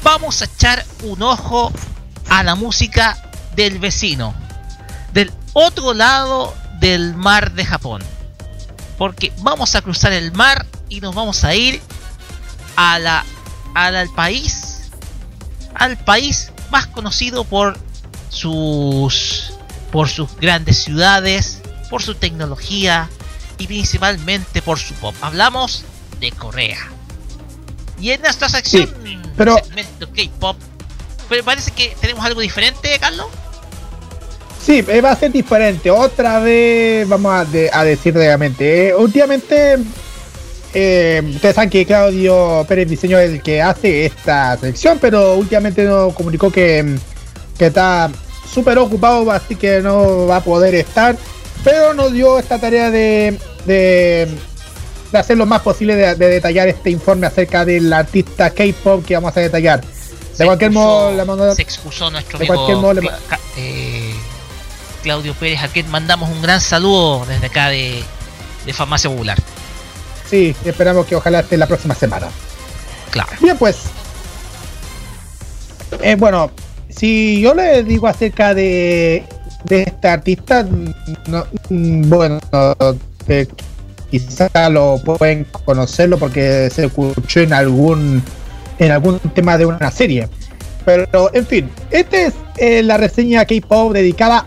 [0.02, 1.72] vamos a echar un ojo
[2.28, 4.34] a la música del vecino,
[5.12, 8.02] del otro lado del mar de Japón.
[8.96, 11.80] Porque vamos a cruzar el mar y nos vamos a ir
[12.76, 13.24] a la,
[13.74, 14.90] al país,
[15.74, 17.78] al país más conocido por
[18.30, 19.52] sus,
[19.92, 21.60] por sus grandes ciudades,
[21.90, 23.08] por su tecnología
[23.58, 25.14] y principalmente por su pop.
[25.20, 25.84] Hablamos
[26.20, 26.78] de Corea.
[28.00, 30.56] Y en nuestra sección, Sí, pero- segmento K-pop,
[31.28, 33.26] pero parece que tenemos algo diferente, Carlos.
[34.64, 35.90] Sí, eh, va a ser diferente.
[35.90, 38.94] Otra vez, vamos a, de- a decir realmente.
[38.94, 39.78] últimamente,
[40.74, 45.84] eh, ustedes saben que Claudio Pérez Diseño es el que hace esta sección, pero últimamente
[45.84, 46.96] nos comunicó que,
[47.58, 48.10] que está
[48.52, 51.16] súper ocupado, así que no va a poder estar.
[51.70, 54.26] Pero nos dio esta tarea de, de,
[55.12, 59.14] de hacer lo más posible de, de detallar este informe acerca del artista K-pop que
[59.14, 59.82] vamos a detallar.
[60.38, 63.18] De cualquier excusó- modo, la mando- se excusó nuestro de amigo cualquier modo le- Cla-
[63.28, 64.14] Ca- eh,
[65.02, 68.02] Claudio Pérez, a quien mandamos un gran saludo desde acá de,
[68.64, 69.36] de Farmacia Popular.
[70.30, 72.28] Sí, esperamos que ojalá esté la próxima semana.
[73.10, 73.30] Claro.
[73.40, 73.76] Bien, pues.
[76.02, 76.50] Eh, bueno,
[76.88, 79.24] si yo le digo acerca de,
[79.68, 80.66] de este artista,
[81.26, 82.38] no, bueno,
[83.28, 83.46] eh,
[84.10, 88.22] quizá lo pueden conocerlo porque se escuchó en algún
[88.78, 90.28] en algún tema de una serie.
[90.84, 94.46] Pero, en fin, esta es eh, la reseña K-pop dedicada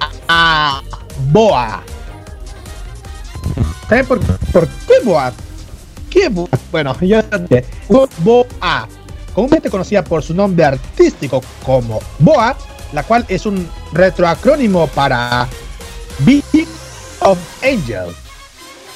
[0.00, 0.82] a, a
[1.30, 1.82] Boa.
[3.88, 4.20] ¿Saben por,
[4.52, 5.32] por qué Boa?
[6.08, 6.48] ¿Qué Boa?
[6.70, 7.20] Bueno, yo
[8.18, 8.88] Boa,
[9.34, 12.56] comúnmente conocida por su nombre artístico como Boa,
[12.92, 15.48] la cual es un retroacrónimo para
[16.20, 16.68] Being
[17.20, 18.16] of Angels.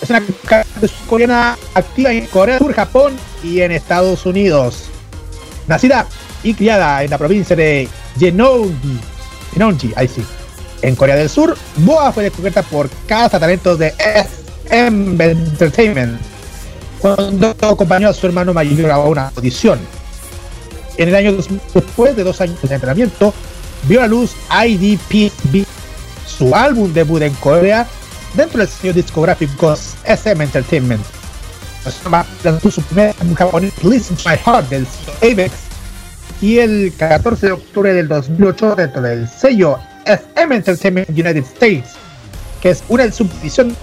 [0.01, 4.85] Es una cantante coreana activa en Corea Sur, Japón y en Estados Unidos.
[5.67, 6.07] Nacida
[6.43, 9.01] y criada en la provincia de Jeongi,
[9.57, 10.25] Jeongi, ahí sí,
[10.83, 13.95] en Corea del Sur, Boa fue descubierta por Casa Talentos de
[14.69, 16.21] SM Entertainment
[17.01, 19.79] cuando acompañó a su hermano mayor a una audición.
[20.97, 23.35] En el año 2000, después de dos años de entrenamiento,
[23.89, 25.65] vio la luz IDPB,
[26.27, 27.87] su álbum debut en Corea,
[28.35, 31.05] dentro del sello discográfico SM Entertainment.
[32.43, 35.53] Lanzó su primer álbum japonés, Listen to My Heart, del sello Avex,
[36.41, 41.93] y el 14 de octubre del 2008 dentro del sello SM Entertainment United States,
[42.61, 43.75] que es una subdivisión de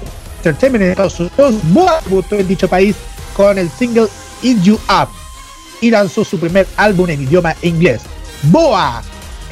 [0.50, 2.96] Entertainment en Estados Unidos, Boa debutó en dicho país
[3.36, 4.08] con el single
[4.44, 5.10] Eat You Up
[5.82, 8.02] y lanzó su primer álbum en idioma inglés,
[8.44, 9.02] Boa,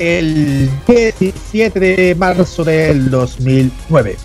[0.02, 4.18] el 17 de marzo del 2009.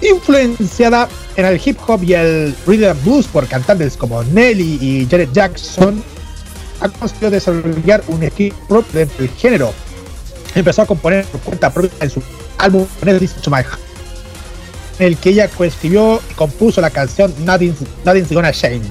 [0.00, 5.30] Influenciada en el hip hop y el rhythm blues por cantantes como Nelly y Janet
[5.34, 6.02] Jackson,
[6.80, 9.74] ha conseguido desarrollar un estilo propio del género.
[10.54, 12.22] Empezó a componer por cuenta propia en su
[12.56, 13.78] álbum Listen to My Heart,
[15.00, 18.88] en el que ella coescribió y compuso la canción Nothing's, Nothing's Gonna Change.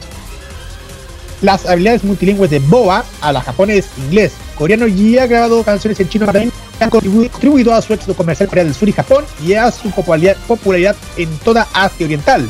[1.41, 6.09] Las habilidades multilingües de Boa a la japonés, inglés, coreano y ha grabado canciones en
[6.09, 9.25] chino también han contribu- contribuido a su éxito comercial en Corea del Sur y Japón
[9.43, 12.47] y a su popularidad, en toda Asia Oriental.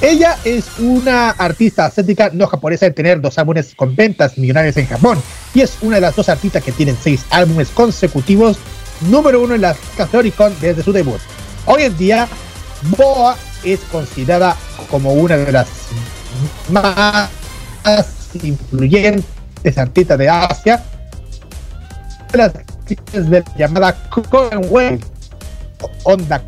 [0.00, 4.86] Ella es una artista asiática no japonesa en tener dos álbumes con ventas millonarias en
[4.86, 5.18] Japón
[5.52, 8.56] y es una de las dos artistas que tienen seis álbumes consecutivos
[9.02, 11.20] número uno en las listas de Oricon desde su debut.
[11.66, 12.26] Hoy en día,
[12.96, 14.56] Boa es considerada
[14.90, 15.68] como una de las
[16.70, 17.28] más
[18.42, 20.82] influyentes artistas de Asia,
[22.32, 23.96] de las artistas de la llamada
[24.70, 25.00] Wave
[25.82, 26.42] o Onda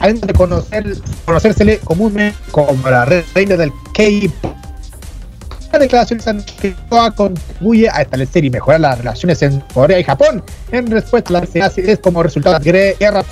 [0.00, 4.56] además de conocer, conocérsele comúnmente como la reina del K-pop.
[5.72, 10.04] Las declaraciones han que Boa contribuye a establecer y mejorar las relaciones en Corea y
[10.04, 10.42] Japón
[10.72, 13.26] en respuesta a las necesidades como resultado de guerras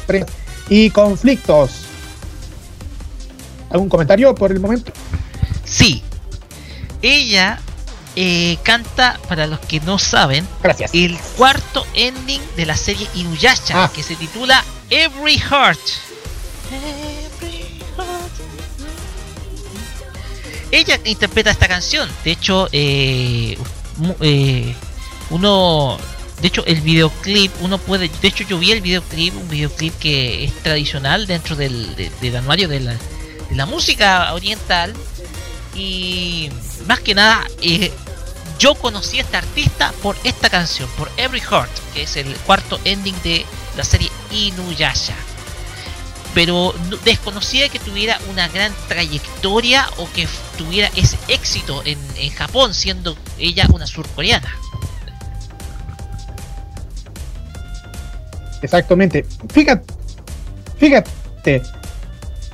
[0.69, 1.87] y conflictos.
[3.71, 4.93] ¿Algún comentario por el momento?
[5.65, 6.03] Sí,
[7.03, 7.59] ella
[8.21, 10.91] eh, canta, para los que no saben, Gracias.
[10.93, 13.93] el cuarto ending de la serie Inuyasha, Ah.
[13.95, 15.79] que se titula Every Heart.
[16.73, 18.33] Every Heart.
[20.73, 22.09] Ella interpreta esta canción.
[22.25, 23.57] De hecho, eh,
[24.21, 24.75] eh,
[25.31, 25.97] uno,
[26.41, 30.45] de hecho, el videoclip, uno puede, de hecho, yo vi el videoclip, un videoclip que
[30.45, 32.93] es tradicional dentro del, de- del anuario de la,
[33.49, 34.93] de la música oriental.
[35.75, 36.51] Y
[36.87, 37.93] más que nada, eh,
[38.59, 42.81] yo conocí a esta artista por esta canción, por Every Heart, que es el cuarto
[42.85, 43.45] ending de
[43.77, 45.15] la serie Inuyasha.
[46.35, 51.99] pero no- desconocía que tuviera una gran trayectoria o que tuviera ese éxito en,
[52.31, 54.47] Japón, siendo ella una surcoreana.
[58.63, 59.25] Exactamente.
[59.53, 59.93] Fíjate,
[60.79, 61.63] fíjate,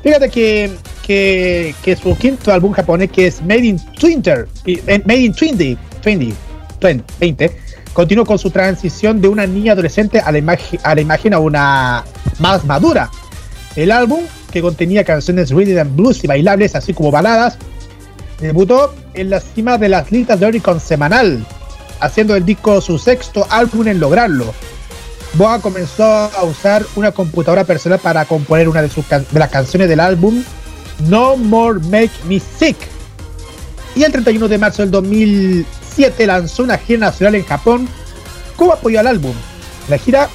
[0.03, 5.35] fíjate que, que, su quinto álbum japonés, que es Made in Twitter, eh, Made in
[5.35, 6.35] 20, 20,
[6.81, 7.57] 20, 20,
[7.93, 11.39] continuó con su transición de una niña adolescente a la, imagen, a la imagen a
[11.39, 12.05] una
[12.39, 13.11] más madura.
[13.77, 14.21] El álbum,
[14.53, 17.57] que contenía canciones rhythm and blues y bailables, así como baladas,
[18.41, 21.45] debutó en la cima de las listas de Oricon semanal,
[22.01, 24.53] haciendo el disco su sexto álbum en lograrlo.
[25.35, 29.99] Boa comenzó a usar una computadora personal para componer una de, sus las canciones del
[29.99, 30.45] álbum
[31.09, 32.77] No More Make Me Sick.
[33.97, 35.67] Y el 31 de marzo del
[35.97, 37.89] 2007 lanzó una gira nacional en Japón
[38.57, 39.35] como apoyo al álbum.
[39.89, 40.29] La gira,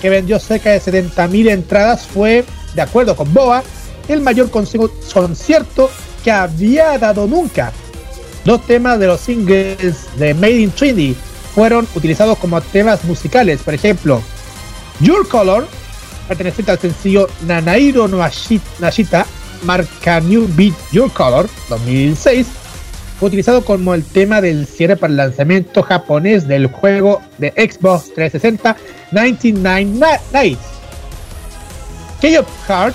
[0.00, 3.62] que vendió cerca de 70.000 entradas, fue, de acuerdo con Boa,
[4.08, 5.90] el mayor concierto
[6.24, 7.72] que había dado nunca.
[8.44, 11.16] Dos temas de los singles de Made in Trinity
[11.54, 13.60] fueron utilizados como temas musicales.
[13.62, 14.22] Por ejemplo,
[15.00, 15.66] Your Color,
[16.28, 19.26] perteneciente al sencillo Nanairo no Ashi- Nashita,
[19.64, 22.46] marca New Beat Your Color 2006,
[23.28, 28.76] utilizado como el tema del cierre para el lanzamiento japonés del juego de Xbox 360
[29.12, 30.58] 99 Nights.
[32.20, 32.94] Key of Heart,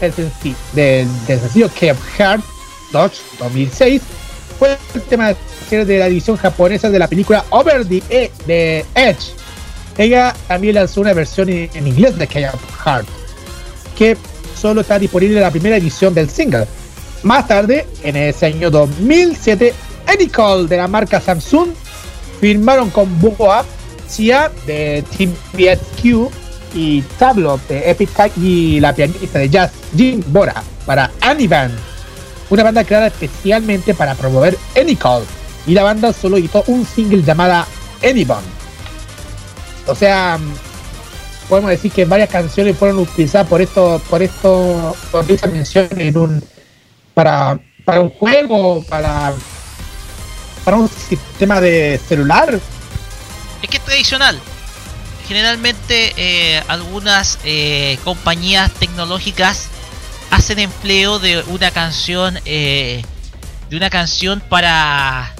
[0.00, 2.42] el sencillo, del, del sencillo Key of Heart
[2.92, 4.02] 2 2006,
[4.58, 5.36] fue el tema de
[5.68, 9.32] cierre de la edición japonesa de la película Over the E- the Edge.
[9.96, 13.06] Ella también lanzó una versión en, en inglés de Key of Heart,
[13.96, 14.16] que
[14.60, 16.66] solo está disponible en la primera edición del single.
[17.22, 19.74] Más tarde, en ese año 2007,
[20.06, 21.70] Enicol de la marca Samsung
[22.40, 23.64] firmaron con Boa,
[24.06, 26.30] Sia de Team BSQ
[26.74, 31.48] y Tablo de Epic y la pianista de jazz Jim Bora para Annie
[32.50, 35.24] una banda creada especialmente para promover Enicol
[35.66, 37.66] y la banda solo editó un single llamada
[38.02, 38.46] Anyone.
[39.86, 40.38] O sea,
[41.48, 46.16] podemos decir que varias canciones fueron utilizadas por esto, por esto, por esa mención en
[46.16, 46.42] un
[47.18, 49.34] para, para un juego, para
[50.64, 52.60] para un sistema de celular.
[53.60, 54.38] Es que es tradicional.
[55.26, 59.66] Generalmente eh, algunas eh, compañías tecnológicas
[60.30, 63.02] hacen empleo de una canción eh,
[63.68, 65.34] de una canción para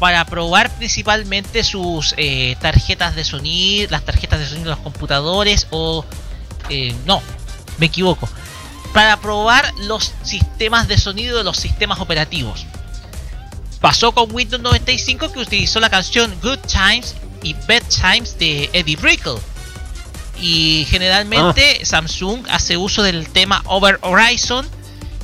[0.00, 5.68] para probar principalmente sus eh, tarjetas de sonido, las tarjetas de sonido de los computadores
[5.70, 6.04] o
[6.70, 7.22] eh, no,
[7.78, 8.28] me equivoco,
[8.92, 12.66] para probar los sistemas de sonido de los sistemas operativos.
[13.80, 18.96] Pasó con Windows 95 que utilizó la canción Good Times y Bad Times de Eddie
[18.96, 19.38] Brickle.
[20.40, 24.68] Y generalmente Samsung hace uso del tema Over Horizon,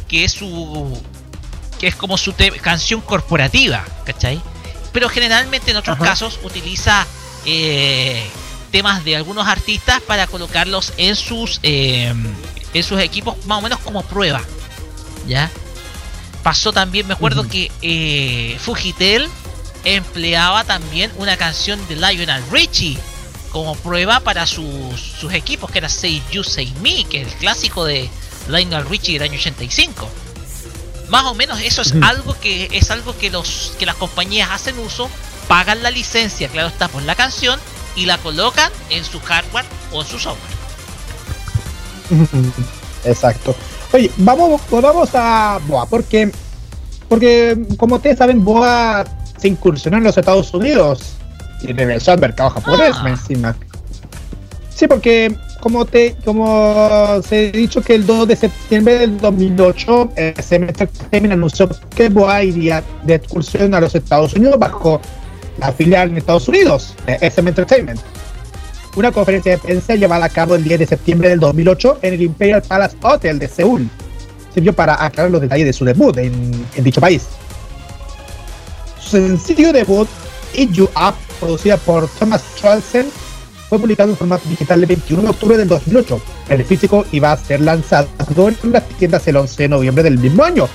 [0.08, 1.00] que es su
[1.78, 4.40] que es como su canción corporativa, ¿cachai?
[4.92, 6.06] Pero generalmente en otros Ajá.
[6.06, 7.06] casos utiliza
[7.44, 8.26] eh,
[8.70, 12.14] temas de algunos artistas para colocarlos en sus eh,
[12.76, 14.42] en sus equipos más o menos como prueba,
[15.26, 15.50] ¿ya?
[16.42, 19.28] Pasó también, me acuerdo que eh, Fujitel
[19.84, 22.98] empleaba también una canción de Lionel Richie
[23.50, 27.34] como prueba para sus, sus equipos, que era Say You Say Me, que es el
[27.38, 28.10] clásico de
[28.48, 30.08] Lionel Richie del año 85.
[31.08, 34.78] Más o menos eso es algo que es algo que los que las compañías hacen
[34.78, 35.08] uso,
[35.48, 37.58] pagan la licencia, claro está, por la canción
[37.94, 40.55] y la colocan en su hardware o en su software.
[43.04, 43.54] Exacto.
[43.92, 46.30] Oye, vamos, vamos a Boa, porque,
[47.08, 49.04] porque como ustedes saben, Boa
[49.38, 51.14] se incursionó en los Estados Unidos
[51.62, 53.08] y regresó al mercado japonés Ah.
[53.08, 53.56] encima.
[54.74, 60.10] Sí, porque como te como se ha dicho que el 2 de septiembre del 2008
[60.16, 65.00] eh, SM Entertainment anunció que Boa iría de excursión a los Estados Unidos bajo
[65.58, 67.98] la filial en Estados Unidos, SM Entertainment.
[68.96, 72.22] Una conferencia de prensa llevada a cabo el 10 de septiembre del 2008 en el
[72.22, 73.88] Imperial Palace Hotel de Seúl
[74.56, 77.26] sirvió para aclarar los detalles de su debut en, dicho país.
[78.98, 80.08] Su sencillo debut,
[80.54, 83.06] Eat You Up, producida por Thomas Trolsen,
[83.68, 86.20] fue publicado en formato digital el 21 de octubre del 2008.
[86.48, 88.08] El físico iba a ser lanzado
[88.48, 90.68] en las tiendas el 11 de noviembre del mismo año,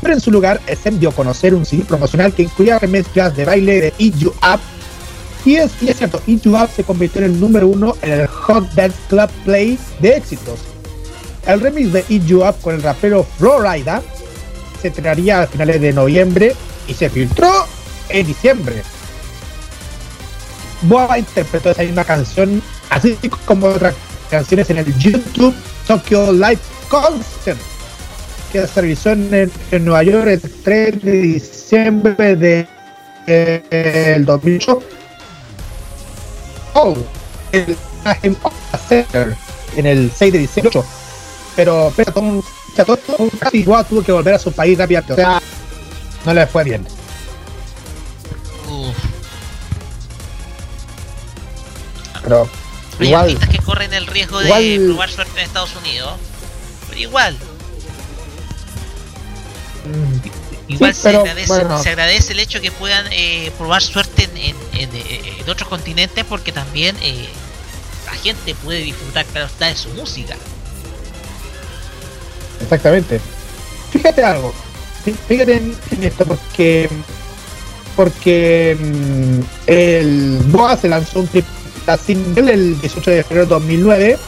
[0.00, 3.44] pero en su lugar SM dio a conocer un CD promocional que incluía remezclas de
[3.44, 4.60] baile de Eat You Up.
[5.46, 8.26] Y es, y es cierto, You Up se convirtió en el número uno en el
[8.26, 10.58] Hot Dance Club Play de éxitos.
[11.46, 14.02] El remix de Eat You Up con el rapero Florida
[14.82, 16.56] se estrenaría a finales de noviembre
[16.88, 17.48] y se filtró
[18.08, 18.82] en diciembre.
[20.82, 22.60] Boa interpretó esa misma canción,
[22.90, 23.94] así como otras
[24.28, 25.54] canciones en el YouTube
[25.86, 26.58] Tokyo Light
[26.88, 27.60] Concert,
[28.52, 32.66] que se realizó en, en Nueva York el 3 de diciembre de
[33.28, 34.82] eh, el 2008.
[36.78, 36.94] Oh,
[37.52, 37.76] el
[38.88, 39.34] Center
[39.76, 40.82] en el 6 de diciembre.
[41.56, 42.42] Pero, todo
[43.38, 45.14] casi igual tuvo que volver a su país rápidamente.
[45.14, 45.40] O sea,
[46.26, 46.86] no le fue bien.
[48.68, 48.94] Uf.
[52.22, 52.48] Pero
[53.00, 56.12] Hay igual, artistas que corren el riesgo de igual- probar suerte en Estados Unidos.
[56.88, 57.36] Pero igual,
[59.86, 60.35] mm,
[60.68, 61.82] igual Sí, se, pero, agradece, bueno.
[61.82, 65.68] se agradece el hecho que puedan eh, probar suerte en, en- en, eh, en otros
[65.68, 67.26] continentes porque también eh,
[68.06, 70.36] la gente puede disfrutar, claro está, de su música.
[72.62, 73.20] Exactamente.
[73.92, 74.52] Fíjate algo.
[75.04, 76.88] Fí- Fíjate en, esto porque
[77.94, 81.30] porque mm, el Boa se lanzó un
[81.86, 84.18] la single el 18 de febrero de 2009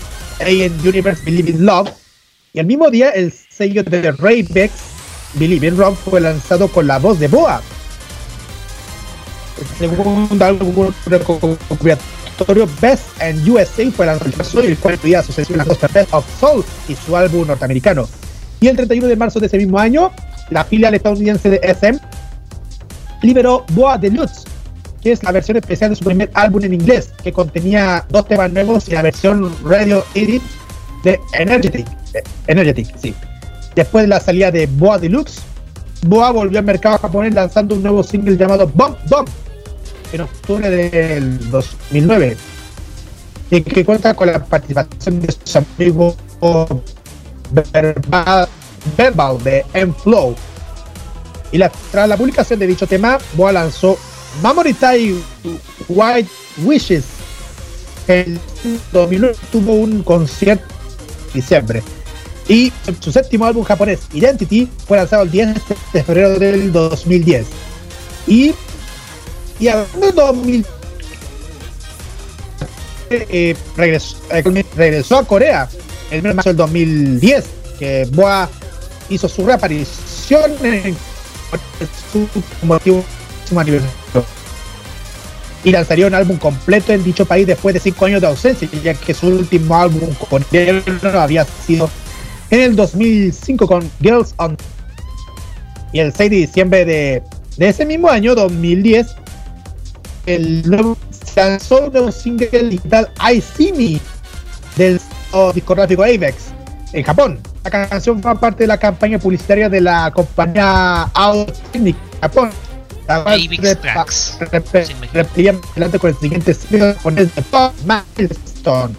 [0.40, 1.90] ahí en Universe Believe in Love
[2.54, 4.72] y al mismo día el sello de Raybex
[5.34, 7.60] Believe in Love fue lanzado con la voz de Boa.
[9.60, 15.66] El segundo álbum recopilatorio Best and USA fue lanzado el cual incluía su sesión las
[15.66, 18.08] dos Best of Soul y su álbum norteamericano.
[18.60, 20.12] Y el 31 de marzo de ese mismo año,
[20.50, 21.98] la filial estadounidense de SM
[23.22, 24.44] liberó Boa Deluxe,
[25.02, 28.52] que es la versión especial de su primer álbum en inglés, que contenía dos temas
[28.52, 30.42] nuevos y la versión Radio Edit
[31.04, 31.86] de Energetic.
[32.46, 33.14] Energetic, sí.
[33.78, 35.38] Después de la salida de Boa Deluxe,
[36.04, 39.28] Boa volvió al mercado japonés lanzando un nuevo single llamado Bomb Bomb
[40.12, 42.36] en octubre del 2009
[43.52, 46.16] y que cuenta con la participación de sus amigos
[48.96, 50.34] verbal, de M-Flow.
[51.52, 51.60] Y
[51.92, 53.96] tras la publicación de dicho tema, Boa lanzó
[54.42, 55.14] Mamoritai
[55.88, 56.30] White
[56.64, 57.04] Wishes.
[58.08, 58.40] El
[58.90, 60.64] 2009 tuvo un concierto
[61.28, 61.80] en diciembre.
[62.48, 65.54] Y su séptimo álbum japonés, Identity, fue lanzado el 10
[65.92, 67.46] de febrero del 2010.
[68.26, 68.54] Y,
[69.60, 70.66] y hablando de 2000,
[73.10, 75.68] eh, regresó, eh, regresó a Corea
[76.10, 77.44] el mes de marzo del 2010,
[77.78, 78.48] que Boa
[79.10, 80.96] hizo su reaparición en
[82.12, 82.26] su
[82.62, 83.04] motivo
[83.56, 83.94] aniversario.
[85.64, 88.94] Y lanzaría un álbum completo en dicho país después de cinco años de ausencia, ya
[88.94, 90.82] que su último álbum coreano
[91.20, 91.90] había sido
[92.50, 94.56] en el 2005 con Girls on.
[95.92, 97.22] Y el 6 de diciembre de,
[97.56, 99.06] de ese mismo año, 2010,
[100.26, 104.00] el nuevo, se lanzó un nuevo single digital I See Me
[104.76, 105.00] del
[105.54, 106.52] discográfico Avex
[106.92, 107.40] en Japón.
[107.64, 111.52] La canción fue parte de la campaña publicitaria de la compañía Audio
[112.20, 112.50] Japón.
[113.08, 114.38] Avex Tracks.
[114.40, 117.72] adelante con el siguiente single japonés de Pop
[118.16, 118.94] Milestone.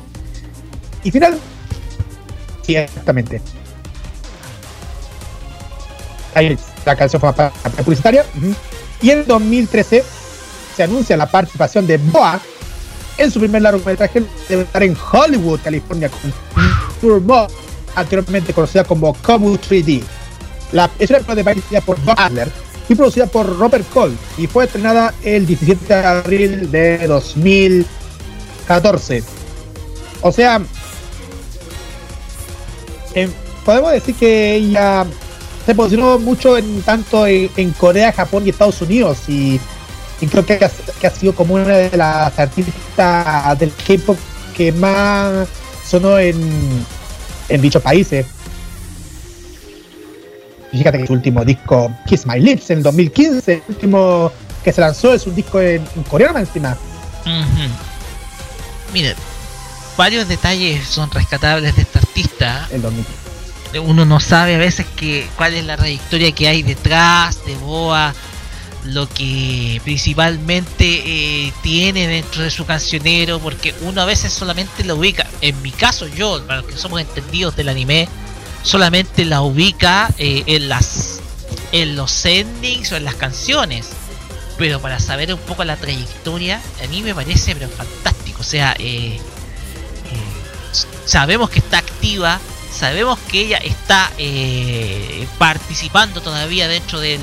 [1.04, 1.38] Y final.
[2.70, 3.41] Sí, exactamente.
[6.36, 6.56] Ahí
[6.86, 7.50] la canción fue de
[7.84, 8.24] publicitaria.
[9.02, 10.04] Y en 2013
[10.76, 12.40] se anuncia la participación de Boa
[13.18, 16.32] en su primer largometraje de estar en Hollywood, California, con
[17.02, 17.48] Tour Mo,
[17.96, 20.04] anteriormente conocida como Comu 3D.
[20.72, 22.52] La es una película dirigida por Bob Adler
[22.88, 29.24] y producida por Robert Cole y fue estrenada el 17 de abril de 2014.
[30.22, 30.62] O sea,
[33.14, 33.31] em,
[33.65, 35.06] podemos decir que ella
[35.65, 39.60] se posicionó mucho en tanto en, Corea, Japón y Estados Unidos y,
[40.30, 44.18] creo que ha, sido como una de las artistas del K-pop
[44.56, 45.48] que más
[45.88, 46.36] sonó en,
[47.49, 48.26] dichos países.
[50.72, 54.31] Fíjate que su último disco, Kiss My Lips, en el 2015, el último
[54.64, 56.77] que se lanzó es un disco en, en coreano encima.
[57.26, 57.69] Ujú.
[58.94, 59.15] Miren,
[60.00, 62.70] varios detalles son rescatables de esta artista.
[62.72, 63.06] El 2000.
[63.82, 68.16] Uno no sabe a veces que cuál es la trayectoria que hay detrás de Boa,
[68.86, 74.94] lo que principalmente eh, tiene dentro de su cancionero, porque uno a veces solamente la
[74.94, 75.28] ubica.
[75.42, 78.08] En mi caso, yo, para los que somos entendidos del anime,
[78.64, 81.20] solamente la ubica eh, en las
[81.74, 83.90] en los endings o en las canciones.
[84.58, 88.40] Pero para saber un poco la trayectoria, a mí me parece pero fantástico.
[88.40, 89.20] O sea, eh,
[91.06, 92.40] sabemos que está activa,
[92.72, 97.22] sabemos que ella está eh, participando todavía dentro del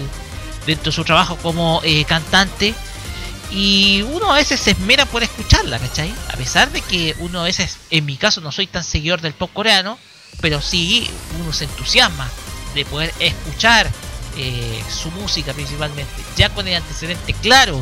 [0.66, 2.74] dentro de su trabajo como eh, cantante
[3.51, 6.12] y uno a veces se esmera por escucharla, ¿cachai?
[6.28, 9.35] A pesar de que uno a veces, en mi caso, no soy tan seguidor del
[9.35, 9.98] pop coreano,
[10.40, 11.09] pero sí
[11.40, 12.28] uno se entusiasma
[12.74, 13.90] de poder escuchar
[14.36, 17.81] eh, su música principalmente, ya con el antecedente claro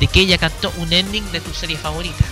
[0.00, 2.24] de que ella cantó un ending de tu serie favorita.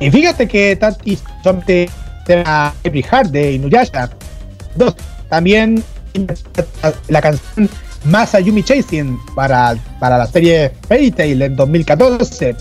[0.00, 1.88] Y fíjate que Tati son de
[2.26, 4.10] tema Every Heart de Inuyasha.
[4.76, 4.94] Dos,
[5.28, 5.82] también
[7.08, 7.68] la canción
[8.04, 12.56] Masayumi Chasing para, para la serie Fairy Tail en 2014.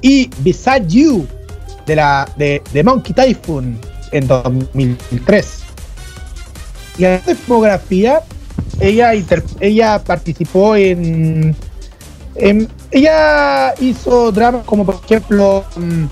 [0.00, 1.26] Y Beside You
[1.86, 3.78] de, la, de, Monkey Typhoon
[4.12, 5.62] en 2003.
[6.98, 8.20] Y en la filmografía,
[8.80, 9.12] ella,
[9.60, 11.56] ella participó en,
[12.38, 16.04] en- Ella hizo dramas como, por ejemplo, mm,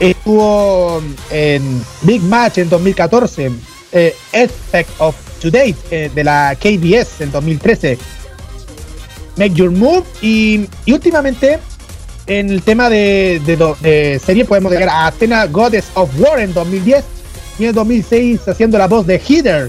[0.00, 3.52] estuvo en Big Match en 2014,
[3.92, 7.98] eh, Aspect of Today eh, de la KBS en 2013,
[9.36, 11.58] Make Your Move y, últimamente
[12.26, 16.54] en el tema de, de, de serie podemos llegar a Athena Goddess of War en
[16.54, 17.04] 2010
[17.58, 19.68] y en 2006 haciendo la voz de Heather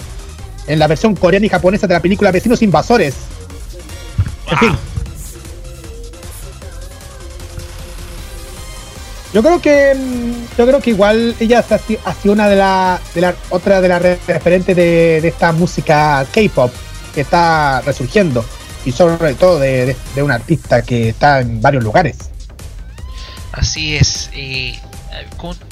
[0.67, 3.15] en la versión coreana y japonesa de la película Vecinos Invasores.
[4.51, 4.75] En fin.
[9.33, 9.93] Yo creo que
[10.57, 14.01] yo creo que igual ella ha sido, una de las de la, otra de las
[14.01, 16.71] re- referentes de, de esta música K-pop
[17.15, 18.45] que está resurgiendo
[18.85, 22.17] y sobre todo de, de, un artista que está en varios lugares.
[23.51, 24.29] Así es.
[24.33, 24.79] eh,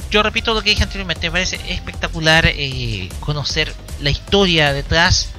[0.10, 5.30] yo repito lo que dije anteriormente, me parece espectacular eh, conocer la historia detrás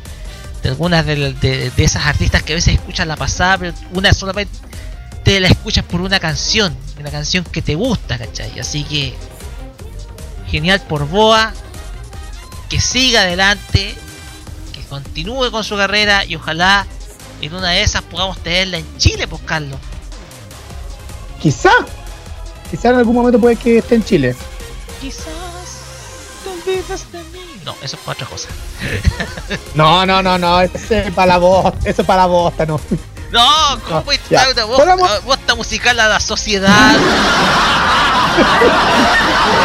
[0.62, 4.56] de algunas de, de- esas artistas que a veces escuchas la pasada, pero una solamente
[5.24, 8.58] te la escuchas por una canción, una canción que te gusta, ¿cachai?
[8.58, 9.14] Así que
[10.48, 11.52] genial por Boa,
[12.68, 13.94] que siga adelante,
[14.72, 16.86] que continúe con su carrera y ojalá
[17.40, 19.78] en una de esas podamos tenerla en Chile, pues Carlos.
[21.40, 21.72] Quizá,
[22.70, 24.36] quizá en algún momento puede que esté en Chile.
[25.00, 25.24] Quizás
[26.44, 27.40] te olvides de mí.
[27.64, 28.48] No, eso es para otra cosa.
[29.74, 32.80] No, no, no, no, eso es para la voz, eso es para la voz, no.
[33.32, 36.94] No, ¿cómo No, voz, Podamos- una voz musical a la sociedad?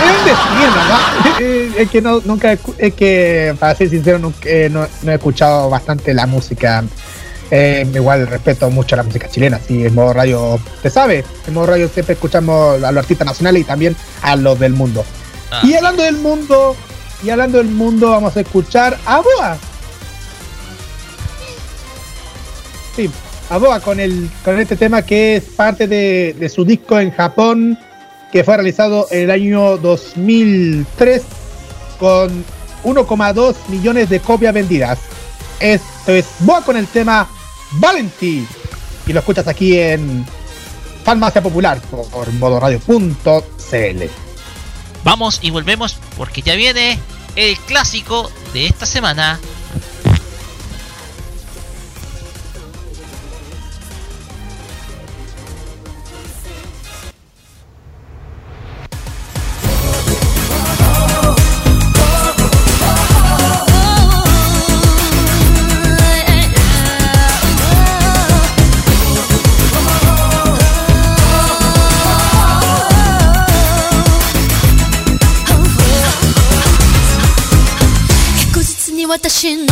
[0.06, 1.18] Es decir, ¿no?
[1.40, 5.16] Eh, Es que no, nunca, es que para ser sincero, nunca, eh, no, no he
[5.16, 6.84] escuchado bastante la música.
[7.52, 11.68] Eh, igual respeto mucho la música chilena, sí, en modo radio, te sabe, en modo
[11.68, 15.06] radio siempre escuchamos a los artistas nacionales y también a los del mundo.
[15.52, 16.76] Ah, Y hablando del mundo,
[17.24, 19.58] y hablando del mundo, vamos a escuchar a Boa.
[22.98, 23.10] Sí,
[23.50, 27.78] a Boa con el con este tema que es parte de, su disco en Japón,
[28.32, 31.24] que fue realizado en el año 2003
[32.00, 32.46] con
[32.84, 35.00] 1,2 millones de copias vendidas.
[35.60, 37.28] Esto es Boa con el tema
[37.74, 38.46] Valentine.
[39.06, 40.26] Y lo escuchas aquí en
[41.04, 44.04] Farmacia Popular por modoradio.cl.
[45.04, 47.00] Vamos y volvemos porque ya viene
[47.38, 49.57] el clásico de esta semana.「
[79.08, 79.67] 私の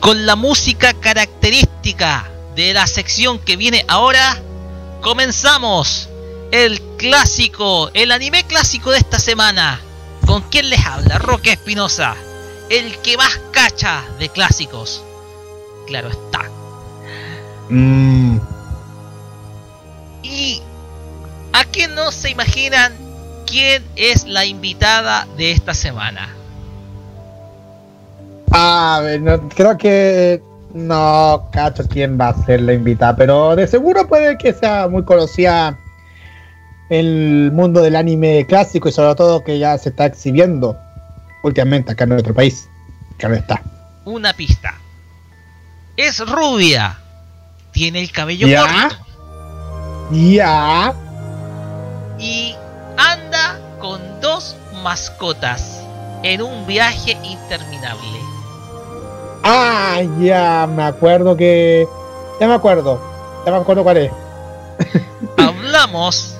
[0.00, 4.40] con la música característica de la sección que viene ahora,
[5.00, 6.08] comenzamos
[6.50, 9.80] el clásico, el anime clásico de esta semana.
[10.26, 11.18] ¿Con quién les habla?
[11.18, 12.14] Roque Espinosa,
[12.70, 15.02] el que más cacha de clásicos.
[15.86, 16.50] Claro está.
[17.70, 18.38] Mm,
[20.22, 20.62] Y
[21.52, 22.94] a quién no se imaginan
[23.46, 26.37] quién es la invitada de esta semana.
[28.50, 30.42] A ver, no, creo que
[30.74, 35.04] no cacho quién va a ser la invitada, pero de seguro puede que sea muy
[35.04, 35.78] conocida
[36.90, 40.76] el mundo del anime clásico y sobre todo que ya se está exhibiendo
[41.42, 42.68] últimamente acá en nuestro país.
[43.18, 43.62] Claro está.
[44.04, 44.74] Una pista.
[45.96, 46.98] Es rubia.
[47.72, 48.88] Tiene el cabello Ya.
[48.88, 49.04] corto.
[50.12, 50.94] Ya.
[52.18, 52.54] y
[52.96, 55.82] anda con dos mascotas
[56.22, 58.18] en un viaje interminable.
[59.42, 61.86] Ah, ya me acuerdo que.
[62.40, 63.00] Ya me acuerdo.
[63.44, 64.12] Ya me acuerdo cuál es.
[65.36, 66.38] Hablamos.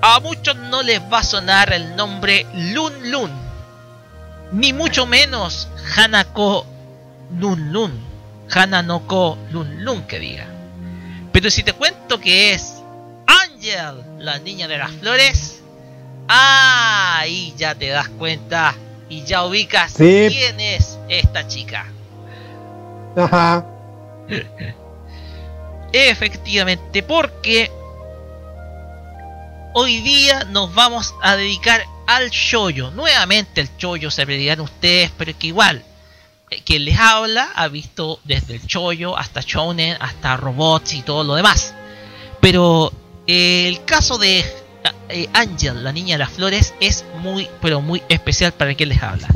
[0.00, 3.32] A muchos no les va a sonar el nombre Lun Lun,
[4.52, 6.64] ni mucho menos Hanako
[7.36, 8.00] Lun Lun,
[8.48, 10.46] Hananoko Lun Lun que diga.
[11.32, 12.76] Pero si te cuento que es
[13.26, 15.62] Angel, la niña de las flores,
[16.28, 18.76] ahí ya te das cuenta
[19.08, 20.28] y ya ubicas Sí.
[20.30, 21.86] quién es esta chica.
[23.16, 23.64] Ajá.
[25.92, 27.70] Efectivamente, porque
[29.74, 32.90] hoy día nos vamos a dedicar al chollo.
[32.90, 35.82] Nuevamente el chollo se dirán ustedes, pero que igual,
[36.50, 41.24] eh, quien les habla ha visto desde el chollo hasta shonen, hasta robots y todo
[41.24, 41.74] lo demás.
[42.40, 42.92] Pero
[43.26, 44.44] eh, el caso de
[45.08, 49.02] eh, Angel, la niña de las flores, es muy, pero muy especial para quien les
[49.02, 49.28] habla.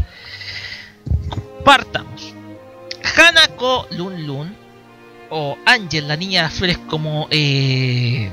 [1.64, 2.34] Partamos.
[3.16, 4.56] Hanako Lun Lun
[5.30, 8.30] o Ángel, la niña de las flores, como eh,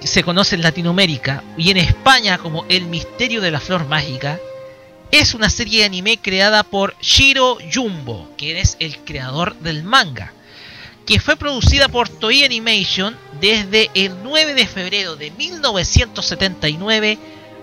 [0.00, 4.38] se conoce en Latinoamérica y en España como El misterio de la flor mágica,
[5.10, 10.32] es una serie de anime creada por Shiro Jumbo, que es el creador del manga,
[11.06, 17.18] que fue producida por Toei Animation desde el 9 de febrero de 1979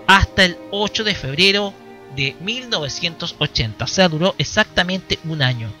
[0.06, 1.74] hasta el 8 de febrero
[2.16, 5.72] de 1980, o sea, duró exactamente un año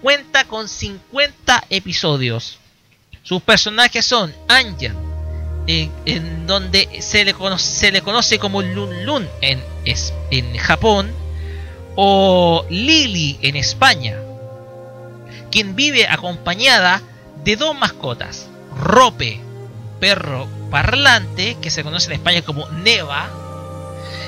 [0.00, 2.58] cuenta con 50 episodios.
[3.22, 4.94] Sus personajes son Angel,
[5.66, 9.60] en, donde se le, conoce, como Lun Lun en,
[10.30, 11.10] en Japón,
[11.96, 14.16] o Lily en España,
[15.56, 17.00] quien vive acompañada
[17.42, 18.46] de dos mascotas,
[18.78, 19.40] Rope,
[19.98, 23.26] perro parlante que se conoce en España como Neva,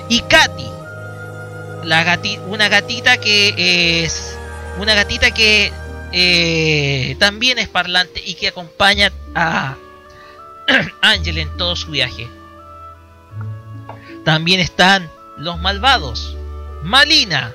[0.09, 0.65] y Katy,
[2.47, 4.39] una gatita que es
[4.79, 5.71] una gatita que
[6.13, 9.77] eh, también es parlante y que acompaña a
[11.03, 12.27] Ángel en todo su viaje.
[14.25, 16.39] También están los malvados,
[16.85, 17.53] Malina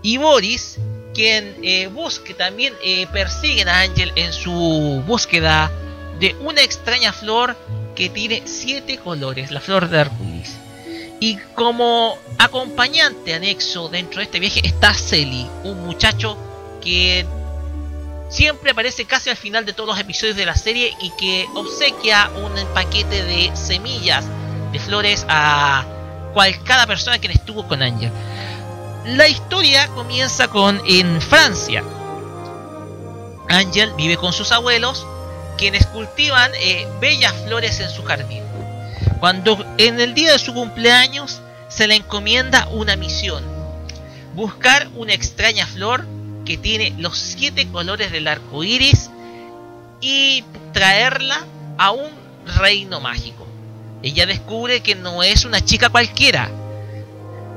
[0.00, 0.78] y Boris,
[1.18, 1.90] quien eh,
[2.36, 5.68] también eh, persiguen a Ángel en su búsqueda
[6.20, 7.56] de una extraña flor
[7.96, 10.54] que tiene siete colores, la flor de arcoíris.
[11.18, 16.38] Y como acompañante anexo dentro de este viaje está Celi, un muchacho
[16.80, 17.26] que
[18.30, 22.30] siempre aparece casi al final de todos los episodios de la serie y que obsequia
[22.36, 24.24] un paquete de semillas
[24.70, 25.84] de flores a
[26.32, 28.12] cual, cada persona que estuvo con Ángel.
[29.08, 31.82] La historia comienza con en Francia.
[33.48, 35.06] Ángel vive con sus abuelos,
[35.56, 38.42] quienes cultivan eh, bellas flores en su jardín.
[39.18, 43.42] Cuando en el día de su cumpleaños se le encomienda una misión,
[44.34, 46.04] buscar una extraña flor
[46.44, 49.08] que tiene los siete colores del arco iris
[50.02, 50.44] y
[50.74, 51.46] traerla
[51.78, 52.10] a un
[52.58, 53.46] reino mágico.
[54.02, 56.50] Ella descubre que no es una chica cualquiera.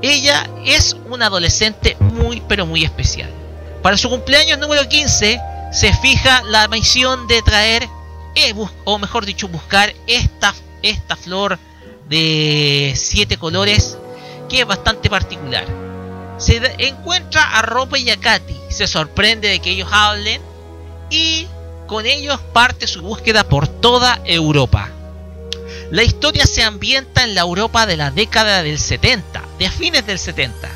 [0.01, 3.29] Ella es una adolescente muy pero muy especial.
[3.81, 5.39] Para su cumpleaños número 15
[5.71, 7.87] se fija la misión de traer,
[8.35, 8.53] eh,
[8.85, 11.57] o mejor dicho, buscar esta, esta flor
[12.09, 13.97] de siete colores
[14.49, 15.65] que es bastante particular.
[16.37, 20.41] Se encuentra a Rope y a Katy, se sorprende de que ellos hablen
[21.09, 21.47] y
[21.87, 24.89] con ellos parte su búsqueda por toda Europa.
[25.91, 30.17] La historia se ambienta en la Europa de la década del 70, de fines del
[30.17, 30.67] 70.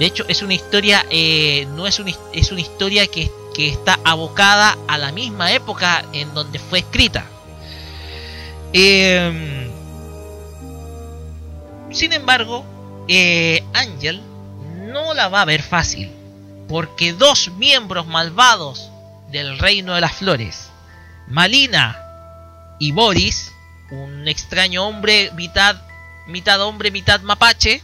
[0.00, 2.02] De hecho, es una historia, eh, no es
[2.32, 7.24] es una historia que, que está abocada a la misma época en donde fue escrita.
[8.72, 9.70] Em,
[11.92, 12.64] sin embargo,
[13.06, 14.20] eh, Ángel
[14.92, 16.10] no la va a ver fácil,
[16.68, 18.90] porque dos miembros malvados
[19.30, 20.68] del reino de las flores,
[21.28, 21.96] Malina
[22.80, 23.52] y Boris,
[23.92, 25.76] un extraño hombre mitad,
[26.26, 27.82] mitad hombre, mitad mapache,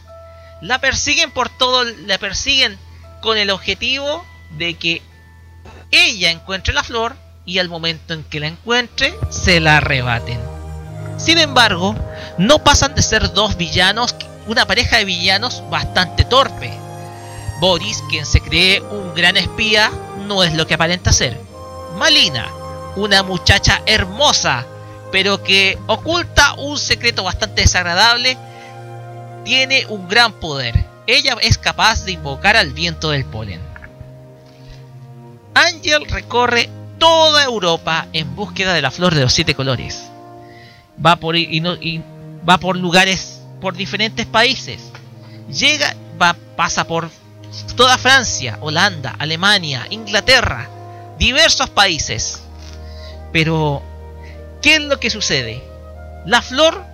[0.61, 2.77] la persiguen por todo, la persiguen
[3.21, 4.25] con el objetivo
[4.57, 5.01] de que
[5.91, 7.15] ella encuentre la flor
[7.45, 10.39] y al momento en que la encuentre se la arrebaten.
[11.17, 11.95] Sin embargo,
[12.37, 14.15] no pasan de ser dos villanos,
[14.47, 16.71] una pareja de villanos bastante torpe.
[17.59, 19.91] Boris, quien se cree un gran espía,
[20.25, 21.39] no es lo que aparenta ser.
[21.97, 22.47] Malina,
[22.95, 24.65] una muchacha hermosa,
[25.11, 28.37] pero que oculta un secreto bastante desagradable,
[29.43, 30.85] tiene un gran poder.
[31.07, 33.61] Ella es capaz de invocar al viento del polen.
[35.53, 40.09] Angel recorre toda Europa en búsqueda de la flor de los siete colores.
[41.03, 41.35] Va por,
[42.77, 44.91] lugares, por diferentes países.
[45.49, 47.09] Llega, va, pasa por
[47.75, 50.69] toda Francia, Holanda, Alemania, Inglaterra,
[51.17, 52.41] diversos países.
[53.33, 53.81] Pero,
[54.61, 55.63] ¿qué es lo que sucede?
[56.25, 56.85] La flor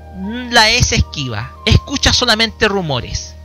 [0.49, 3.35] la es esquiva, escucha solamente rumores.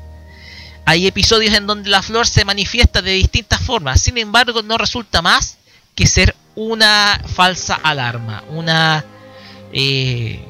[0.85, 5.23] Hay episodios en donde la flor se manifiesta de distintas formas, sin embargo no resulta
[5.23, 5.59] más
[5.95, 9.05] que ser una falsa alarma, una,
[9.73, 10.45] eh,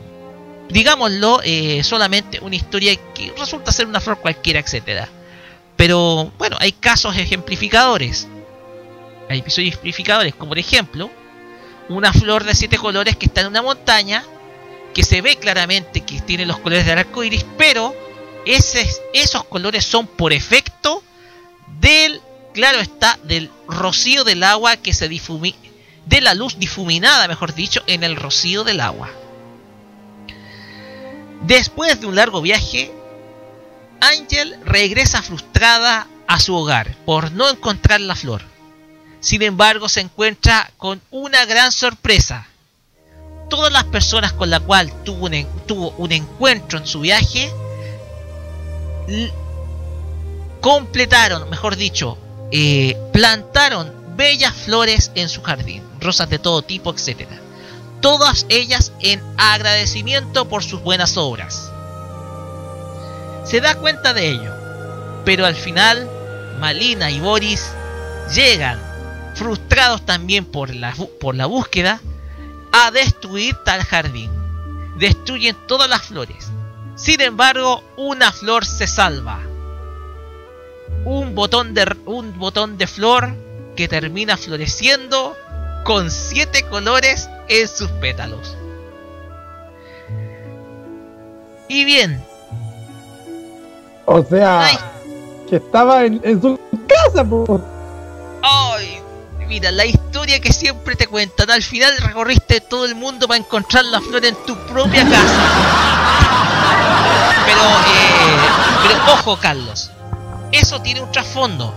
[0.70, 5.08] digámoslo, eh, solamente una historia que resulta ser una flor cualquiera, etcétera.
[5.76, 8.26] Pero bueno, hay casos ejemplificadores,
[9.28, 11.10] hay episodios ejemplificadores, como por ejemplo,
[11.94, 14.24] una flor de siete colores que está en una montaña,
[14.94, 17.94] que se ve claramente que tiene los colores del arco iris, pero
[18.44, 21.02] esos colores son por efecto
[21.80, 22.20] del,
[22.52, 25.54] claro está, del rocío del agua que se difumi
[26.06, 29.08] de la luz difuminada, mejor dicho, en el rocío del agua.
[31.42, 32.92] Después de un largo viaje,
[34.00, 38.51] Ángel regresa frustrada a su hogar por no encontrar la flor.
[39.22, 42.46] Sin embargo, se encuentra con una gran sorpresa.
[43.48, 47.50] Todas las personas con las cuales tuvo un, tuvo un encuentro en su viaje
[50.60, 52.18] completaron, mejor dicho,
[52.50, 57.28] eh, plantaron bellas flores en su jardín, rosas de todo tipo, etc.
[58.00, 61.70] Todas ellas en agradecimiento por sus buenas obras.
[63.44, 64.52] Se da cuenta de ello,
[65.24, 66.08] pero al final
[66.60, 67.64] Malina y Boris
[68.34, 68.80] llegan,
[69.42, 72.00] frustrados también por la, por la búsqueda,
[72.72, 74.30] a destruir tal jardín.
[74.96, 76.50] Destruyen todas las flores.
[76.94, 79.40] Sin embargo, una flor se salva.
[81.04, 83.34] Un botón de, un botón de flor
[83.74, 85.36] que termina floreciendo
[85.84, 88.56] con siete colores en sus pétalos.
[91.68, 92.22] Y bien,
[94.04, 94.76] O sea, Ay.
[95.48, 97.60] que estaba en, en su casa, po.
[98.42, 99.01] ¡Ay!
[99.52, 101.50] Mira, la historia que siempre te cuentan.
[101.50, 105.42] Al final recorriste todo el mundo para encontrar la flor en tu propia casa.
[107.44, 108.36] Pero, eh,
[108.88, 109.90] pero ojo, Carlos.
[110.52, 111.74] Eso tiene un trasfondo.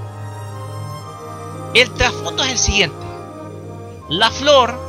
[1.73, 3.05] El trasfondo es el siguiente.
[4.07, 4.79] La flor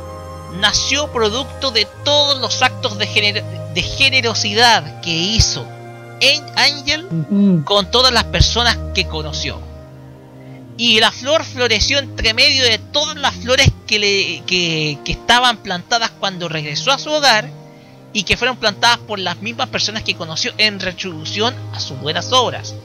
[0.61, 5.67] nació producto de todos los actos de, gener- de generosidad que hizo
[6.21, 6.41] en
[7.29, 7.65] Ujú.
[7.65, 9.66] con todas las personas que conoció.
[10.77, 16.11] Y la flor floreció entre medio de todas las flores que, le, que, estaban plantadas
[16.11, 17.49] cuando regresó a su hogar
[18.13, 22.31] y que fueron plantadas por las mismas personas que conoció en retribución a sus buenas
[22.31, 22.75] obras.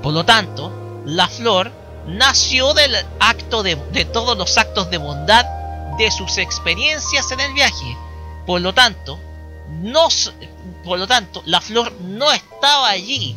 [0.00, 1.72] Por lo tanto, la flor
[2.06, 5.44] nació del acto de, de todos los actos de bondad
[5.98, 7.96] de sus experiencias en el viaje.
[8.46, 9.18] Por lo tanto,
[9.70, 10.08] no,
[10.84, 13.36] por lo tanto, la flor no estaba allí,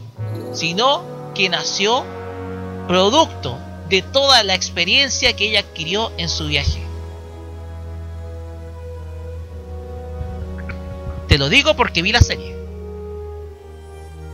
[0.54, 2.06] sino que nació
[2.88, 3.58] producto
[3.90, 6.82] de toda la experiencia que ella adquirió en su viaje.
[11.28, 12.56] Te lo digo porque vi la serie.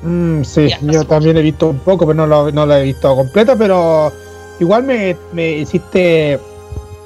[0.01, 3.15] Mm, sí, yo también he visto un poco, pero no lo, no la he visto
[3.15, 4.11] completa, pero
[4.59, 6.39] igual me, me hiciste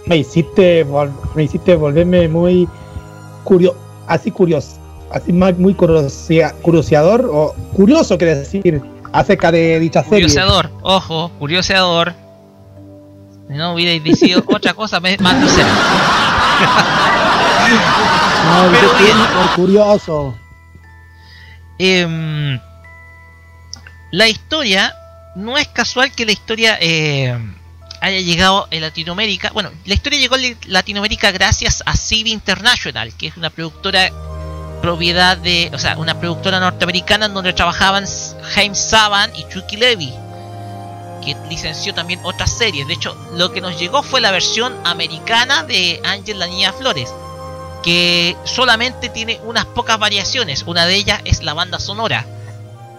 [0.06, 0.86] me hiciste
[1.34, 2.68] me hiciste volverme muy
[3.44, 4.78] curioso, así curioso,
[5.12, 10.26] así más muy curiosia- curioseador o curioso quiere decir acerca de dicha serie.
[10.28, 12.14] Curioseador, ojo, curioseador.
[13.48, 15.70] Si no hubierais decidido otra cosa me- más grosera.
[18.46, 19.18] No, Pero bien.
[19.18, 20.38] por curioso.
[21.80, 22.60] Em,
[24.12, 24.94] la historia
[25.36, 27.36] no es casual que la historia eh,
[28.02, 29.50] haya llegado en Latinoamérica.
[29.54, 34.12] Bueno, la historia llegó a Latinoamérica gracias a CIV International, que es una productora
[34.82, 38.06] propiedad de, o sea, una productora norteamericana en donde trabajaban
[38.54, 40.14] James Saban y Chucky Levy.
[41.24, 42.88] Que licenció también otras series.
[42.88, 47.14] De hecho, lo que nos llegó fue la versión americana de Ángel la Niña Flores,
[47.84, 50.64] que solamente tiene unas pocas variaciones.
[50.66, 52.26] Una de ellas es la banda sonora.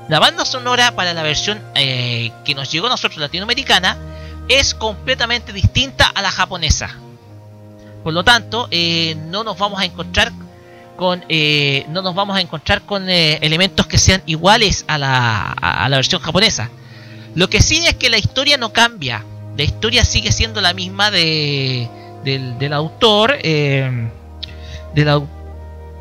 [0.09, 3.96] La banda sonora para la versión eh, que nos llegó a nosotros latinoamericana
[4.48, 6.94] es completamente distinta a la japonesa.
[8.02, 10.30] Por lo tanto, eh, no nos vamos a encontrar
[10.96, 15.88] con eh, no nos vamos a encontrar con elementos que sean iguales a la, a
[15.88, 16.70] la versión japonesa.
[17.35, 19.24] Lo que sí es que la historia no cambia.
[19.56, 21.89] La historia sigue siendo la misma de,
[22.24, 23.36] del, autor.
[23.43, 24.09] eh,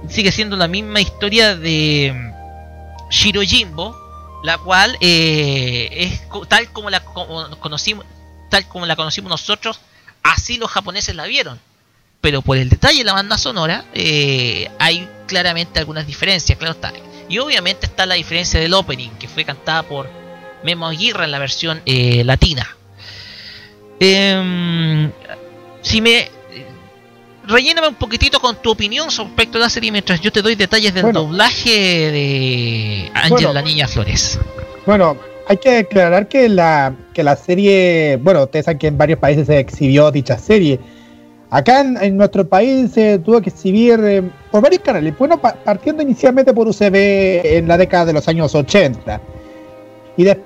[0.10, 3.96] sigue siendo la misma historia de mm, Shirojimbo,
[4.44, 8.06] la cual eh, es tal como la co- conocimos,
[8.50, 9.80] tal como la conocimos nosotros,
[10.24, 11.60] así los japoneses la vieron.
[12.22, 16.94] Pero por el detalle de la banda sonora, eh, hay claramente algunas diferencias, claro está.
[17.30, 20.10] Y obviamente está la diferencia del opening, que fue cantada por
[20.64, 22.68] Memo Aguirre en la versión eh, latina.
[24.00, 25.12] Em,
[25.82, 26.30] si me.
[27.46, 30.94] Relléname un poquitito con tu opinión respecto a la serie mientras yo te doy detalles
[30.94, 31.24] del Bueno.
[31.24, 31.70] doblaje
[32.12, 33.54] de Ángel Bueno.
[33.54, 34.40] la Niña Flores.
[34.86, 35.18] Bueno,
[35.50, 39.48] hay que aclarar que la, que la serie, bueno, ustedes saben que en varios países
[39.48, 40.80] se exhibió dicha serie.
[41.50, 45.14] Acá en, en nuestro país se tuvo que exhibir eh, por varios canales.
[45.18, 46.96] Bueno, pa- partiendo inicialmente por UCB
[47.46, 49.20] en la década de los años 80.
[50.16, 50.40] Y, de-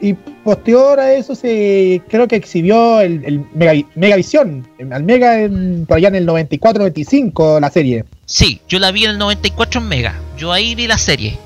[0.00, 5.40] y posterior a eso se creo que exhibió el, el Mega- Megavisión, en- al Mega
[5.40, 8.04] en- por allá en el 94-95 la serie.
[8.26, 10.14] Sí, yo la vi en el 94 en Mega.
[10.38, 11.38] Yo ahí vi la serie.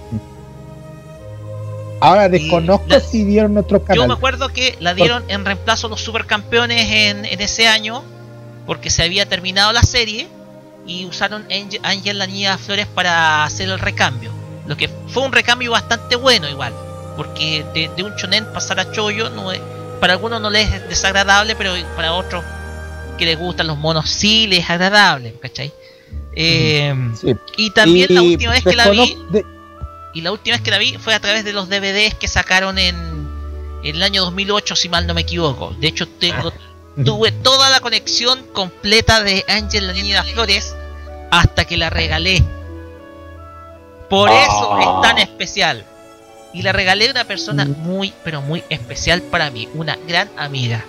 [2.01, 4.09] Ahora desconozco la- si dieron otro Yo canal.
[4.09, 8.02] me acuerdo que la dieron en reemplazo a los supercampeones en, en ese año,
[8.66, 10.26] porque se había terminado la serie
[10.86, 14.31] y usaron Ángel Ángel la Niña Flores para hacer el recambio.
[14.66, 16.74] Lo que fue un recambio bastante bueno igual,
[17.16, 19.61] porque de, de un chonen pasar a Choyo no es,
[20.01, 22.45] para algunos no les es desagradable, pero para otros
[23.19, 25.73] que les gustan los monos sí les es agradable, ¿cachai?
[26.36, 27.35] Eh, Sí.
[27.57, 29.45] y también la última vez que la vi de-
[30.15, 32.78] y la última vez que la vi fue a través de los DVDs que sacaron
[32.78, 32.97] en,
[33.82, 35.74] en el año 2008, si mal no me equivoco.
[35.81, 36.53] De hecho, tengo,
[37.05, 40.74] tuve toda la conexión completa de Ángel la Niña Flores
[41.31, 42.43] hasta que la regalé.
[44.09, 45.85] Por eso es tan especial.
[46.55, 50.82] Y la regalé a una persona muy, pero muy especial para mí, una gran amiga.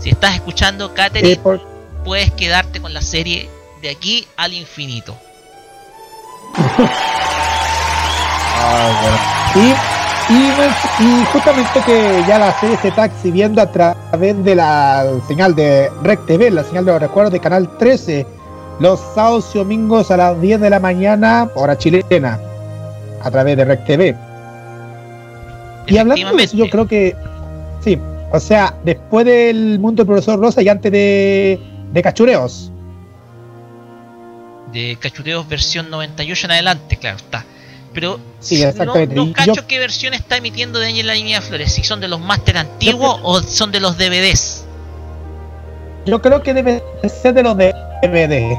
[0.00, 1.60] Si estás escuchando, Katherine, eh, por-
[2.04, 3.48] puedes quedarte con la serie
[3.82, 5.16] de aquí al infinito.
[9.54, 15.04] Y, y, y justamente que ya la serie se está exhibiendo a través de la
[15.28, 18.26] señal de Rec TV, la señal de los recuerdos de Canal 13,
[18.80, 22.38] los sábados y domingos a las 10 de la mañana, hora chilena,
[23.22, 24.16] a través de Rec TV.
[25.86, 27.14] Y hablando de eso, yo creo que,
[27.84, 27.98] sí,
[28.32, 31.60] o sea, después del mundo del profesor Rosa y antes de,
[31.92, 32.70] de Cachureos.
[34.72, 37.44] de Cachureos versión 98 en adelante, claro está.
[37.94, 39.14] Pero Sí, no, exactamente.
[39.14, 42.08] no cacho yo- qué versión está emitiendo de Ángel la Niña Flores, si son de
[42.08, 44.64] los máster antiguos o son de los DVDs.
[46.04, 46.82] Yo creo que debe
[47.22, 48.56] ser de los DVD.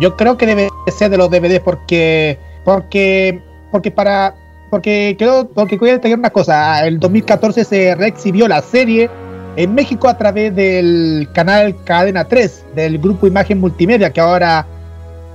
[0.00, 4.34] Yo creo que debe ser de los DVD porque porque porque para
[4.70, 6.86] porque creo porque voy a detallar una cosa.
[6.86, 9.08] El 2014 se reexhibió la serie
[9.56, 14.66] en México a través del canal Cadena 3 del grupo Imagen Multimedia que ahora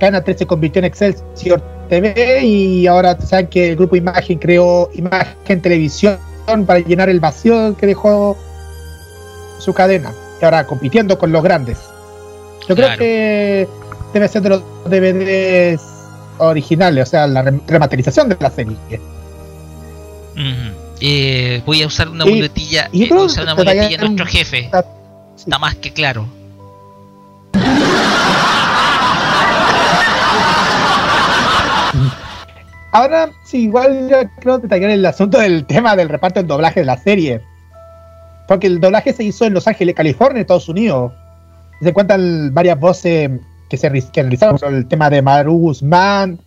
[0.00, 4.88] Cadena 3 se convirtió en Excelsior TV y ahora saben que el grupo Imagen creó
[4.94, 6.18] Imagen Televisión
[6.66, 8.36] para llenar el vacío que dejó
[9.58, 11.78] su cadena y ahora compitiendo con los grandes.
[12.68, 13.68] Yo creo que
[14.14, 15.82] debe ser de los DVDs
[16.38, 18.76] originales, o sea, la rem- remasterización de la serie.
[21.00, 24.58] Eh, voy a usar una muletilla, eh, creo usar una muletilla de nuestro jefe.
[24.60, 24.82] Está-
[25.36, 25.44] sí.
[25.44, 26.26] Está más que claro.
[32.92, 36.86] Ahora, sí, igual yo creo detallar el asunto del tema del reparto del doblaje de
[36.86, 37.40] la serie.
[38.46, 41.12] Porque el doblaje se hizo en Los Ángeles, California, Estados Unidos.
[41.82, 43.30] Se cuentan varias voces
[43.68, 46.38] que se que realizaron sobre el tema de Maru Guzmán,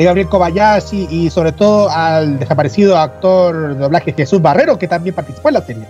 [0.00, 5.14] de Gabriel Kobayashi y sobre todo al desaparecido actor de doblaje Jesús Barrero, que también
[5.14, 5.84] participó en la serie.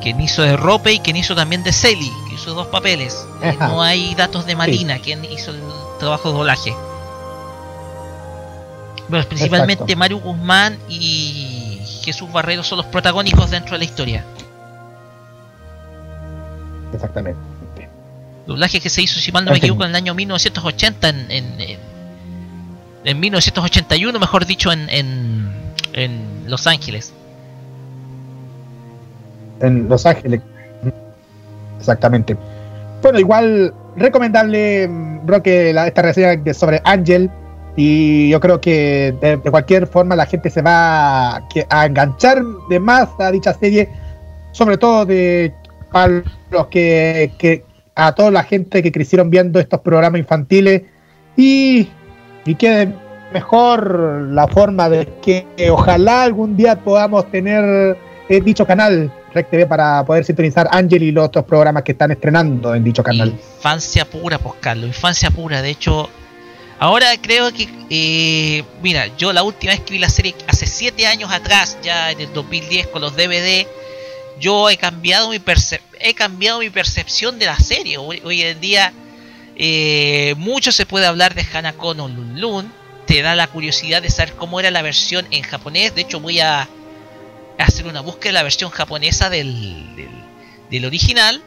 [0.00, 3.26] Quien hizo de Rope y quien hizo también de Celi, que hizo dos papeles.
[3.42, 5.60] Eh, no hay datos de Marina, quien hizo el
[5.98, 6.74] trabajo de doblaje.
[9.10, 9.98] Bueno, principalmente Exacto.
[9.98, 14.24] Mario Guzmán y Jesús Barrero son los protagónicos dentro de la historia.
[16.94, 17.38] Exactamente.
[18.46, 19.74] Doblaje que se hizo, si mal no me Entiendo.
[19.74, 21.95] equivoco, en el año 1980, en, en, en,
[23.06, 25.50] en 1981, mejor dicho, en, en,
[25.94, 27.12] en Los Ángeles.
[29.60, 30.40] en Los Ángeles.
[31.78, 32.36] Exactamente.
[33.02, 37.30] Bueno, igual recomendable, mm, Roque, la- esta reseña sobre Ángel.
[37.78, 42.42] Y yo creo que de, cualquier forma la gente se va a, que- a enganchar
[42.70, 43.88] de más a dicha serie,
[44.52, 45.52] sobre todo de
[45.92, 46.08] a
[46.50, 50.82] los que, que a toda la gente que crecieron viendo estos programas infantiles
[51.36, 51.88] y,
[52.46, 52.88] y que
[53.32, 59.66] mejor la forma de que ojalá algún día podamos tener eh, dicho canal Rec TV
[59.66, 63.30] para poder sintonizar Ángel y los otros programas que están estrenando en dicho canal.
[63.30, 65.60] Infancia pura, pues Carlos, infancia pura.
[65.60, 66.08] De hecho,
[66.78, 71.06] ahora creo que, eh, mira, yo la última vez que vi la serie hace 7
[71.06, 73.66] años atrás, ya en el 2010 con los DVD,
[74.40, 77.98] yo he cambiado mi percep he cambiado mi percepción de la serie.
[77.98, 78.92] Hoy en día
[79.58, 82.72] eh, mucho se puede hablar de Hanako no Lun Lun.
[83.06, 85.94] Te da la curiosidad de saber cómo era la versión en japonés.
[85.94, 86.68] De hecho, voy a
[87.58, 90.10] hacer una búsqueda de la versión japonesa del,
[90.70, 91.40] del, original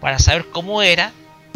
[0.00, 1.12] para saber cómo era.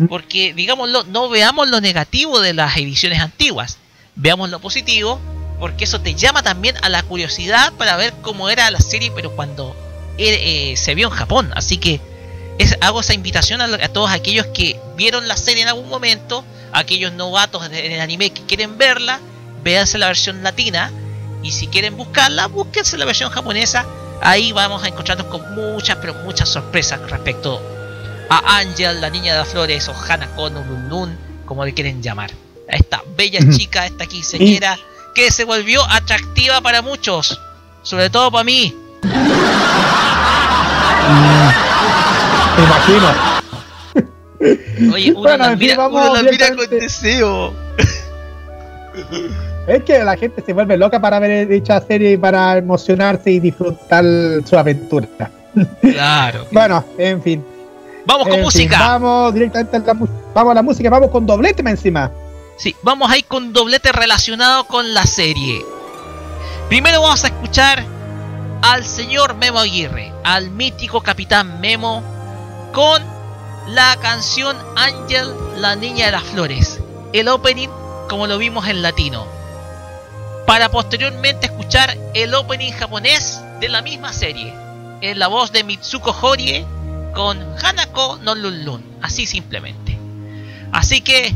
[0.08, 3.78] Porque, digámoslo, no veamos lo negativo de las ediciones antiguas.
[4.14, 5.20] Veamos lo positivo.
[5.58, 9.34] Porque eso te llama también a la curiosidad para ver cómo era la serie, pero
[9.34, 9.74] cuando
[10.16, 11.50] eh, eh, se vio en Japón.
[11.56, 12.00] Así que
[12.58, 16.44] es, hago esa invitación a, a, todos aquellos que vieron la serie en algún momento,
[16.72, 19.20] aquellos novatos en el anime que quieren verla,
[19.62, 20.92] véanse la versión latina.
[21.42, 23.86] Y si quieren buscarla, búsquense la versión japonesa.
[24.20, 27.62] Ahí vamos a encontrarnos con muchas, pero muchas sorpresas respecto
[28.28, 32.02] a Angel, la niña de las flores, o Hanako no Lun Lun, como le quieren
[32.02, 32.32] llamar.
[32.70, 34.78] A esta bella chica, esta quinceañera,
[35.14, 37.40] que se volvió atractiva para muchos,
[37.82, 38.74] sobre todo para mí.
[42.58, 43.08] Me imagino.
[44.94, 47.52] Oye, uno Bueno, las en fin, mira, vamos uno las mira con deseo.
[49.66, 53.40] Es que la gente se vuelve loca para ver dicha serie y para emocionarse y
[53.40, 54.04] disfrutar
[54.44, 55.08] su aventura.
[55.80, 56.46] Claro.
[56.52, 57.44] Bueno, en fin.
[58.06, 58.78] Vamos con En fin, música.
[58.78, 62.10] vamos directamente a la, vamos a la música, vamos con doblete más encima.
[62.56, 65.60] Sí, vamos a ir con doblete relacionado con la serie.
[66.68, 67.84] Primero vamos a escuchar
[68.62, 72.02] al señor Memo Aguirre, al mítico capitán Memo,
[72.78, 73.02] con
[73.66, 76.78] la canción Ángel, la niña de las flores.
[77.12, 77.66] El opening
[78.08, 79.26] como lo vimos en latino.
[80.47, 84.55] Para posteriormente escuchar el opening japonés de la misma serie.
[85.00, 86.65] En la voz de Mitsuko Horie
[87.16, 88.84] con Hanako no Lun Lun.
[89.02, 89.98] Así simplemente.
[90.70, 91.34] Así que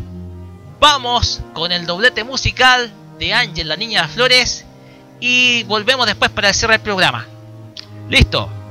[0.79, 4.65] vamos con el doblete musical de Ángel, la niña de las flores.
[5.19, 7.27] Y volvemos después para cerrar el programa.
[8.09, 8.62] Listo.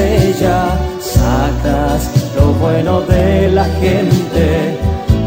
[0.00, 4.78] Estrella, sacas lo bueno de la gente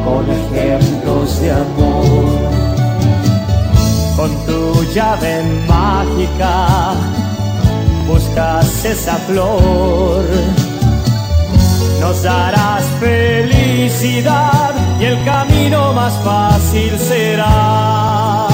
[0.04, 2.54] con ejemplos de amor.
[4.16, 6.94] Con tu llave mágica
[8.08, 10.24] buscas esa flor,
[12.00, 18.48] nos darás felicidad y el camino más fácil será.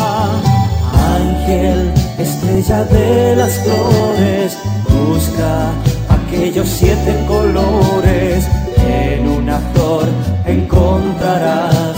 [1.17, 4.57] Ángel, estrella de las flores,
[4.87, 5.71] busca
[6.29, 8.47] aquellos siete colores.
[8.87, 10.07] En una flor
[10.45, 11.95] encontrarás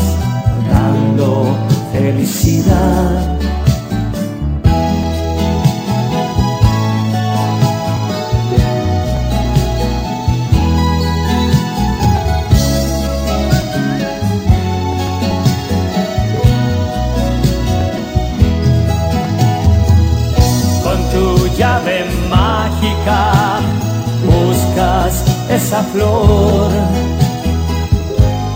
[0.69, 1.55] dando
[1.91, 3.40] felicidad.
[25.71, 26.69] Esa flor.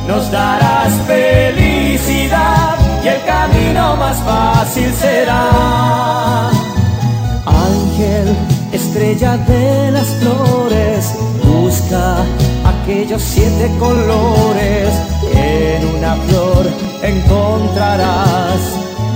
[0.05, 6.49] Nos darás felicidad y el camino más fácil será.
[7.45, 8.35] Ángel,
[8.73, 12.17] estrella de las flores, busca
[12.73, 14.89] aquellos siete colores.
[15.33, 16.65] En una flor
[17.01, 18.59] encontrarás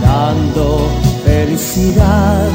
[0.02, 0.88] dando
[1.26, 2.48] felicidad.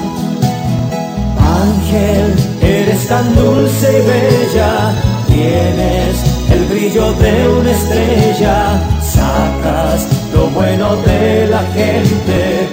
[1.62, 4.92] Ángel, eres tan dulce y bella,
[5.34, 12.68] tienes el brillo de una estrella, sacas lo bueno de la gente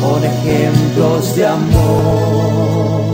[0.00, 3.09] con ejemplos de amor.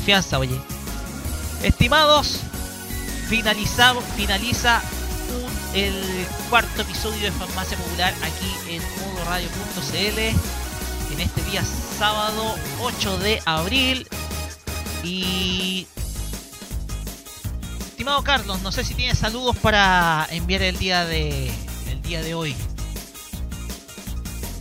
[0.00, 0.58] Confianza, oye.
[1.62, 2.40] Estimados,
[3.28, 4.80] finalizamos, finaliza
[5.74, 5.92] el
[6.48, 10.18] cuarto episodio de Farmacia Popular aquí en modoradio.cl
[11.12, 11.62] en este día
[11.98, 14.08] sábado 8 de abril.
[15.04, 15.86] Y
[17.90, 21.52] estimado Carlos, no sé si tienes saludos para enviar el día de
[21.90, 22.56] el día de hoy.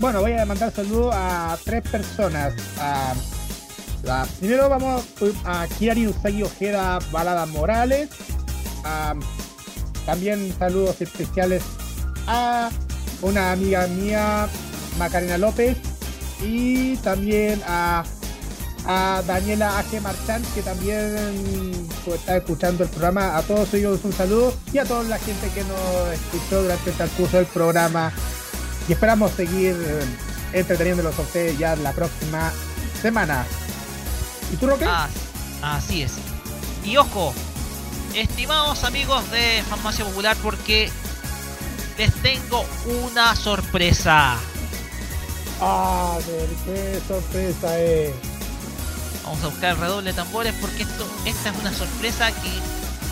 [0.02, 2.54] Bueno, voy a mandar saludos a tres personas.
[4.40, 5.04] Primero vamos
[5.46, 8.10] a Kiari Usagi Ojeda Balada Morales.
[10.06, 11.62] también saludos especiales
[12.26, 12.70] a
[13.22, 14.48] una amiga mía,
[14.98, 15.78] Macarena López.
[16.42, 18.04] Y también a,
[18.86, 23.38] a Daniela Aje Marchand, que también pues, está escuchando el programa.
[23.38, 26.96] A todos ellos un saludo y a toda la gente que nos escuchó durante el
[26.96, 28.12] transcurso del programa.
[28.88, 30.04] Y esperamos seguir eh,
[30.54, 32.52] entreteniéndolos a ustedes ya la próxima
[33.02, 33.46] semana.
[34.52, 34.86] ¿Y tú, Roque?
[34.86, 35.08] Ah,
[35.62, 36.14] así es.
[36.84, 37.34] Y ojo,
[38.16, 40.92] estimados amigos de Farmacia Popular, porque
[41.98, 44.38] les tengo una sorpresa.
[45.62, 46.18] Ah,
[46.66, 48.14] qué sorpresa es.
[49.24, 52.50] Vamos a buscar el redoble de tambores porque esto, esta es una sorpresa que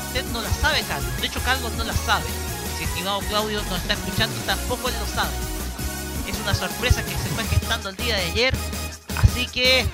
[0.07, 1.21] usted no la sabe, Carlos.
[1.21, 2.25] De hecho, Carlos no la sabe.
[2.77, 5.29] Si estimado Claudio nos está escuchando, tampoco él lo sabe.
[6.27, 8.53] Es una sorpresa que se fue gestando el día de ayer.
[9.17, 9.85] Así que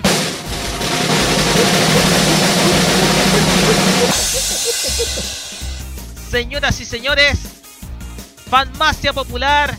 [6.30, 7.38] Señoras y señores,
[8.50, 9.78] Farmacia Popular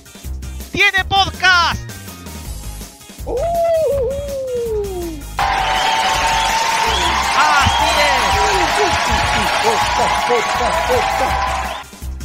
[0.71, 1.81] tiene podcast.
[3.25, 3.35] Uh,
[7.37, 8.15] Así es.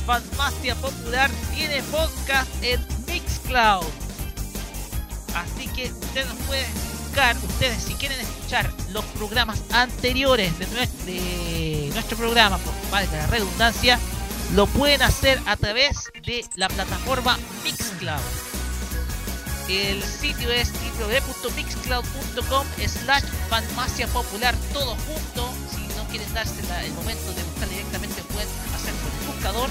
[0.07, 3.87] Fantastia Popular tiene podcast en Mixcloud.
[5.35, 6.90] Así que ustedes nos pueden
[7.43, 13.27] ustedes si quieren escuchar los programas anteriores de nuestro, de nuestro programa, por valga la
[13.27, 13.99] redundancia,
[14.55, 18.21] lo pueden hacer a través de la plataforma Mixcloud.
[19.69, 25.53] El sitio es www.mixcloud.com slash farmacia popular todo junto.
[25.71, 29.71] Si no quieren darse el momento de buscar directamente pueden hacerlo en el buscador.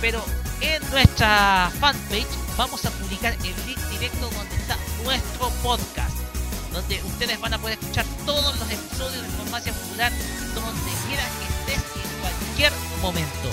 [0.00, 0.24] Pero
[0.60, 6.17] en nuestra fanpage vamos a publicar el link directo donde está nuestro podcast.
[6.78, 10.12] Donde ustedes van a poder escuchar todos los episodios de Farmacia Popular
[10.54, 13.50] donde quiera que estés en cualquier momento.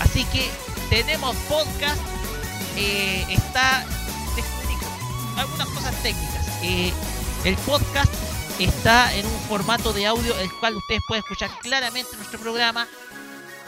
[0.00, 0.50] Así que
[0.88, 2.00] tenemos podcast.
[2.78, 3.84] eh, está.
[5.36, 6.46] algunas cosas técnicas.
[6.62, 6.94] Eh,
[7.44, 8.10] el podcast
[8.58, 12.88] está en un formato de audio el cual ustedes pueden escuchar claramente nuestro programa,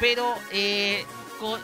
[0.00, 1.04] pero eh,
[1.38, 1.60] con,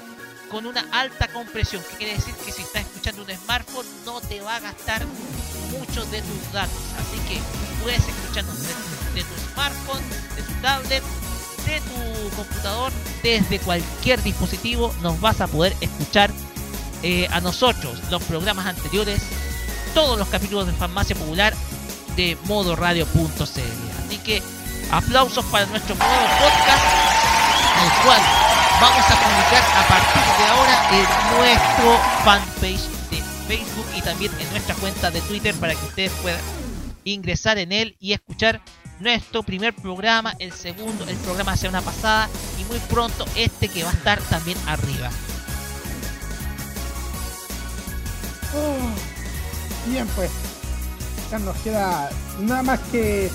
[0.51, 4.43] con una alta compresión, que quiere decir que si estás escuchando un smartphone no te
[4.43, 5.07] va a gastar
[5.79, 6.79] mucho de tus datos.
[6.99, 7.41] Así que
[7.83, 8.57] puedes escucharnos
[9.15, 10.03] de, tu- smartphone,
[10.37, 11.03] de tu tablet,
[11.67, 16.31] de tu computador, desde cualquier dispositivo nos vas a poder escuchar
[17.03, 19.23] eh, a nosotros los programas anteriores,
[19.95, 21.55] todos los capítulos de Farmacia Popular
[22.17, 23.61] de modoradio.cl.
[24.07, 24.43] Así que
[24.91, 26.85] aplausos para nuestro nuevo podcast,
[27.83, 28.21] el cual
[28.81, 32.91] vamos a publicar a partir de ahora en nuestro fanpage
[33.47, 36.41] Facebook y también en nuestra cuenta de Twitter para que ustedes puedan
[37.05, 38.61] ingresar en él y escuchar
[39.01, 42.29] nuestro primer programa, el segundo, el programa de semana pasada
[42.61, 45.11] y muy pronto este que va a estar también arriba.
[48.55, 50.31] Oh, bien, pues.
[51.31, 53.31] Ya nos queda nada más que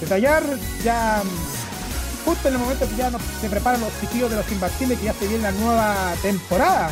[0.00, 0.42] detallar.
[0.82, 4.50] Ya mm, justo en el momento que ya nos, se preparan los sitios de los
[4.50, 6.90] imbatibles, que ya se viene la nueva temporada.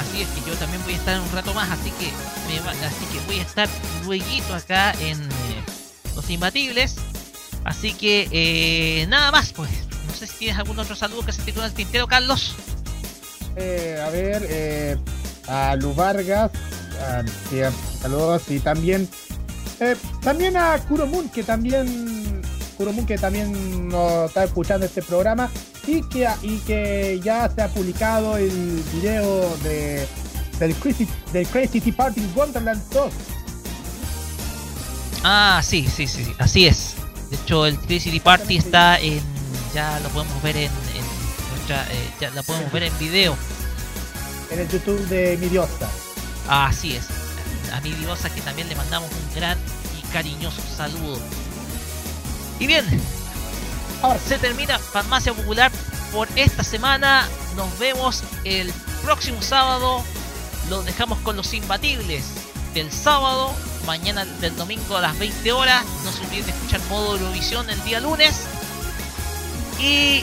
[0.00, 2.10] Así es que yo también voy a estar un rato más, así que
[2.52, 3.68] me va- así que voy a estar
[4.04, 5.26] luego acá en eh,
[6.14, 6.96] Los Imbatibles.
[7.64, 9.70] Así que eh, nada más, pues.
[10.06, 12.54] No sé si tienes algún otro saludo que se titula el tintero, Carlos.
[13.56, 14.96] Eh, a ver, eh,
[15.48, 16.50] a Lu Vargas,
[18.00, 19.08] saludos y también
[20.22, 22.40] también a Kuromun que también
[22.74, 25.50] Kuromun que también nos está escuchando este programa
[25.86, 30.06] y que y que ya se ha publicado el video de
[30.58, 33.12] del Crazy del Crazy Tea Party Wonderland 2.
[35.24, 36.94] Ah, sí, sí, sí, sí, así es.
[37.30, 39.20] De hecho, el Crazy Tea Party está en.
[39.74, 40.64] Ya lo podemos ver en.
[40.64, 43.36] en nuestra, eh, ya lo podemos ver en video.
[44.50, 45.88] en el YouTube de mi diosa.
[46.48, 47.06] Así es.
[47.72, 49.58] A mi diosa que también le mandamos un gran
[49.98, 51.18] y cariñoso saludo.
[52.58, 52.84] Y bien,
[54.26, 55.72] se termina Farmacia Popular
[56.12, 57.28] por esta semana.
[57.56, 60.02] Nos vemos el próximo sábado.
[60.70, 62.24] Los dejamos con los imbatibles
[62.74, 63.52] del sábado.
[63.86, 65.84] Mañana del domingo a las 20 horas.
[66.04, 68.46] No se olviden de escuchar modo Eurovisión el día lunes.
[69.80, 70.22] Y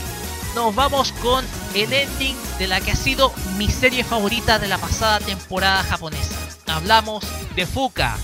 [0.55, 4.77] nos vamos con el ending de la que ha sido mi serie favorita de la
[4.77, 6.35] pasada temporada japonesa.
[6.67, 8.17] Hablamos de Fuka,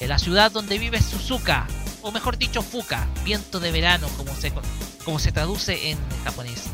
[0.00, 1.66] de la ciudad donde vive Suzuka,
[2.02, 4.52] o mejor dicho Fuka, viento de verano como se,
[5.04, 6.64] como se traduce en japonés.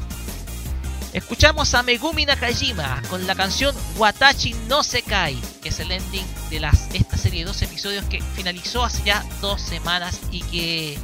[1.13, 6.61] Escuchamos a Megumi Nakajima con la canción Watachi no Sekai, que es el ending de
[6.61, 10.99] las, esta serie de dos episodios que finalizó hace ya dos semanas y que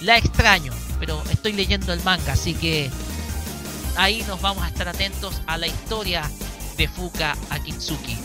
[0.00, 2.90] la extraño, pero estoy leyendo el manga, así que
[3.96, 6.28] ahí nos vamos a estar atentos a la historia
[6.76, 8.18] de Fuka Akitsuki.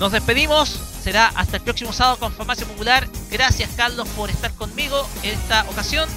[0.00, 3.06] Nos despedimos, será hasta el próximo sábado con Farmacia Popular.
[3.30, 6.08] Gracias Carlos por estar conmigo en esta ocasión.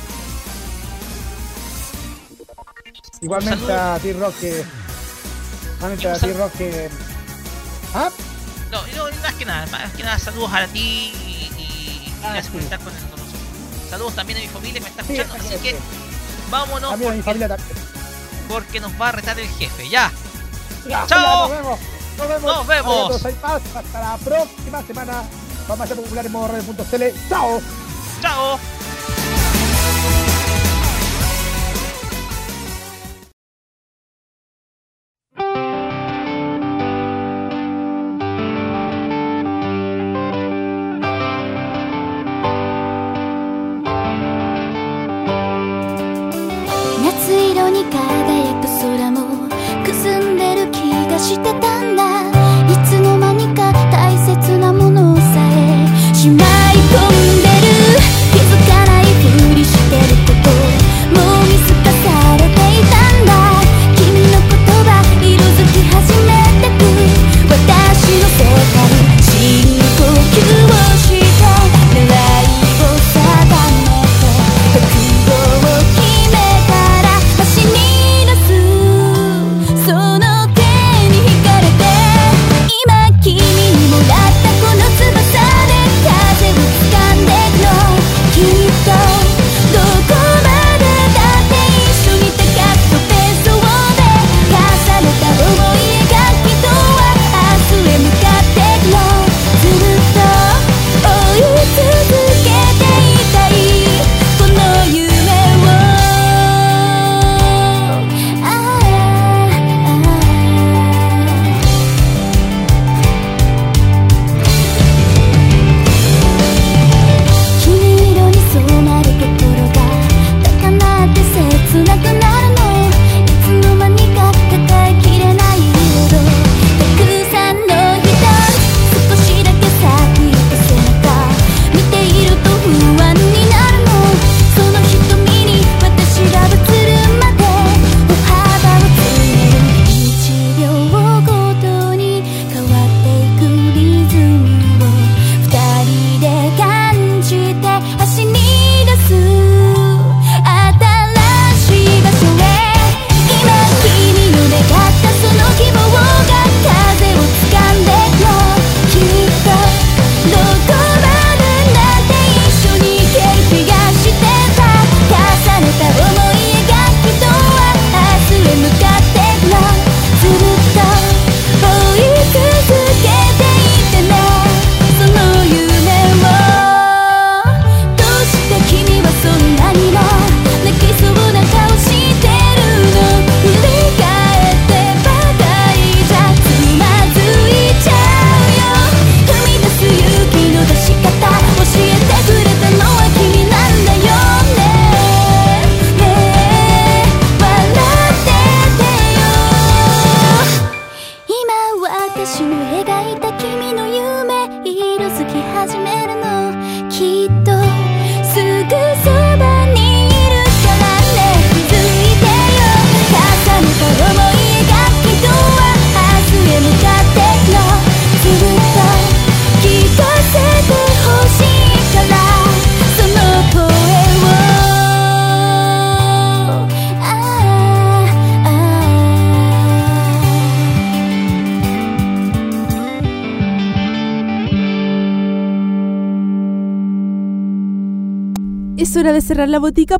[3.19, 4.66] Igualmente a T-Rock que.
[5.75, 6.90] Igualmente a que.
[7.93, 8.09] ¿Ah?
[8.72, 12.48] No, no, más que nada, más que nada saludos a ti y, y Ah, gracias
[12.48, 13.27] por estar con nosotros.
[13.90, 15.64] Saludos también a mi familia que me está escuchando, sí, así sí.
[15.64, 15.75] que
[16.49, 17.57] vámonos a mi porque, familia
[18.48, 19.90] porque nos va a retar el jefe.
[19.90, 20.11] Ya,
[20.88, 21.77] Ya, ¡Chao!
[22.18, 22.56] Nos vemos.
[22.56, 23.26] Nos vemos.
[23.26, 23.62] Adiós.
[23.76, 25.24] Hasta la próxima semana.
[25.68, 27.14] Vamos a popular en modo.
[27.30, 27.62] Chao.
[28.22, 28.76] chao.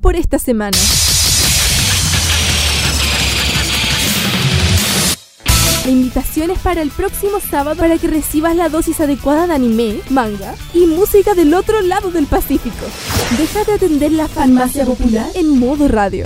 [0.02, 0.78] Por esta semana.
[5.86, 10.00] La invitación es para el próximo sábado para que recibas la dosis adecuada de anime,
[10.10, 12.86] manga y música del otro lado del Pacífico.
[13.38, 16.26] Deja de atender la farmacia popular en modo radio.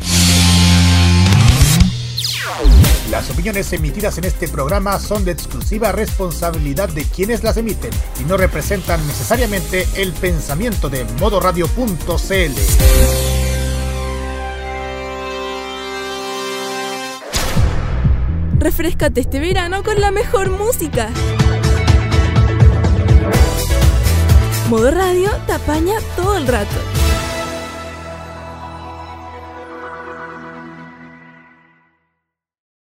[3.11, 8.23] Las opiniones emitidas en este programa son de exclusiva responsabilidad de quienes las emiten y
[8.23, 13.20] no representan necesariamente el pensamiento de modoradio.cl.
[18.61, 21.09] Refrescate este verano con la mejor música.
[24.69, 26.90] Modo radio te apaña todo el rato.